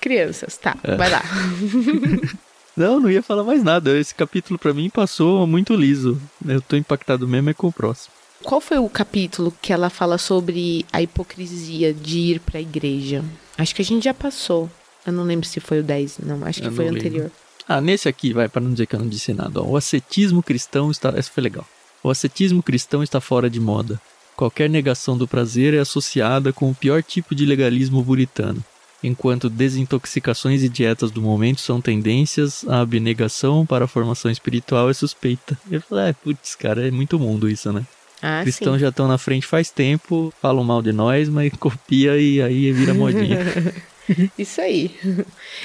Crianças, 0.00 0.56
tá, 0.56 0.76
é. 0.82 0.96
vai 0.96 1.10
lá. 1.10 1.22
Não, 2.76 2.98
não 2.98 3.10
ia 3.10 3.22
falar 3.22 3.44
mais 3.44 3.62
nada. 3.62 3.96
Esse 3.96 4.14
capítulo 4.14 4.58
para 4.58 4.74
mim 4.74 4.90
passou 4.90 5.46
muito 5.46 5.74
liso. 5.74 6.20
Eu 6.44 6.60
tô 6.60 6.76
impactado 6.76 7.26
mesmo 7.28 7.50
é 7.50 7.54
com 7.54 7.68
o 7.68 7.72
próximo. 7.72 8.12
Qual 8.42 8.60
foi 8.60 8.78
o 8.78 8.88
capítulo 8.88 9.54
que 9.62 9.72
ela 9.72 9.88
fala 9.88 10.18
sobre 10.18 10.84
a 10.92 11.00
hipocrisia 11.00 11.94
de 11.94 12.18
ir 12.18 12.40
para 12.40 12.58
a 12.58 12.62
igreja? 12.62 13.24
Acho 13.56 13.74
que 13.74 13.80
a 13.80 13.84
gente 13.84 14.04
já 14.04 14.12
passou. 14.12 14.68
Eu 15.06 15.12
não 15.12 15.22
lembro 15.22 15.46
se 15.46 15.60
foi 15.60 15.80
o 15.80 15.82
10, 15.82 16.18
não, 16.24 16.44
acho 16.44 16.60
que 16.60 16.66
Eu 16.66 16.72
foi 16.72 16.86
o 16.86 16.90
anterior. 16.90 17.30
Ah, 17.68 17.80
nesse 17.80 18.08
aqui, 18.08 18.32
vai, 18.32 18.48
para 18.48 18.60
não 18.60 18.72
dizer 18.72 18.86
que 18.86 18.96
eu 18.96 19.00
não 19.00 19.08
disse 19.08 19.32
nada. 19.32 19.62
Ó, 19.62 19.66
o 19.66 19.76
ascetismo 19.76 20.42
cristão 20.42 20.90
está. 20.90 21.10
Essa 21.16 21.30
foi 21.30 21.42
legal. 21.42 21.66
O 22.02 22.10
ascetismo 22.10 22.62
cristão 22.62 23.02
está 23.02 23.20
fora 23.20 23.48
de 23.48 23.60
moda. 23.60 24.00
Qualquer 24.36 24.68
negação 24.68 25.16
do 25.16 25.28
prazer 25.28 25.74
é 25.74 25.78
associada 25.78 26.52
com 26.52 26.68
o 26.68 26.74
pior 26.74 27.02
tipo 27.02 27.34
de 27.34 27.46
legalismo 27.46 28.04
puritano 28.04 28.62
enquanto 29.04 29.50
desintoxicações 29.50 30.62
e 30.62 30.68
dietas 30.68 31.10
do 31.10 31.20
momento 31.20 31.60
são 31.60 31.80
tendências, 31.80 32.64
a 32.66 32.80
abnegação 32.80 33.66
para 33.66 33.84
a 33.84 33.88
formação 33.88 34.30
espiritual 34.30 34.88
é 34.88 34.94
suspeita. 34.94 35.58
Eu 35.70 35.82
falei, 35.82 36.10
ah, 36.10 36.14
putz, 36.14 36.54
cara, 36.54 36.88
é 36.88 36.90
muito 36.90 37.18
mundo 37.18 37.48
isso, 37.48 37.70
né? 37.72 37.84
Ah, 38.22 38.40
Cristãos 38.42 38.76
sim. 38.76 38.80
já 38.80 38.88
estão 38.88 39.06
na 39.06 39.18
frente 39.18 39.46
faz 39.46 39.70
tempo, 39.70 40.32
falam 40.40 40.64
mal 40.64 40.80
de 40.80 40.92
nós, 40.92 41.28
mas 41.28 41.52
copia 41.60 42.16
e 42.16 42.40
aí 42.40 42.72
vira 42.72 42.94
modinha. 42.94 43.38
Isso 44.38 44.60
aí. 44.60 44.94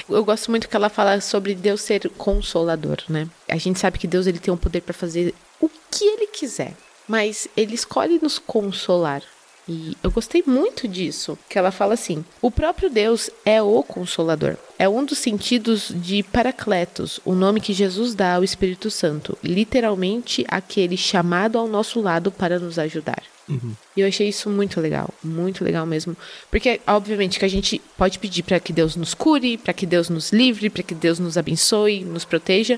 Eu 0.08 0.24
gosto 0.24 0.50
muito 0.50 0.66
que 0.66 0.74
ela 0.74 0.88
fala 0.88 1.20
sobre 1.20 1.54
Deus 1.54 1.82
ser 1.82 2.08
consolador, 2.16 2.96
né? 3.06 3.28
A 3.46 3.58
gente 3.58 3.78
sabe 3.78 3.98
que 3.98 4.06
Deus 4.06 4.26
ele 4.26 4.38
tem 4.38 4.50
o 4.50 4.54
um 4.54 4.58
poder 4.58 4.80
para 4.80 4.94
fazer 4.94 5.34
o 5.60 5.68
que 5.68 6.04
ele 6.04 6.26
quiser, 6.26 6.74
mas 7.06 7.48
ele 7.54 7.74
escolhe 7.74 8.18
nos 8.22 8.38
consolar. 8.38 9.22
E 9.72 9.96
eu 10.02 10.10
gostei 10.10 10.42
muito 10.44 10.88
disso, 10.88 11.38
que 11.48 11.56
ela 11.56 11.70
fala 11.70 11.94
assim: 11.94 12.24
o 12.42 12.50
próprio 12.50 12.90
Deus 12.90 13.30
é 13.44 13.62
o 13.62 13.84
consolador. 13.84 14.56
É 14.76 14.88
um 14.88 15.04
dos 15.04 15.18
sentidos 15.18 15.92
de 15.94 16.24
Paracletos, 16.24 17.20
o 17.24 17.36
nome 17.36 17.60
que 17.60 17.72
Jesus 17.72 18.12
dá 18.12 18.34
ao 18.34 18.42
Espírito 18.42 18.90
Santo, 18.90 19.38
literalmente 19.44 20.44
aquele 20.48 20.96
chamado 20.96 21.56
ao 21.56 21.68
nosso 21.68 22.00
lado 22.00 22.32
para 22.32 22.58
nos 22.58 22.80
ajudar. 22.80 23.22
Uhum. 23.48 23.72
E 23.96 24.00
eu 24.00 24.08
achei 24.08 24.28
isso 24.28 24.50
muito 24.50 24.80
legal, 24.80 25.08
muito 25.22 25.62
legal 25.62 25.86
mesmo. 25.86 26.16
Porque, 26.50 26.80
obviamente, 26.84 27.38
que 27.38 27.44
a 27.44 27.48
gente 27.48 27.80
pode 27.96 28.18
pedir 28.18 28.42
para 28.42 28.58
que 28.58 28.72
Deus 28.72 28.96
nos 28.96 29.14
cure, 29.14 29.56
para 29.56 29.72
que 29.72 29.86
Deus 29.86 30.08
nos 30.08 30.32
livre, 30.32 30.68
para 30.68 30.82
que 30.82 30.96
Deus 30.96 31.20
nos 31.20 31.38
abençoe, 31.38 32.04
nos 32.04 32.24
proteja. 32.24 32.76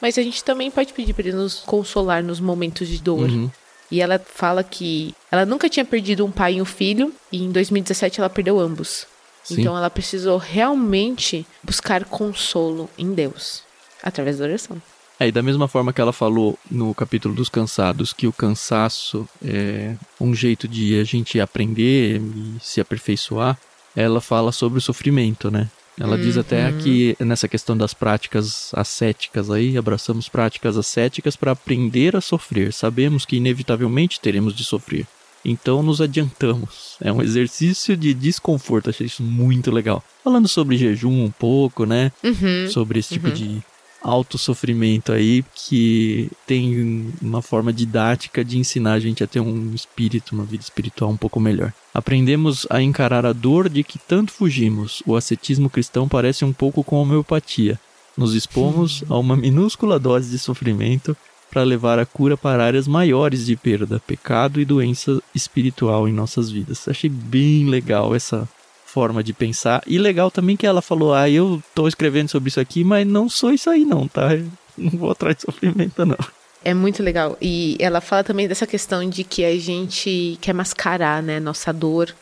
Mas 0.00 0.16
a 0.16 0.22
gente 0.22 0.44
também 0.44 0.70
pode 0.70 0.92
pedir 0.92 1.14
para 1.14 1.26
Ele 1.26 1.36
nos 1.36 1.56
consolar 1.60 2.22
nos 2.22 2.38
momentos 2.38 2.86
de 2.86 3.02
dor. 3.02 3.28
Uhum. 3.28 3.50
E 3.90 4.00
ela 4.00 4.18
fala 4.18 4.62
que 4.62 5.14
ela 5.30 5.46
nunca 5.46 5.68
tinha 5.68 5.84
perdido 5.84 6.24
um 6.24 6.30
pai 6.30 6.54
e 6.54 6.62
um 6.62 6.64
filho, 6.64 7.12
e 7.32 7.42
em 7.42 7.50
2017 7.50 8.20
ela 8.20 8.30
perdeu 8.30 8.60
ambos. 8.60 9.06
Sim. 9.42 9.60
Então 9.60 9.76
ela 9.76 9.88
precisou 9.88 10.36
realmente 10.36 11.46
buscar 11.62 12.04
consolo 12.04 12.90
em 12.98 13.14
Deus, 13.14 13.62
através 14.02 14.38
da 14.38 14.44
oração. 14.44 14.80
É, 15.20 15.26
e 15.26 15.32
da 15.32 15.42
mesma 15.42 15.66
forma 15.66 15.92
que 15.92 16.00
ela 16.00 16.12
falou 16.12 16.56
no 16.70 16.94
capítulo 16.94 17.34
dos 17.34 17.48
cansados, 17.48 18.12
que 18.12 18.28
o 18.28 18.32
cansaço 18.32 19.28
é 19.44 19.96
um 20.20 20.32
jeito 20.32 20.68
de 20.68 21.00
a 21.00 21.04
gente 21.04 21.40
aprender 21.40 22.20
e 22.20 22.56
se 22.60 22.80
aperfeiçoar, 22.80 23.58
ela 23.96 24.20
fala 24.20 24.52
sobre 24.52 24.78
o 24.78 24.82
sofrimento, 24.82 25.50
né? 25.50 25.68
Ela 25.98 26.16
uhum. 26.16 26.22
diz 26.22 26.36
até 26.36 26.70
que 26.72 27.16
nessa 27.20 27.48
questão 27.48 27.76
das 27.76 27.92
práticas 27.92 28.70
ascéticas 28.74 29.50
aí, 29.50 29.76
abraçamos 29.76 30.28
práticas 30.28 30.76
ascéticas 30.76 31.36
para 31.36 31.52
aprender 31.52 32.14
a 32.14 32.20
sofrer. 32.20 32.72
Sabemos 32.72 33.24
que 33.24 33.36
inevitavelmente 33.36 34.20
teremos 34.20 34.54
de 34.54 34.64
sofrer. 34.64 35.06
Então 35.44 35.82
nos 35.82 36.00
adiantamos. 36.00 36.96
É 37.00 37.12
um 37.12 37.22
exercício 37.22 37.96
de 37.96 38.12
desconforto. 38.12 38.90
Achei 38.90 39.06
isso 39.06 39.22
muito 39.22 39.70
legal. 39.70 40.02
Falando 40.22 40.48
sobre 40.48 40.76
jejum 40.76 41.24
um 41.24 41.30
pouco, 41.30 41.84
né? 41.84 42.12
Uhum. 42.22 42.68
Sobre 42.70 42.98
esse 42.98 43.14
tipo 43.14 43.28
uhum. 43.28 43.34
de 43.34 43.62
alto 44.02 44.38
sofrimento 44.38 45.12
aí 45.12 45.44
que 45.54 46.30
tem 46.46 47.12
uma 47.20 47.42
forma 47.42 47.72
didática 47.72 48.44
de 48.44 48.58
ensinar 48.58 48.94
a 48.94 49.00
gente 49.00 49.22
a 49.22 49.26
ter 49.26 49.40
um 49.40 49.74
espírito, 49.74 50.34
uma 50.34 50.44
vida 50.44 50.62
espiritual 50.62 51.10
um 51.10 51.16
pouco 51.16 51.40
melhor. 51.40 51.72
Aprendemos 51.92 52.66
a 52.70 52.80
encarar 52.80 53.26
a 53.26 53.32
dor 53.32 53.68
de 53.68 53.82
que 53.82 53.98
tanto 53.98 54.32
fugimos. 54.32 55.02
O 55.06 55.16
ascetismo 55.16 55.68
cristão 55.68 56.08
parece 56.08 56.44
um 56.44 56.52
pouco 56.52 56.84
com 56.84 56.96
a 56.96 57.00
homeopatia. 57.00 57.78
Nos 58.16 58.34
expomos 58.34 59.04
a 59.08 59.16
uma 59.16 59.36
minúscula 59.36 59.98
dose 59.98 60.30
de 60.30 60.38
sofrimento 60.38 61.16
para 61.50 61.62
levar 61.62 61.98
a 61.98 62.06
cura 62.06 62.36
para 62.36 62.64
áreas 62.64 62.86
maiores 62.86 63.46
de 63.46 63.56
perda, 63.56 64.00
pecado 64.06 64.60
e 64.60 64.64
doença 64.64 65.20
espiritual 65.34 66.08
em 66.08 66.12
nossas 66.12 66.50
vidas. 66.50 66.86
Achei 66.88 67.08
bem 67.08 67.66
legal 67.66 68.14
essa 68.14 68.48
forma 68.88 69.22
de 69.22 69.32
pensar. 69.32 69.82
E 69.86 69.98
legal 69.98 70.30
também 70.30 70.56
que 70.56 70.66
ela 70.66 70.80
falou: 70.80 71.14
ah, 71.14 71.28
eu 71.28 71.62
tô 71.74 71.86
escrevendo 71.86 72.28
sobre 72.28 72.48
isso 72.48 72.58
aqui, 72.58 72.82
mas 72.82 73.06
não 73.06 73.28
sou 73.28 73.52
isso 73.52 73.68
aí, 73.68 73.84
não, 73.84 74.08
tá? 74.08 74.34
Eu 74.34 74.50
não 74.76 74.90
vou 74.90 75.10
atrás 75.10 75.36
de 75.36 75.42
sofrimento, 75.42 76.04
não. 76.06 76.16
É 76.64 76.74
muito 76.74 77.02
legal. 77.02 77.36
E 77.40 77.76
ela 77.78 78.00
fala 78.00 78.24
também 78.24 78.48
dessa 78.48 78.66
questão 78.66 79.08
de 79.08 79.22
que 79.24 79.44
a 79.44 79.58
gente 79.58 80.38
quer 80.40 80.52
mascarar, 80.52 81.22
né, 81.22 81.38
nossa 81.38 81.72
dor. 81.72 82.14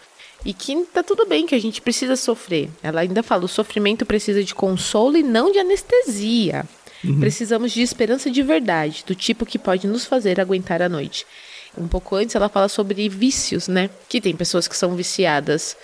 E 0.45 0.53
que 0.53 0.77
tá 0.93 1.03
tudo 1.03 1.27
bem, 1.27 1.47
que 1.47 1.55
a 1.55 1.59
gente 1.59 1.81
precisa 1.81 2.15
sofrer. 2.17 2.69
Ela 2.83 3.01
ainda 3.01 3.23
fala: 3.23 3.45
o 3.45 3.49
sofrimento 3.49 4.05
precisa 4.05 4.43
de 4.43 4.55
consolo 4.55 5.17
e 5.17 5.23
não 5.23 5.53
de 5.53 5.59
anestesia. 5.59 6.65
Uhum. 7.05 7.21
Precisamos 7.21 7.73
de 7.73 7.83
esperança 7.83 8.31
de 8.31 8.43
verdade, 8.43 9.05
do 9.07 9.15
tipo 9.15 9.47
que 9.47 9.59
pode 9.59 9.87
nos 9.87 10.05
fazer 10.05 10.41
aguentar 10.41 10.83
a 10.83 10.89
noite. 10.89 11.27
Um 11.79 11.87
pouco 11.87 12.17
antes 12.17 12.35
ela 12.35 12.49
fala 12.49 12.69
sobre 12.69 13.09
vícios, 13.09 13.69
né? 13.69 13.91
Que 14.09 14.21
tem 14.21 14.35
pessoas 14.35 14.67
que 14.67 14.77
são 14.77 14.95
viciadas 14.97 15.77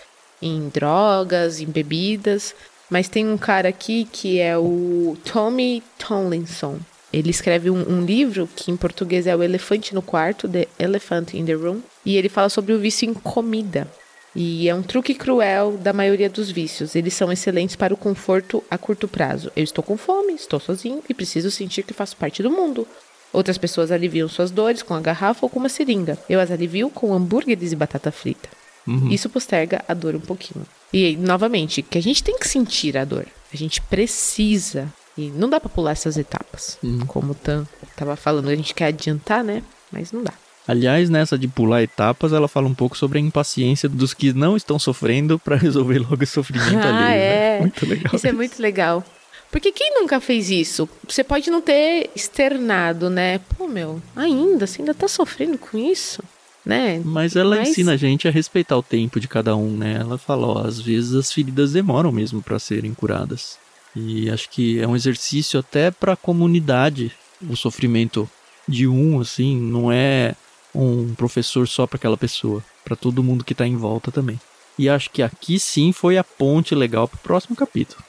em 0.43 0.69
drogas, 0.69 1.61
em 1.61 1.67
bebidas. 1.67 2.55
Mas 2.91 3.09
tem 3.09 3.27
um 3.27 3.39
cara 3.39 3.71
aqui 3.71 4.07
que 4.11 4.39
é 4.39 4.59
o 4.59 5.17
Tommy 5.25 5.83
Tomlinson. 5.97 6.79
Ele 7.13 7.31
escreve 7.31 7.71
um, 7.71 7.89
um, 7.89 8.05
livro 8.05 8.49
que 8.55 8.71
em 8.71 8.77
português 8.77 9.27
é 9.27 9.37
O 9.37 9.43
Elefante 9.43 9.95
no 9.95 10.03
Quarto, 10.03 10.49
The 10.49 10.67
Elephant 10.79 11.35
in 11.35 11.45
the 11.45 11.53
Room. 11.53 11.81
E 12.05 12.17
ele 12.17 12.29
fala 12.29 12.49
sobre 12.49 12.73
o 12.73 12.79
vício 12.79 13.09
em 13.09 13.15
comida. 13.15 13.87
E 14.35 14.67
é 14.67 14.75
um 14.75 14.83
truque 14.83 15.15
cruel 15.15 15.77
da 15.77 15.93
maioria 15.93 16.31
dos 16.31 16.51
vícios. 16.51 16.95
Eles 16.95 17.13
são 17.13 17.31
excelentes 17.31 17.77
para 17.77 17.93
o 17.93 17.99
conforto 17.99 18.65
a 18.71 18.79
curto 18.79 19.07
prazo. 19.07 19.53
Eu 19.55 19.63
estou 19.63 19.85
com 19.85 19.97
fome, 19.97 20.33
estou 20.35 20.59
sozinho 20.59 21.03
e 21.07 21.13
preciso 21.13 21.51
sentir 21.51 21.83
que 21.83 21.93
faço 21.93 22.17
parte 22.17 22.43
do 22.43 22.51
mundo. 22.51 22.89
Outras 23.31 23.59
pessoas 23.59 23.91
aliviam 23.91 24.29
suas 24.29 24.51
dores 24.51 24.83
com 24.83 24.95
a 24.95 25.01
garrafa 25.01 25.45
ou 25.45 25.51
com 25.51 25.59
uma 25.59 25.69
seringa. 25.69 26.19
Eu 26.29 26.41
as 26.41 26.51
alivio 26.51 26.89
com 26.89 27.13
hambúrgueres 27.13 27.73
e 27.73 27.77
batata 27.77 28.11
frita. 28.11 28.49
Uhum. 28.87 29.09
Isso 29.11 29.29
posterga 29.29 29.85
a 29.87 29.95
dor 29.95 30.15
um 30.15 30.21
pouquinho. 30.21 30.67
E, 30.93 31.17
novamente, 31.17 31.83
que 31.83 31.99
a 31.99 32.03
gente 32.03 32.23
tem 32.23 32.39
que 32.39 32.49
sentir 32.49 32.97
a 32.97 33.05
dor. 33.05 33.27
A 33.53 33.57
gente 33.57 33.81
precisa. 33.83 34.93
E 35.17 35.31
não 35.31 35.49
dá 35.49 35.61
pra 35.61 35.69
pular 35.69 35.93
essas 35.93 36.17
etapas. 36.17 36.79
Uhum. 36.83 37.01
Como 37.07 37.33
o 37.33 37.35
Tan 37.35 37.67
tava 37.97 38.17
falando, 38.17 38.49
a 38.49 38.55
gente 38.55 38.75
quer 38.75 38.87
adiantar, 38.87 39.45
né? 39.45 39.63
Mas 39.91 40.13
não 40.13 40.23
dá. 40.23 40.33
Aliás, 40.67 41.11
nessa 41.11 41.37
de 41.37 41.49
pular 41.49 41.83
etapas, 41.83 42.33
ela 42.33 42.47
fala 42.47 42.69
um 42.69 42.75
pouco 42.75 42.97
sobre 42.97 43.19
a 43.19 43.23
impaciência 43.23 43.89
dos 43.89 44.15
que 44.15 44.33
não 44.33 44.57
estão 44.57 44.79
sofrendo 44.79 45.39
para 45.39 45.57
resolver 45.57 45.99
logo 45.99 46.23
o 46.23 46.27
sofrimento 46.27 46.87
ah, 46.87 47.07
ali. 47.07 47.19
É. 47.19 47.59
Né? 47.59 47.61
Muito 47.63 47.87
legal. 47.87 48.07
Isso, 48.07 48.17
isso 48.17 48.27
é 48.27 48.33
muito 48.33 48.63
legal. 48.63 49.05
Porque 49.51 49.71
quem 49.71 50.01
nunca 50.01 50.19
fez 50.19 50.49
isso? 50.49 50.89
Você 51.07 51.23
pode 51.23 51.51
não 51.51 51.61
ter 51.61 52.11
externado, 52.17 53.11
né? 53.11 53.39
Pô, 53.59 53.69
meu, 53.69 54.01
ainda, 54.17 54.67
você 54.67 54.81
ainda 54.81 54.95
tá 54.95 55.07
sofrendo 55.07 55.59
com 55.59 55.77
isso? 55.77 56.23
Né? 56.65 57.01
Mas 57.05 57.37
ela 57.37 57.57
Mas... 57.57 57.71
ensina 57.71 57.93
a 57.93 57.97
gente 57.97 58.29
a 58.29 58.31
respeitar 58.31 58.77
o 58.77 58.83
tempo 58.83 59.19
de 59.19 59.29
cada 59.29 59.57
um, 59.57 59.77
né? 59.77 59.99
Ela 60.01 60.19
fala, 60.19 60.47
ó, 60.47 60.67
às 60.67 60.81
vezes 60.81 61.15
as 61.15 61.33
feridas 61.33 61.73
demoram 61.73 62.13
mesmo 62.13 62.43
para 62.43 62.59
serem 62.59 62.95
curadas. 62.95 63.59
E 63.95 64.31
acho 64.31 64.49
que 64.49 64.81
é 64.81 64.87
um 64.87 64.97
exercício 64.97 65.61
até 65.61 65.91
para 65.91 66.15
a 66.15 66.17
comunidade. 66.17 67.13
O 67.49 67.57
sofrimento 67.57 68.29
de 68.67 68.87
um, 68.87 69.21
assim, 69.21 69.61
não 69.61 69.91
é 69.91 70.35
um 70.75 71.15
professor 71.15 71.67
só 71.69 71.87
para 71.87 71.97
aquela 71.97 72.17
pessoa, 72.17 72.65
para 72.85 72.97
todo 72.97 73.23
mundo 73.23 73.45
que 73.45 73.55
tá 73.55 73.67
em 73.67 73.77
volta 73.77 74.11
também. 74.11 74.41
E 74.79 74.89
acho 74.89 75.11
que 75.11 75.23
aqui 75.23 75.59
sim 75.59 75.93
foi 75.93 76.17
a 76.17 76.25
ponte 76.25 76.75
legal 76.75 77.07
pro 77.07 77.19
próximo 77.19 77.55
capítulo. 77.55 78.03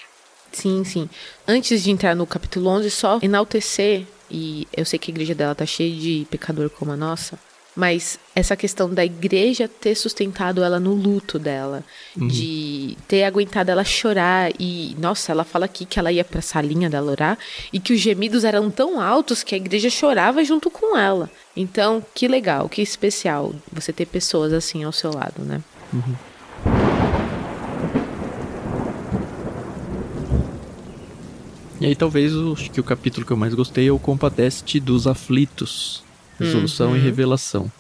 Sim, 0.52 0.84
sim. 0.84 1.10
Antes 1.48 1.84
de 1.84 1.92
entrar 1.92 2.16
no 2.16 2.28
capítulo 2.28 2.70
11, 2.70 2.92
só 2.92 3.20
enaltecer, 3.22 4.06
e 4.30 4.68
eu 4.72 4.86
sei 4.86 5.00
que 5.00 5.12
a 5.12 5.14
igreja 5.14 5.36
dela 5.36 5.56
tá 5.56 5.66
cheia 5.66 5.94
de 5.94 6.28
pecador 6.30 6.70
como 6.70 6.92
a 6.92 6.96
nossa, 6.96 7.40
mas 7.76 8.20
essa 8.36 8.56
questão 8.56 8.94
da 8.94 9.04
igreja 9.04 9.68
ter 9.68 9.96
sustentado 9.96 10.64
ela 10.64 10.80
no 10.80 10.94
luto 10.94 11.40
dela, 11.40 11.84
uhum. 12.16 12.28
de 12.28 12.96
ter 13.08 13.24
aguentado 13.24 13.72
ela 13.72 13.84
chorar 13.84 14.52
e, 14.60 14.96
nossa, 15.00 15.32
ela 15.32 15.44
fala 15.44 15.66
aqui 15.66 15.86
que 15.86 15.98
ela 15.98 16.12
ia 16.12 16.24
pra 16.24 16.42
salinha 16.42 16.90
dela 16.90 17.12
orar 17.12 17.38
e 17.72 17.80
que 17.80 17.94
os 17.94 18.00
gemidos 18.00 18.44
eram 18.44 18.70
tão 18.70 19.02
altos 19.02 19.44
que 19.44 19.56
a 19.56 19.58
igreja 19.58 19.90
chorava 19.90 20.44
junto 20.44 20.70
com 20.70 20.98
ela. 20.98 21.30
Então, 21.56 22.04
que 22.14 22.28
legal, 22.28 22.70
que 22.70 22.82
especial 22.82 23.54
você 23.72 23.92
ter 23.92 24.06
pessoas 24.06 24.54
assim 24.54 24.84
ao 24.84 24.92
seu 24.92 25.12
lado, 25.12 25.42
né? 25.44 25.62
Uhum. 25.92 26.16
E 31.82 31.88
aí 31.88 31.96
talvez 31.96 32.34
o, 32.34 32.56
que 32.56 32.80
o 32.80 32.84
capítulo 32.84 33.26
que 33.26 33.34
eu 33.34 33.38
mais 33.38 33.54
gostei 33.54 33.88
é 33.88 33.92
o 33.92 34.00
Compadece 34.00 34.80
dos 34.80 35.06
Aflitos 35.06 36.04
resolução 36.44 36.90
uhum. 36.90 36.98
e 36.98 37.00
revelação. 37.00 37.72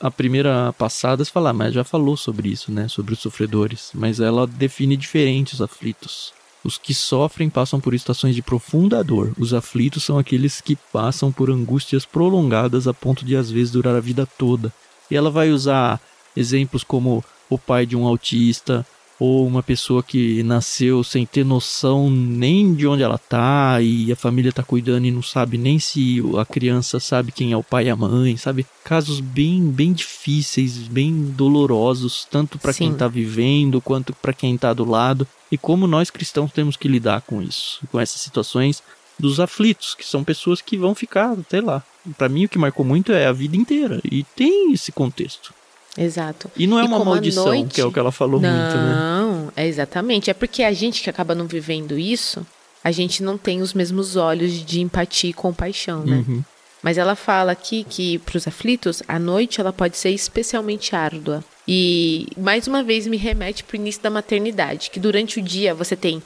A 0.00 0.10
primeira 0.10 0.72
passada 0.78 1.24
você 1.24 1.30
fala, 1.30 1.50
ah, 1.50 1.52
mas 1.52 1.74
já 1.74 1.84
falou 1.84 2.16
sobre 2.16 2.48
isso, 2.48 2.72
né? 2.72 2.88
Sobre 2.88 3.12
os 3.12 3.20
sofredores. 3.20 3.90
Mas 3.94 4.18
ela 4.18 4.46
define 4.46 4.96
diferentes 4.96 5.60
aflitos. 5.60 6.32
Os 6.64 6.78
que 6.78 6.94
sofrem 6.94 7.50
passam 7.50 7.80
por 7.80 7.94
estações 7.94 8.34
de 8.34 8.42
profunda 8.42 9.02
dor. 9.04 9.32
Os 9.38 9.52
aflitos 9.52 10.02
são 10.02 10.18
aqueles 10.18 10.60
que 10.60 10.76
passam 10.92 11.30
por 11.32 11.50
angústias 11.50 12.04
prolongadas 12.04 12.86
a 12.86 12.94
ponto 12.94 13.24
de 13.24 13.36
às 13.36 13.50
vezes 13.50 13.72
durar 13.72 13.94
a 13.94 14.00
vida 14.00 14.26
toda. 14.38 14.72
E 15.10 15.16
ela 15.16 15.30
vai 15.30 15.50
usar 15.50 16.00
exemplos 16.36 16.84
como 16.84 17.24
o 17.48 17.58
pai 17.58 17.84
de 17.84 17.96
um 17.96 18.06
autista, 18.06 18.86
ou 19.20 19.46
uma 19.46 19.62
pessoa 19.62 20.02
que 20.02 20.42
nasceu 20.42 21.04
sem 21.04 21.26
ter 21.26 21.44
noção 21.44 22.10
nem 22.10 22.74
de 22.74 22.86
onde 22.86 23.02
ela 23.02 23.18
tá 23.18 23.78
e 23.82 24.10
a 24.10 24.16
família 24.16 24.50
tá 24.50 24.62
cuidando 24.62 25.04
e 25.04 25.10
não 25.10 25.20
sabe 25.20 25.58
nem 25.58 25.78
se 25.78 26.22
a 26.38 26.46
criança 26.46 26.98
sabe 26.98 27.30
quem 27.30 27.52
é 27.52 27.56
o 27.56 27.62
pai 27.62 27.86
e 27.86 27.90
a 27.90 27.96
mãe, 27.96 28.38
sabe? 28.38 28.66
Casos 28.82 29.20
bem 29.20 29.70
bem 29.70 29.92
difíceis, 29.92 30.78
bem 30.88 31.26
dolorosos, 31.36 32.26
tanto 32.30 32.58
para 32.58 32.72
quem 32.72 32.94
tá 32.94 33.06
vivendo 33.06 33.78
quanto 33.82 34.14
para 34.14 34.32
quem 34.32 34.56
tá 34.56 34.72
do 34.72 34.88
lado. 34.88 35.28
E 35.52 35.58
como 35.58 35.86
nós 35.86 36.10
cristãos 36.10 36.50
temos 36.50 36.76
que 36.76 36.88
lidar 36.88 37.20
com 37.20 37.42
isso, 37.42 37.80
com 37.92 38.00
essas 38.00 38.22
situações 38.22 38.82
dos 39.18 39.38
aflitos, 39.38 39.94
que 39.94 40.06
são 40.06 40.24
pessoas 40.24 40.62
que 40.62 40.78
vão 40.78 40.94
ficar, 40.94 41.36
sei 41.50 41.60
lá. 41.60 41.82
Para 42.16 42.30
mim 42.30 42.46
o 42.46 42.48
que 42.48 42.58
marcou 42.58 42.86
muito 42.86 43.12
é 43.12 43.26
a 43.26 43.32
vida 43.32 43.54
inteira 43.54 44.00
e 44.02 44.24
tem 44.24 44.72
esse 44.72 44.90
contexto. 44.90 45.52
Exato. 45.96 46.50
E 46.56 46.66
não 46.66 46.78
é 46.78 46.82
e 46.82 46.86
uma 46.86 47.04
maldição, 47.04 47.46
noite... 47.46 47.74
que 47.74 47.80
é 47.80 47.84
o 47.84 47.92
que 47.92 47.98
ela 47.98 48.12
falou 48.12 48.40
não, 48.40 48.50
muito, 48.50 48.76
né? 48.76 48.94
Não, 48.94 49.52
é 49.56 49.66
exatamente. 49.66 50.30
É 50.30 50.34
porque 50.34 50.62
a 50.62 50.72
gente 50.72 51.02
que 51.02 51.10
acaba 51.10 51.34
não 51.34 51.46
vivendo 51.46 51.98
isso, 51.98 52.46
a 52.82 52.90
gente 52.90 53.22
não 53.22 53.36
tem 53.36 53.60
os 53.60 53.74
mesmos 53.74 54.16
olhos 54.16 54.64
de 54.64 54.80
empatia 54.80 55.30
e 55.30 55.34
compaixão, 55.34 56.04
né? 56.04 56.24
Uhum. 56.26 56.42
Mas 56.82 56.96
ela 56.96 57.14
fala 57.14 57.52
aqui 57.52 57.84
que 57.84 58.18
para 58.18 58.38
os 58.38 58.48
aflitos, 58.48 59.02
a 59.06 59.18
noite 59.18 59.60
ela 59.60 59.72
pode 59.72 59.98
ser 59.98 60.10
especialmente 60.10 60.96
árdua. 60.96 61.44
E 61.68 62.26
mais 62.38 62.66
uma 62.66 62.82
vez 62.82 63.06
me 63.06 63.16
remete 63.16 63.62
para 63.62 63.74
o 63.74 63.80
início 63.80 64.02
da 64.02 64.10
maternidade, 64.10 64.90
que 64.90 64.98
durante 64.98 65.38
o 65.38 65.42
dia 65.42 65.74
você 65.74 65.94
tem 65.94 66.22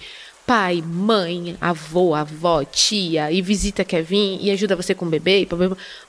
pai, 0.46 0.82
mãe, 0.86 1.56
avô, 1.60 2.14
avó, 2.14 2.62
tia, 2.64 3.32
e 3.32 3.40
visita 3.40 3.84
quer 3.84 4.02
vir 4.02 4.38
e 4.40 4.50
ajuda 4.50 4.76
você 4.76 4.94
com 4.94 5.06
o 5.06 5.10
bebê, 5.10 5.48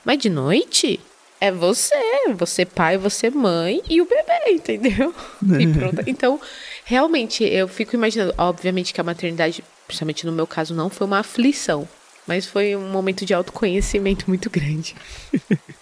mas 0.04 0.18
de 0.18 0.28
noite 0.28 1.00
é 1.40 1.52
você, 1.52 1.94
você 2.34 2.64
pai, 2.64 2.96
você 2.96 3.30
mãe 3.30 3.82
e 3.88 4.00
o 4.00 4.06
bebê, 4.06 4.50
entendeu? 4.50 5.14
E 5.58 5.66
pronto. 5.66 6.02
Então, 6.06 6.40
realmente, 6.84 7.44
eu 7.44 7.68
fico 7.68 7.94
imaginando, 7.94 8.34
obviamente 8.38 8.94
que 8.94 9.00
a 9.00 9.04
maternidade, 9.04 9.62
principalmente 9.86 10.24
no 10.24 10.32
meu 10.32 10.46
caso, 10.46 10.74
não 10.74 10.88
foi 10.88 11.06
uma 11.06 11.18
aflição, 11.18 11.86
mas 12.26 12.46
foi 12.46 12.74
um 12.74 12.88
momento 12.88 13.24
de 13.26 13.34
autoconhecimento 13.34 14.24
muito 14.28 14.48
grande. 14.48 14.94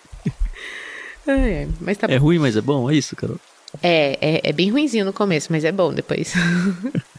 é, 1.26 1.68
mas 1.80 1.98
tá 1.98 2.06
é 2.08 2.16
ruim, 2.16 2.38
mas 2.38 2.56
é 2.56 2.60
bom, 2.60 2.90
é 2.90 2.94
isso, 2.94 3.14
Carol? 3.14 3.38
É, 3.82 4.18
é, 4.20 4.50
é 4.50 4.52
bem 4.52 4.70
ruimzinho 4.70 5.04
no 5.04 5.12
começo, 5.12 5.48
mas 5.50 5.64
é 5.64 5.72
bom 5.72 5.92
depois. 5.92 6.32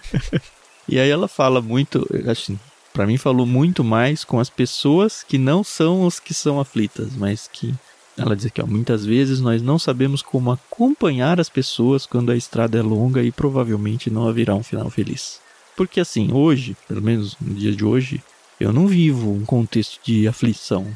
e 0.88 1.00
aí 1.00 1.10
ela 1.10 1.28
fala 1.28 1.62
muito, 1.62 2.08
assim, 2.30 2.60
para 2.94 3.06
mim 3.06 3.18
falou 3.18 3.46
muito 3.46 3.84
mais 3.84 4.24
com 4.24 4.40
as 4.40 4.50
pessoas 4.50 5.24
que 5.24 5.38
não 5.38 5.64
são 5.64 6.06
os 6.06 6.20
que 6.20 6.34
são 6.34 6.60
aflitas, 6.60 7.14
mas 7.16 7.50
que 7.52 7.74
Ela 8.18 8.36
diz 8.36 8.46
aqui, 8.46 8.62
ó, 8.62 8.66
muitas 8.66 9.06
vezes 9.06 9.42
nós 9.42 9.62
não 9.62 9.78
sabemos 9.78 10.22
como 10.22 10.52
acompanhar 10.52 11.40
as 11.40 11.50
pessoas 11.50 12.06
quando 12.06 12.32
a 12.32 12.36
estrada 12.38 12.78
é 12.78 12.82
longa 12.82 13.22
e 13.22 13.32
provavelmente 13.32 14.10
não 14.10 14.28
haverá 14.28 14.56
um 14.56 14.64
final 14.64 14.90
feliz. 14.90 15.40
Porque 15.76 16.00
assim, 16.00 16.32
hoje, 16.32 16.78
pelo 16.88 17.02
menos 17.02 17.36
no 17.42 17.54
dia 17.54 17.74
de 17.74 17.84
hoje, 17.84 18.24
eu 18.60 18.72
não 18.72 18.88
vivo 18.88 19.32
um 19.34 19.44
contexto 19.46 20.00
de 20.06 20.28
aflição. 20.28 20.88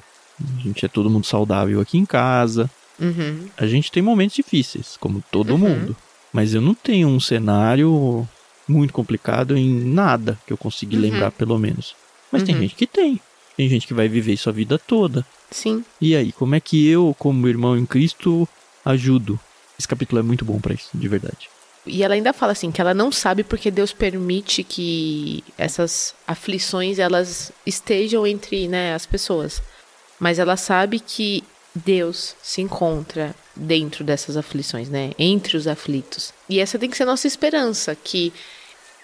A 0.57 0.61
gente 0.61 0.85
é 0.85 0.87
todo 0.87 1.09
mundo 1.09 1.25
saudável 1.25 1.81
aqui 1.81 1.97
em 1.97 2.05
casa. 2.05 2.69
Uhum. 2.97 3.49
A 3.57 3.67
gente 3.67 3.91
tem 3.91 4.01
momentos 4.01 4.35
difíceis, 4.35 4.95
como 4.97 5.21
todo 5.29 5.51
Uhum. 5.51 5.57
mundo. 5.57 5.97
Mas 6.31 6.53
eu 6.53 6.61
não 6.61 6.73
tenho 6.73 7.09
um 7.09 7.19
cenário 7.19 8.25
muito 8.67 8.93
complicado 8.93 9.57
em 9.57 9.69
nada 9.83 10.37
que 10.47 10.53
eu 10.53 10.57
consegui 10.57 10.95
Uhum. 10.95 11.01
lembrar, 11.01 11.31
pelo 11.31 11.57
menos. 11.59 11.93
Mas 12.31 12.43
tem 12.43 12.55
Uhum. 12.55 12.61
gente 12.61 12.75
que 12.75 12.87
tem. 12.87 13.19
Tem 13.59 13.67
gente 13.67 13.85
que 13.85 13.93
vai 13.93 14.07
viver 14.07 14.31
isso 14.31 14.47
a 14.47 14.53
vida 14.53 14.79
toda. 14.79 15.25
Sim. 15.51 15.83
E 15.99 16.15
aí, 16.15 16.31
como 16.31 16.55
é 16.55 16.61
que 16.61 16.87
eu, 16.87 17.13
como 17.19 17.45
irmão 17.45 17.77
em 17.77 17.85
Cristo, 17.85 18.47
ajudo? 18.85 19.37
Esse 19.77 19.85
capítulo 19.85 20.17
é 20.19 20.23
muito 20.23 20.45
bom 20.45 20.61
pra 20.61 20.73
isso, 20.73 20.87
de 20.93 21.07
verdade. 21.09 21.49
E 21.85 22.01
ela 22.01 22.13
ainda 22.13 22.31
fala 22.31 22.53
assim 22.53 22.71
que 22.71 22.79
ela 22.79 22.93
não 22.93 23.11
sabe 23.11 23.43
porque 23.43 23.69
Deus 23.69 23.91
permite 23.91 24.63
que 24.63 25.43
essas 25.57 26.15
aflições 26.25 26.99
elas 26.99 27.51
estejam 27.65 28.25
entre 28.25 28.65
né, 28.69 28.93
as 28.93 29.05
pessoas. 29.05 29.61
Mas 30.17 30.39
ela 30.39 30.55
sabe 30.55 30.97
que 30.97 31.43
Deus 31.75 32.37
se 32.41 32.61
encontra 32.61 33.35
dentro 33.53 34.05
dessas 34.05 34.37
aflições, 34.37 34.87
né? 34.87 35.11
Entre 35.19 35.57
os 35.57 35.67
aflitos. 35.67 36.33
E 36.47 36.61
essa 36.61 36.79
tem 36.79 36.89
que 36.89 36.95
ser 36.95 37.03
a 37.03 37.07
nossa 37.07 37.27
esperança, 37.27 37.93
que 37.93 38.31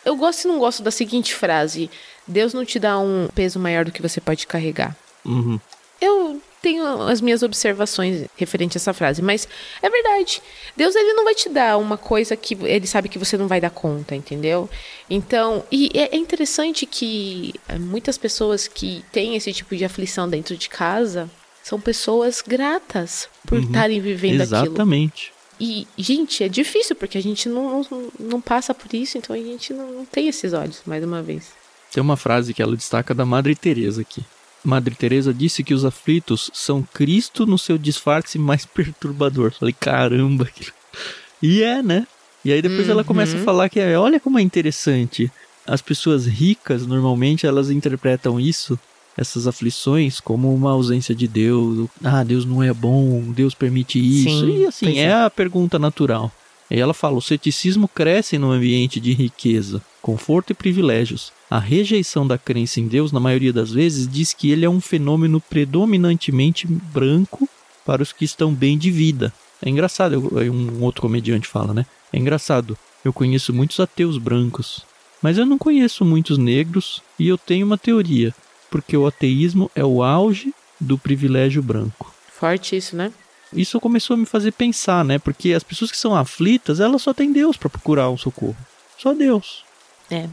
eu 0.06 0.16
gosto 0.16 0.46
e 0.46 0.48
não 0.48 0.60
gosto 0.60 0.82
da 0.82 0.92
seguinte 0.92 1.36
frase: 1.36 1.90
Deus 2.28 2.54
não 2.54 2.66
te 2.66 2.80
dá 2.80 2.98
um 3.00 3.28
peso 3.34 3.60
maior 3.60 3.86
do 3.86 3.92
que 3.92 4.02
você 4.02 4.20
pode 4.20 4.48
carregar. 4.48 4.96
Uhum. 5.24 5.60
Eu 6.02 6.42
tenho 6.62 6.84
as 7.04 7.22
minhas 7.22 7.44
observações 7.44 8.26
referente 8.36 8.76
a 8.76 8.80
essa 8.80 8.94
frase, 8.94 9.22
mas 9.22 9.48
é 9.82 9.90
verdade. 9.90 10.42
Deus 10.76 10.96
ele 10.96 11.14
não 11.14 11.24
vai 11.24 11.36
te 11.36 11.48
dar 11.48 11.78
uma 11.78 11.98
coisa 11.98 12.36
que 12.36 12.58
ele 12.64 12.88
sabe 12.88 13.08
que 13.08 13.20
você 13.20 13.38
não 13.38 13.48
vai 13.48 13.62
dar 13.62 13.70
conta, 13.70 14.16
entendeu? 14.16 14.70
Então, 15.10 15.64
e 15.72 15.92
é 15.94 16.16
é 16.16 16.18
interessante 16.18 16.86
que 16.86 17.54
eh, 17.70 17.78
muitas 17.78 18.18
pessoas 18.18 18.68
que 18.68 19.04
têm 19.12 19.36
esse 19.36 19.54
tipo 19.54 19.76
de 19.76 19.86
aflição 19.86 20.28
dentro 20.28 20.58
de 20.58 20.68
casa 20.68 21.30
são 21.64 21.80
pessoas 21.80 22.42
gratas 22.46 23.30
por 23.48 23.58
Uhum. 23.60 23.66
estarem 23.66 24.00
vivendo 24.02 24.42
aquilo. 24.42 24.66
Exatamente. 24.66 25.32
E, 25.60 25.88
gente, 25.98 26.44
é 26.44 26.50
difícil 26.50 26.96
porque 26.96 27.18
a 27.18 27.22
gente 27.22 27.48
não, 27.48 27.82
não, 27.90 28.12
não 28.20 28.42
passa 28.42 28.74
por 28.74 28.94
isso, 28.94 29.18
então 29.18 29.36
a 29.36 29.40
gente 29.40 29.72
não, 29.74 29.90
não 29.92 30.06
tem 30.06 30.28
esses 30.28 30.52
olhos, 30.52 30.82
mais 30.86 31.04
uma 31.04 31.22
vez. 31.24 31.54
Tem 31.92 32.02
uma 32.02 32.18
frase 32.18 32.54
que 32.54 32.62
ela 32.62 32.76
destaca 32.76 33.14
da 33.14 33.26
Madre 33.26 33.56
Teresa 33.56 34.02
aqui. 34.02 34.24
Madre 34.64 34.96
Teresa 34.96 35.34
disse 35.34 35.64
que 35.64 35.74
os 35.74 35.86
aflitos 35.86 36.50
são 36.54 36.82
Cristo 36.82 37.46
no 37.46 37.58
seu 37.58 37.78
disfarce 37.78 38.38
mais 38.40 38.66
perturbador. 38.68 39.52
Falei, 39.52 39.76
caramba. 39.80 40.46
aquilo- 40.46 40.72
E 41.42 41.62
é, 41.62 41.82
né? 41.84 42.08
E 42.44 42.52
aí 42.52 42.62
depois 42.62 42.90
ela 42.90 43.04
começa 43.04 43.36
a 43.36 43.40
Uhum. 43.40 43.46
falar 43.46 43.70
que 43.70 43.80
é, 43.80 43.98
olha 43.98 44.20
como 44.20 44.40
é 44.40 44.42
interessante. 44.42 45.32
As 45.68 45.82
pessoas 45.82 46.26
ricas, 46.26 46.86
normalmente, 46.86 47.46
elas 47.48 47.70
interpretam 47.72 48.40
isso, 48.40 48.78
essas 49.18 49.48
aflições, 49.48 50.20
como 50.20 50.54
uma 50.54 50.72
ausência 50.72 51.14
de 51.16 51.28
Deus. 51.28 51.88
Ah, 52.04 52.24
Deus 52.24 52.46
não 52.46 52.62
é 52.62 52.72
bom, 52.74 53.32
Deus 53.32 53.54
permite 53.56 53.98
isso. 54.00 54.30
Sim, 54.42 54.58
e 54.62 54.66
assim, 54.66 55.00
é. 55.00 55.04
é. 55.06 55.14
a 55.14 55.30
pergunta 55.30 55.80
natural. 55.80 56.32
E 56.70 56.80
ela 56.80 56.94
fala: 56.94 57.18
o 57.18 57.22
ceticismo 57.22 57.88
cresce 57.88 58.38
num 58.38 58.52
ambiente 58.52 59.00
de 59.00 59.14
riqueza, 59.14 59.82
conforto 60.02 60.52
e 60.52 60.54
privilégios. 60.56 61.32
A 61.50 61.60
rejeição 61.60 62.26
da 62.26 62.38
crença 62.38 62.80
em 62.80 62.88
Deus, 62.88 63.12
na 63.12 63.20
maioria 63.20 63.54
das 63.54 63.72
vezes, 63.72 64.08
diz 64.08 64.34
que 64.34 64.52
ele 64.52 64.66
é 64.66 64.70
um 64.70 64.82
fenômeno 64.82 65.40
predominantemente 65.40 66.68
branco 66.68 67.48
para 67.86 68.02
os 68.02 68.12
que 68.12 68.26
estão 68.26 68.54
bem 68.54 68.78
de 68.78 68.90
vida. 68.90 69.32
É 69.62 69.70
engraçado, 69.70 70.18
um 70.52 70.84
outro 70.84 71.02
comediante 71.02 71.48
fala, 71.48 71.74
né? 71.74 71.86
É 72.12 72.18
engraçado, 72.18 72.78
eu 73.04 73.14
conheço 73.14 73.54
muitos 73.54 73.80
ateus 73.80 74.18
brancos, 74.18 74.86
mas 75.22 75.38
eu 75.38 75.46
não 75.46 75.58
conheço 75.58 76.04
muitos 76.04 76.38
negros 76.38 77.02
e 77.18 77.28
eu 77.28 77.38
tenho 77.38 77.66
uma 77.66 77.78
teoria, 77.78 78.34
porque 78.70 78.98
o 78.98 79.06
ateísmo 79.06 79.70
é 79.76 79.84
o 79.84 80.04
auge 80.04 80.54
do 80.80 80.98
privilégio 80.98 81.64
branco 81.64 82.14
Forte 82.28 82.76
isso, 82.76 82.98
né? 82.98 83.14
isso 83.54 83.80
começou 83.80 84.16
a 84.16 84.18
me 84.18 84.26
fazer 84.26 84.52
pensar, 84.52 85.06
né? 85.06 85.18
Porque 85.18 85.54
as 85.54 85.64
pessoas 85.64 85.92
que 85.92 85.98
são 85.98 86.16
aflitas, 86.16 86.80
elas 86.80 87.02
só 87.02 87.14
têm 87.14 87.32
Deus 87.32 87.56
para 87.56 87.70
procurar 87.70 88.10
um 88.10 88.18
socorro. 88.18 88.58
Só 88.98 89.14
Deus. 89.14 89.64
É. 90.10 90.28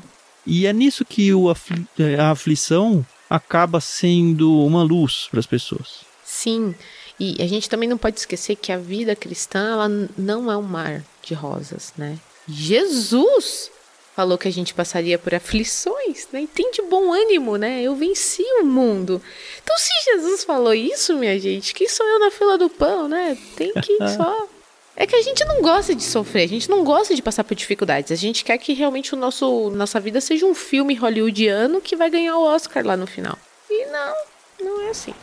E 0.46 0.66
é 0.66 0.72
nisso 0.72 1.04
que 1.04 1.32
o 1.32 1.48
afli- 1.48 1.86
eh, 1.98 2.16
a 2.18 2.30
aflição 2.30 3.04
acaba 3.30 3.80
sendo 3.80 4.60
uma 4.64 4.82
luz 4.82 5.28
para 5.30 5.40
as 5.40 5.46
pessoas. 5.46 6.00
Sim, 6.24 6.74
e 7.18 7.40
a 7.42 7.46
gente 7.46 7.68
também 7.68 7.88
não 7.88 7.96
pode 7.98 8.18
esquecer 8.18 8.56
que 8.56 8.72
a 8.72 8.78
vida 8.78 9.14
cristã 9.14 9.72
ela 9.72 9.88
não 10.18 10.50
é 10.50 10.56
um 10.56 10.62
mar 10.62 11.04
de 11.22 11.34
rosas, 11.34 11.92
né? 11.96 12.18
Jesus 12.48 13.70
falou 14.14 14.36
que 14.36 14.48
a 14.48 14.52
gente 14.52 14.74
passaria 14.74 15.18
por 15.18 15.34
aflições, 15.34 16.26
né? 16.32 16.42
E 16.42 16.46
tem 16.46 16.70
de 16.72 16.82
bom 16.82 17.12
ânimo, 17.12 17.56
né? 17.56 17.80
Eu 17.82 17.94
venci 17.96 18.42
o 18.60 18.64
mundo. 18.64 19.22
Então, 19.62 19.76
se 19.78 19.90
Jesus 20.12 20.44
falou 20.44 20.74
isso, 20.74 21.16
minha 21.16 21.38
gente, 21.38 21.72
quem 21.72 21.88
sou 21.88 22.04
eu 22.06 22.18
na 22.18 22.30
fila 22.30 22.58
do 22.58 22.68
pão, 22.68 23.08
né? 23.08 23.38
Tem 23.56 23.72
que 23.74 23.96
só. 24.16 24.48
É 24.94 25.06
que 25.06 25.16
a 25.16 25.22
gente 25.22 25.42
não 25.46 25.62
gosta 25.62 25.94
de 25.94 26.02
sofrer, 26.02 26.44
a 26.44 26.48
gente 26.48 26.68
não 26.68 26.84
gosta 26.84 27.14
de 27.14 27.22
passar 27.22 27.44
por 27.44 27.54
dificuldades. 27.54 28.12
A 28.12 28.14
gente 28.14 28.44
quer 28.44 28.58
que 28.58 28.74
realmente 28.74 29.14
o 29.14 29.18
nosso 29.18 29.70
nossa 29.70 29.98
vida 29.98 30.20
seja 30.20 30.44
um 30.44 30.54
filme 30.54 30.94
hollywoodiano 30.94 31.80
que 31.80 31.96
vai 31.96 32.10
ganhar 32.10 32.36
o 32.36 32.44
Oscar 32.44 32.84
lá 32.86 32.96
no 32.96 33.06
final. 33.06 33.38
E 33.70 33.86
não, 33.86 34.14
não 34.60 34.82
é 34.82 34.90
assim. 34.90 35.14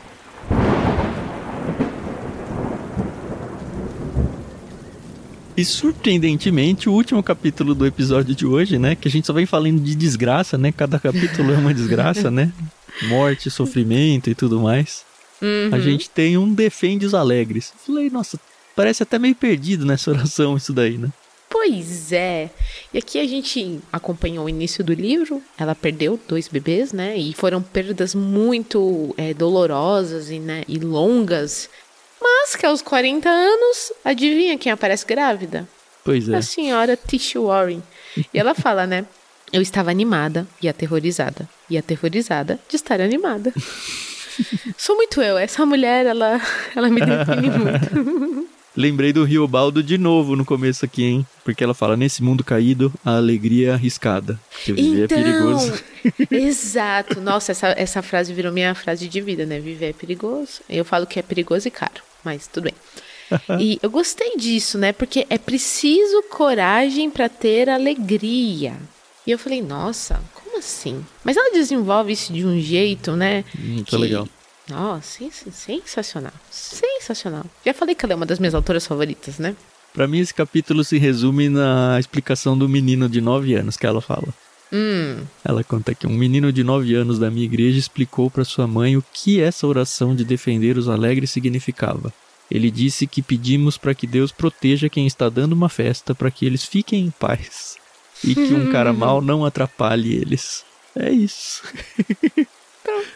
E 5.55 5.65
surpreendentemente, 5.65 6.89
o 6.89 6.93
último 6.93 7.21
capítulo 7.21 7.75
do 7.75 7.85
episódio 7.85 8.33
de 8.33 8.45
hoje, 8.45 8.79
né? 8.79 8.95
Que 8.95 9.07
a 9.07 9.11
gente 9.11 9.27
só 9.27 9.33
vem 9.33 9.45
falando 9.45 9.81
de 9.81 9.93
desgraça, 9.93 10.57
né? 10.57 10.71
Cada 10.71 10.97
capítulo 10.97 11.53
é 11.53 11.57
uma 11.57 11.73
desgraça, 11.73 12.31
né? 12.31 12.51
Morte, 13.03 13.51
sofrimento 13.51 14.29
e 14.29 14.35
tudo 14.35 14.61
mais. 14.61 15.03
Uhum. 15.41 15.69
A 15.71 15.79
gente 15.79 16.09
tem 16.09 16.37
um 16.37 16.51
defende 16.51 17.05
os 17.05 17.13
alegres. 17.13 17.73
Falei, 17.85 18.09
nossa, 18.09 18.39
parece 18.79 19.03
até 19.03 19.19
meio 19.19 19.35
perdido 19.35 19.85
nessa 19.85 20.09
oração 20.09 20.55
isso 20.55 20.71
daí, 20.71 20.97
né? 20.97 21.09
Pois 21.49 22.13
é. 22.13 22.49
E 22.93 22.97
aqui 22.97 23.19
a 23.19 23.27
gente 23.27 23.81
acompanhou 23.91 24.45
o 24.45 24.49
início 24.49 24.85
do 24.85 24.93
livro. 24.93 25.43
Ela 25.57 25.75
perdeu 25.75 26.17
dois 26.25 26.47
bebês, 26.47 26.93
né? 26.93 27.17
E 27.17 27.33
foram 27.33 27.61
perdas 27.61 28.15
muito 28.15 29.13
é, 29.17 29.33
dolorosas 29.33 30.31
e, 30.31 30.39
né, 30.39 30.63
e 30.65 30.79
longas. 30.79 31.69
Mas 32.21 32.55
que 32.55 32.65
aos 32.65 32.81
40 32.81 33.27
anos, 33.27 33.91
adivinha 34.05 34.57
quem 34.57 34.71
aparece 34.71 35.05
grávida? 35.05 35.67
Pois 36.05 36.29
é. 36.29 36.37
A 36.37 36.41
senhora 36.41 36.95
Tish 36.95 37.33
Warren. 37.35 37.83
E 38.33 38.39
ela 38.39 38.55
fala, 38.55 38.87
né? 38.87 39.05
Eu 39.51 39.61
estava 39.61 39.91
animada 39.91 40.47
e 40.61 40.69
aterrorizada. 40.69 41.49
E 41.69 41.77
aterrorizada 41.77 42.57
de 42.69 42.77
estar 42.77 43.01
animada. 43.01 43.51
Sou 44.77 44.95
muito 44.95 45.21
eu. 45.21 45.37
Essa 45.37 45.65
mulher, 45.65 46.05
ela, 46.05 46.39
ela 46.73 46.89
me 46.89 47.01
define 47.03 47.49
muito. 47.49 48.49
Lembrei 48.77 49.11
do 49.11 49.23
Riobaldo 49.23 49.81
de 49.83 49.97
novo 49.97 50.35
no 50.35 50.45
começo 50.45 50.85
aqui, 50.85 51.03
hein? 51.03 51.27
Porque 51.43 51.63
ela 51.63 51.73
fala: 51.73 51.97
nesse 51.97 52.23
mundo 52.23 52.43
caído, 52.43 52.93
a 53.03 53.17
alegria 53.17 53.69
é 53.69 53.73
arriscada. 53.73 54.39
Que 54.63 54.71
viver 54.73 55.05
Então, 55.05 55.17
é 55.17 55.23
perigoso. 55.23 55.83
exato. 56.31 57.19
Nossa, 57.19 57.51
essa, 57.51 57.67
essa 57.77 58.01
frase 58.01 58.33
virou 58.33 58.51
minha 58.51 58.73
frase 58.75 59.07
de 59.07 59.19
vida, 59.21 59.45
né? 59.45 59.59
Viver 59.59 59.89
é 59.89 59.93
perigoso. 59.93 60.61
Eu 60.69 60.85
falo 60.85 61.07
que 61.07 61.19
é 61.19 61.21
perigoso 61.21 61.67
e 61.67 61.71
caro, 61.71 62.01
mas 62.23 62.47
tudo 62.47 62.65
bem. 62.65 62.73
E 63.59 63.77
eu 63.83 63.91
gostei 63.91 64.37
disso, 64.37 64.77
né? 64.79 64.91
Porque 64.91 65.25
é 65.29 65.37
preciso 65.37 66.23
coragem 66.31 67.11
para 67.11 67.29
ter 67.29 67.69
alegria. 67.69 68.75
E 69.27 69.29
eu 69.31 69.37
falei, 69.37 69.61
nossa, 69.61 70.19
como 70.33 70.57
assim? 70.57 71.05
Mas 71.23 71.37
ela 71.37 71.53
desenvolve 71.53 72.11
isso 72.11 72.33
de 72.33 72.43
um 72.43 72.59
jeito, 72.59 73.11
né? 73.15 73.43
Muito 73.55 73.85
que- 73.91 73.97
legal. 73.97 74.27
Nossa, 74.69 75.01
sens- 75.19 75.45
sensacional. 75.51 76.33
Sensacional. 76.51 77.45
Já 77.65 77.73
falei 77.73 77.95
que 77.95 78.05
ela 78.05 78.13
é 78.13 78.15
uma 78.15 78.25
das 78.25 78.39
minhas 78.39 78.53
autoras 78.55 78.85
favoritas, 78.85 79.37
né? 79.39 79.55
Pra 79.93 80.07
mim, 80.07 80.19
esse 80.19 80.33
capítulo 80.33 80.83
se 80.83 80.97
resume 80.97 81.49
na 81.49 81.97
explicação 81.99 82.57
do 82.57 82.69
menino 82.69 83.09
de 83.09 83.19
9 83.21 83.55
anos 83.55 83.75
que 83.75 83.85
ela 83.87 84.01
fala. 84.01 84.27
Hum, 84.71 85.23
Ela 85.43 85.63
conta 85.63 85.95
que 85.95 86.05
um 86.05 86.13
menino 86.13 86.53
de 86.53 86.63
9 86.63 86.93
anos 86.93 87.17
da 87.17 87.31
minha 87.31 87.45
igreja 87.45 87.79
explicou 87.79 88.29
para 88.29 88.45
sua 88.45 88.67
mãe 88.67 88.95
o 88.95 89.03
que 89.11 89.41
essa 89.41 89.65
oração 89.65 90.15
de 90.15 90.23
defender 90.23 90.77
os 90.77 90.87
alegres 90.87 91.31
significava. 91.31 92.13
Ele 92.51 92.69
disse 92.69 93.07
que 93.07 93.23
pedimos 93.23 93.77
para 93.77 93.95
que 93.95 94.05
Deus 94.05 94.31
proteja 94.31 94.87
quem 94.87 95.07
está 95.07 95.27
dando 95.27 95.53
uma 95.53 95.69
festa 95.69 96.13
para 96.13 96.29
que 96.29 96.45
eles 96.45 96.63
fiquem 96.63 97.05
em 97.05 97.09
paz 97.11 97.77
e 98.23 98.35
que 98.35 98.53
um 98.53 98.71
cara 98.71 98.93
mau 98.93 99.21
não 99.21 99.43
atrapalhe 99.43 100.13
eles. 100.13 100.63
É 100.95 101.09
isso. 101.11 101.63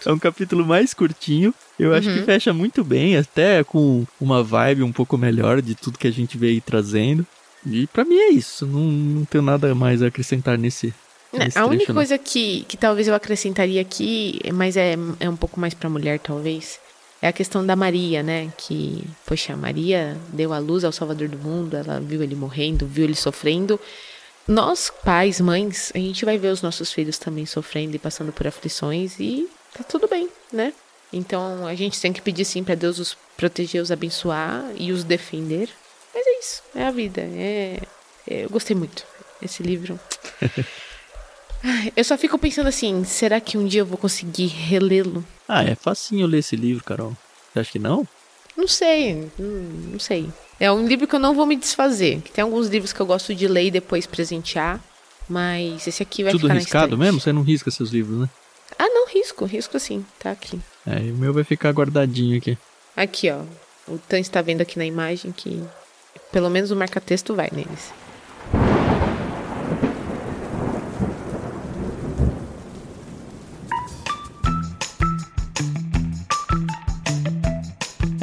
É 0.05 0.11
um 0.11 0.19
capítulo 0.19 0.65
mais 0.65 0.93
curtinho. 0.93 1.53
Eu 1.79 1.93
acho 1.93 2.13
que 2.13 2.21
fecha 2.23 2.53
muito 2.53 2.83
bem, 2.83 3.17
até 3.17 3.63
com 3.63 4.05
uma 4.19 4.43
vibe 4.43 4.83
um 4.83 4.91
pouco 4.91 5.17
melhor 5.17 5.61
de 5.61 5.75
tudo 5.75 5.97
que 5.97 6.07
a 6.07 6.11
gente 6.11 6.37
veio 6.37 6.61
trazendo. 6.61 7.25
E 7.65 7.87
pra 7.87 8.03
mim 8.03 8.17
é 8.17 8.29
isso. 8.29 8.65
Não, 8.65 8.81
não 8.81 9.25
tenho 9.25 9.43
nada 9.43 9.73
mais 9.73 10.03
a 10.03 10.07
acrescentar 10.07 10.57
nesse. 10.57 10.93
né, 11.31 11.45
nesse 11.45 11.57
a 11.57 11.65
única 11.65 11.93
não. 11.93 11.99
coisa 11.99 12.17
que, 12.17 12.65
que 12.67 12.77
talvez 12.77 13.07
eu 13.07 13.15
acrescentaria 13.15 13.81
aqui, 13.81 14.39
mas 14.53 14.77
é, 14.77 14.95
é 15.19 15.29
um 15.29 15.35
pouco 15.35 15.59
mais 15.59 15.73
pra 15.73 15.89
mulher, 15.89 16.19
talvez, 16.19 16.79
é 17.21 17.27
a 17.27 17.33
questão 17.33 17.65
da 17.65 17.75
Maria, 17.75 18.21
né? 18.21 18.51
Que, 18.57 19.03
poxa, 19.25 19.55
Maria 19.55 20.17
deu 20.33 20.51
a 20.51 20.59
luz 20.59 20.83
ao 20.83 20.91
Salvador 20.91 21.29
do 21.29 21.37
mundo, 21.37 21.77
ela 21.77 21.99
viu 21.99 22.21
ele 22.21 22.35
morrendo, 22.35 22.85
viu 22.85 23.05
ele 23.05 23.15
sofrendo. 23.15 23.79
Nós, 24.45 24.91
pais, 25.03 25.39
mães, 25.39 25.89
a 25.95 25.97
gente 25.97 26.25
vai 26.25 26.37
ver 26.37 26.49
os 26.49 26.61
nossos 26.61 26.91
filhos 26.91 27.17
também 27.17 27.45
sofrendo 27.45 27.95
e 27.95 27.99
passando 27.99 28.33
por 28.33 28.45
aflições 28.45 29.17
e 29.21 29.47
tá 29.73 29.83
tudo 29.83 30.07
bem, 30.07 30.29
né? 30.51 30.73
Então 31.11 31.67
a 31.67 31.75
gente 31.75 31.99
tem 32.01 32.11
que 32.11 32.21
pedir 32.21 32.45
sim 32.45 32.63
para 32.63 32.75
Deus 32.75 32.97
os 32.99 33.17
proteger, 33.37 33.81
os 33.81 33.91
abençoar 33.91 34.65
e 34.75 34.91
os 34.91 35.03
defender. 35.03 35.69
Mas 36.13 36.25
é 36.25 36.39
isso, 36.39 36.63
é 36.75 36.83
a 36.85 36.91
vida. 36.91 37.21
É, 37.21 37.79
é 38.27 38.45
eu 38.45 38.49
gostei 38.49 38.75
muito 38.75 39.05
desse 39.41 39.61
livro. 39.61 39.99
eu 41.95 42.03
só 42.03 42.17
fico 42.17 42.37
pensando 42.37 42.67
assim, 42.67 43.03
será 43.03 43.39
que 43.39 43.57
um 43.57 43.67
dia 43.67 43.81
eu 43.81 43.85
vou 43.85 43.97
conseguir 43.97 44.47
relê-lo? 44.47 45.23
Ah, 45.47 45.63
é 45.63 45.75
facinho 45.75 46.25
ler 46.25 46.39
esse 46.39 46.55
livro, 46.55 46.83
Carol. 46.83 47.15
Você 47.51 47.59
acha 47.59 47.71
que 47.71 47.79
não? 47.79 48.07
Não 48.57 48.67
sei, 48.67 49.31
não, 49.37 49.47
não 49.91 49.99
sei. 49.99 50.29
É 50.59 50.71
um 50.71 50.87
livro 50.87 51.07
que 51.07 51.15
eu 51.15 51.19
não 51.19 51.35
vou 51.35 51.45
me 51.45 51.55
desfazer. 51.55 52.21
Tem 52.33 52.43
alguns 52.43 52.67
livros 52.67 52.93
que 52.93 52.99
eu 52.99 53.05
gosto 53.05 53.33
de 53.33 53.47
ler 53.47 53.65
e 53.65 53.71
depois 53.71 54.05
presentear, 54.05 54.79
mas 55.27 55.87
esse 55.87 56.01
aqui 56.03 56.23
vai 56.23 56.31
Tudo 56.31 56.41
ficar 56.41 56.53
riscado 56.53 56.97
mesmo? 56.97 57.19
Você 57.19 57.33
não 57.33 57.41
risca 57.41 57.71
seus 57.71 57.89
livros, 57.89 58.19
né? 58.19 58.29
Ah, 58.77 58.87
não, 58.89 59.07
risco, 59.07 59.45
risco 59.45 59.79
sim, 59.79 60.05
tá 60.19 60.31
aqui. 60.31 60.59
É, 60.85 60.99
o 60.99 61.15
meu 61.15 61.33
vai 61.33 61.43
ficar 61.43 61.71
guardadinho 61.71 62.37
aqui. 62.37 62.57
Aqui, 62.95 63.29
ó. 63.29 63.41
O 63.87 63.97
Tan 63.97 64.19
está 64.19 64.41
vendo 64.41 64.61
aqui 64.61 64.77
na 64.77 64.85
imagem 64.85 65.31
que 65.31 65.61
pelo 66.31 66.49
menos 66.49 66.71
o 66.71 66.75
marca-texto 66.75 67.35
vai 67.35 67.49
neles. 67.51 67.93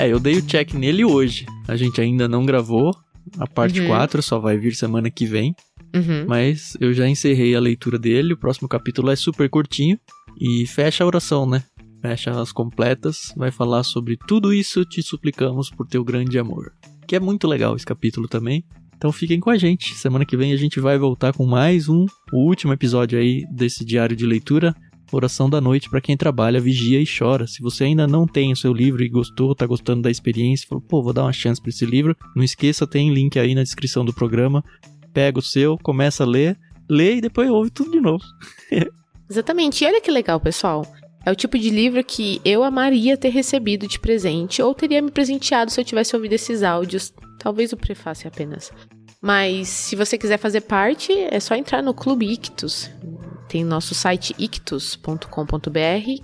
É, 0.00 0.08
eu 0.08 0.18
dei 0.18 0.38
o 0.38 0.42
check 0.42 0.72
nele 0.72 1.04
hoje. 1.04 1.44
A 1.68 1.76
gente 1.76 2.00
ainda 2.00 2.26
não 2.26 2.46
gravou. 2.46 2.90
A 3.38 3.46
parte 3.46 3.80
uhum. 3.80 3.88
4 3.88 4.22
só 4.22 4.38
vai 4.38 4.56
vir 4.56 4.74
semana 4.74 5.10
que 5.10 5.26
vem. 5.26 5.54
Uhum. 5.94 6.24
Mas 6.26 6.74
eu 6.80 6.94
já 6.94 7.06
encerrei 7.06 7.54
a 7.54 7.60
leitura 7.60 7.98
dele. 7.98 8.32
O 8.32 8.36
próximo 8.38 8.66
capítulo 8.66 9.10
é 9.10 9.16
super 9.16 9.48
curtinho. 9.50 9.98
E 10.40 10.66
fecha 10.66 11.04
a 11.04 11.06
oração, 11.06 11.44
né? 11.44 11.62
Fecha 12.00 12.30
as 12.30 12.50
completas. 12.50 13.32
Vai 13.36 13.50
falar 13.50 13.82
sobre 13.82 14.16
tudo 14.26 14.54
isso 14.54 14.84
te 14.84 15.02
suplicamos 15.02 15.68
por 15.70 15.86
teu 15.86 16.02
grande 16.02 16.38
amor. 16.38 16.72
Que 17.06 17.16
é 17.16 17.20
muito 17.20 17.46
legal 17.46 17.76
esse 17.76 17.84
capítulo 17.84 18.26
também. 18.26 18.64
Então 18.96 19.12
fiquem 19.12 19.38
com 19.38 19.50
a 19.50 19.58
gente. 19.58 19.94
Semana 19.94 20.24
que 20.24 20.36
vem 20.36 20.52
a 20.52 20.56
gente 20.56 20.80
vai 20.80 20.98
voltar 20.98 21.32
com 21.32 21.46
mais 21.46 21.88
um, 21.88 22.06
o 22.32 22.46
último 22.48 22.72
episódio 22.72 23.18
aí 23.18 23.44
desse 23.50 23.84
diário 23.84 24.16
de 24.16 24.24
leitura 24.24 24.74
oração 25.16 25.50
da 25.50 25.60
noite 25.60 25.88
para 25.88 26.00
quem 26.00 26.16
trabalha, 26.16 26.60
vigia 26.60 27.00
e 27.00 27.06
chora. 27.06 27.46
Se 27.46 27.62
você 27.62 27.84
ainda 27.84 28.06
não 28.06 28.26
tem 28.26 28.52
o 28.52 28.56
seu 28.56 28.72
livro 28.72 29.02
e 29.02 29.08
gostou, 29.08 29.54
tá 29.54 29.66
gostando 29.66 30.02
da 30.02 30.10
experiência, 30.10 30.68
falou, 30.68 30.82
pô, 30.82 31.02
vou 31.02 31.12
dar 31.12 31.22
uma 31.22 31.32
chance 31.32 31.60
para 31.60 31.70
esse 31.70 31.84
livro, 31.84 32.16
não 32.34 32.44
esqueça, 32.44 32.86
tem 32.86 33.12
link 33.12 33.38
aí 33.38 33.54
na 33.54 33.62
descrição 33.62 34.04
do 34.04 34.12
programa. 34.12 34.64
Pega 35.12 35.38
o 35.38 35.42
seu, 35.42 35.76
começa 35.78 36.22
a 36.22 36.26
ler, 36.26 36.56
lê 36.88 37.16
e 37.16 37.20
depois 37.20 37.50
ouve 37.50 37.70
tudo 37.70 37.90
de 37.90 38.00
novo. 38.00 38.22
Exatamente. 39.30 39.84
E 39.84 39.86
olha 39.86 40.00
que 40.00 40.10
legal, 40.10 40.40
pessoal. 40.40 40.84
É 41.24 41.30
o 41.30 41.36
tipo 41.36 41.58
de 41.58 41.70
livro 41.70 42.02
que 42.02 42.40
eu 42.44 42.64
amaria 42.64 43.16
ter 43.16 43.28
recebido 43.28 43.86
de 43.86 44.00
presente 44.00 44.62
ou 44.62 44.74
teria 44.74 45.02
me 45.02 45.10
presenteado 45.10 45.70
se 45.70 45.80
eu 45.80 45.84
tivesse 45.84 46.16
ouvido 46.16 46.32
esses 46.32 46.62
áudios. 46.62 47.12
Talvez 47.38 47.72
o 47.72 47.76
prefácio 47.76 48.26
apenas. 48.26 48.72
Mas 49.20 49.68
se 49.68 49.94
você 49.94 50.16
quiser 50.16 50.38
fazer 50.38 50.62
parte, 50.62 51.12
é 51.12 51.38
só 51.38 51.54
entrar 51.54 51.82
no 51.82 51.92
Clube 51.92 52.26
Ictus. 52.26 52.90
Tem 53.48 53.64
nosso 53.64 53.94
site 53.94 54.34
ictus.com.br, 54.38 55.26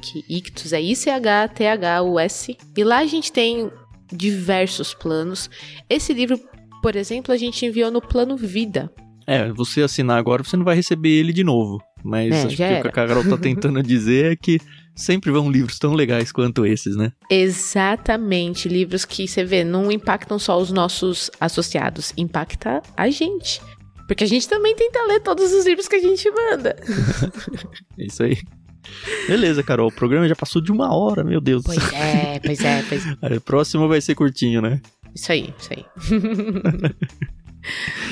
que 0.00 0.24
ictus 0.28 0.72
é 0.72 0.80
I-C-H-T-H-U-S. 0.80 2.56
E 2.76 2.84
lá 2.84 2.98
a 2.98 3.06
gente 3.06 3.32
tem 3.32 3.70
diversos 4.10 4.94
planos. 4.94 5.50
Esse 5.90 6.14
livro, 6.14 6.40
por 6.82 6.96
exemplo, 6.96 7.34
a 7.34 7.36
gente 7.36 7.66
enviou 7.66 7.90
no 7.90 8.00
plano 8.00 8.36
Vida. 8.36 8.90
É, 9.26 9.52
você 9.52 9.82
assinar 9.82 10.18
agora, 10.18 10.44
você 10.44 10.56
não 10.56 10.64
vai 10.64 10.76
receber 10.76 11.10
ele 11.10 11.32
de 11.32 11.42
novo. 11.42 11.82
Mas 12.04 12.32
é, 12.32 12.42
acho 12.44 12.56
que 12.56 12.62
era. 12.62 12.78
o 12.78 12.82
que 12.82 12.88
a 12.88 12.92
Carol 12.92 13.24
tá 13.24 13.36
tentando 13.38 13.82
dizer 13.82 14.32
é 14.32 14.36
que 14.36 14.60
sempre 14.94 15.30
vão 15.30 15.50
livros 15.50 15.78
tão 15.78 15.92
legais 15.92 16.30
quanto 16.30 16.64
esses, 16.64 16.96
né? 16.96 17.12
Exatamente. 17.30 18.68
Livros 18.68 19.04
que 19.04 19.26
você 19.26 19.44
vê, 19.44 19.64
não 19.64 19.90
impactam 19.90 20.38
só 20.38 20.58
os 20.58 20.70
nossos 20.70 21.30
associados, 21.40 22.12
impacta 22.16 22.82
a 22.96 23.10
gente. 23.10 23.60
Porque 24.06 24.22
a 24.22 24.26
gente 24.26 24.48
também 24.48 24.74
tenta 24.76 25.04
ler 25.06 25.20
todos 25.20 25.52
os 25.52 25.66
livros 25.66 25.88
que 25.88 25.96
a 25.96 26.00
gente 26.00 26.30
manda. 26.30 26.76
Isso 27.98 28.22
aí. 28.22 28.38
Beleza, 29.26 29.64
Carol. 29.64 29.88
O 29.88 29.92
programa 29.92 30.28
já 30.28 30.36
passou 30.36 30.62
de 30.62 30.70
uma 30.70 30.94
hora, 30.94 31.24
meu 31.24 31.40
Deus. 31.40 31.64
Pois 31.64 31.92
é, 31.92 32.38
pois 32.38 32.60
é, 32.60 32.84
pois 32.88 33.04
é. 33.22 33.36
O 33.36 33.40
próximo 33.40 33.88
vai 33.88 34.00
ser 34.00 34.14
curtinho, 34.14 34.62
né? 34.62 34.80
Isso 35.12 35.32
aí, 35.32 35.52
isso 35.58 35.70
aí. 35.72 35.84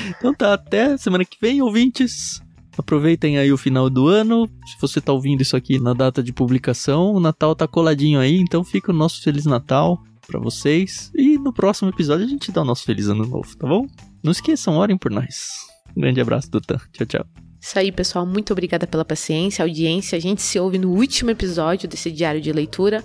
Então 0.09 0.33
tá, 0.33 0.53
até 0.53 0.97
semana 0.97 1.25
que 1.25 1.37
vem, 1.41 1.61
ouvintes. 1.61 2.41
Aproveitem 2.77 3.37
aí 3.37 3.51
o 3.53 3.57
final 3.57 3.89
do 3.89 4.07
ano. 4.07 4.49
Se 4.65 4.79
você 4.81 4.99
tá 4.99 5.13
ouvindo 5.13 5.41
isso 5.41 5.55
aqui 5.55 5.79
na 5.79 5.93
data 5.93 6.21
de 6.21 6.33
publicação, 6.33 7.13
o 7.13 7.19
Natal 7.19 7.55
tá 7.55 7.67
coladinho 7.67 8.19
aí, 8.19 8.37
então 8.37 8.63
fica 8.63 8.91
o 8.91 8.95
nosso 8.95 9.21
Feliz 9.21 9.45
Natal 9.45 9.97
para 10.27 10.39
vocês. 10.39 11.11
E 11.15 11.37
no 11.37 11.53
próximo 11.53 11.89
episódio 11.89 12.25
a 12.25 12.29
gente 12.29 12.51
dá 12.51 12.61
o 12.61 12.65
nosso 12.65 12.83
Feliz 12.83 13.07
Ano 13.07 13.25
Novo, 13.25 13.55
tá 13.57 13.67
bom? 13.67 13.85
Não 14.21 14.31
esqueçam, 14.31 14.75
orem 14.75 14.97
por 14.97 15.09
nós. 15.09 15.67
Um 15.95 16.01
grande 16.01 16.19
abraço, 16.19 16.51
Dutan. 16.51 16.79
Tchau, 16.91 17.05
tchau. 17.05 17.25
Isso 17.61 17.79
aí, 17.79 17.91
pessoal. 17.91 18.25
Muito 18.25 18.51
obrigada 18.51 18.85
pela 18.85 19.05
paciência, 19.05 19.63
audiência. 19.63 20.17
A 20.17 20.21
gente 20.21 20.41
se 20.41 20.59
ouve 20.59 20.77
no 20.77 20.91
último 20.91 21.31
episódio 21.31 21.87
desse 21.87 22.11
diário 22.11 22.41
de 22.41 22.51
leitura. 22.51 23.03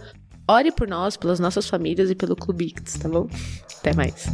Ore 0.49 0.73
por 0.73 0.89
nós, 0.89 1.17
pelas 1.17 1.39
nossas 1.39 1.69
famílias 1.69 2.11
e 2.11 2.15
pelo 2.15 2.35
Clube 2.35 2.67
Ictus, 2.67 2.95
tá 2.95 3.09
bom? 3.09 3.29
Até 3.79 3.95
mais. 3.95 4.27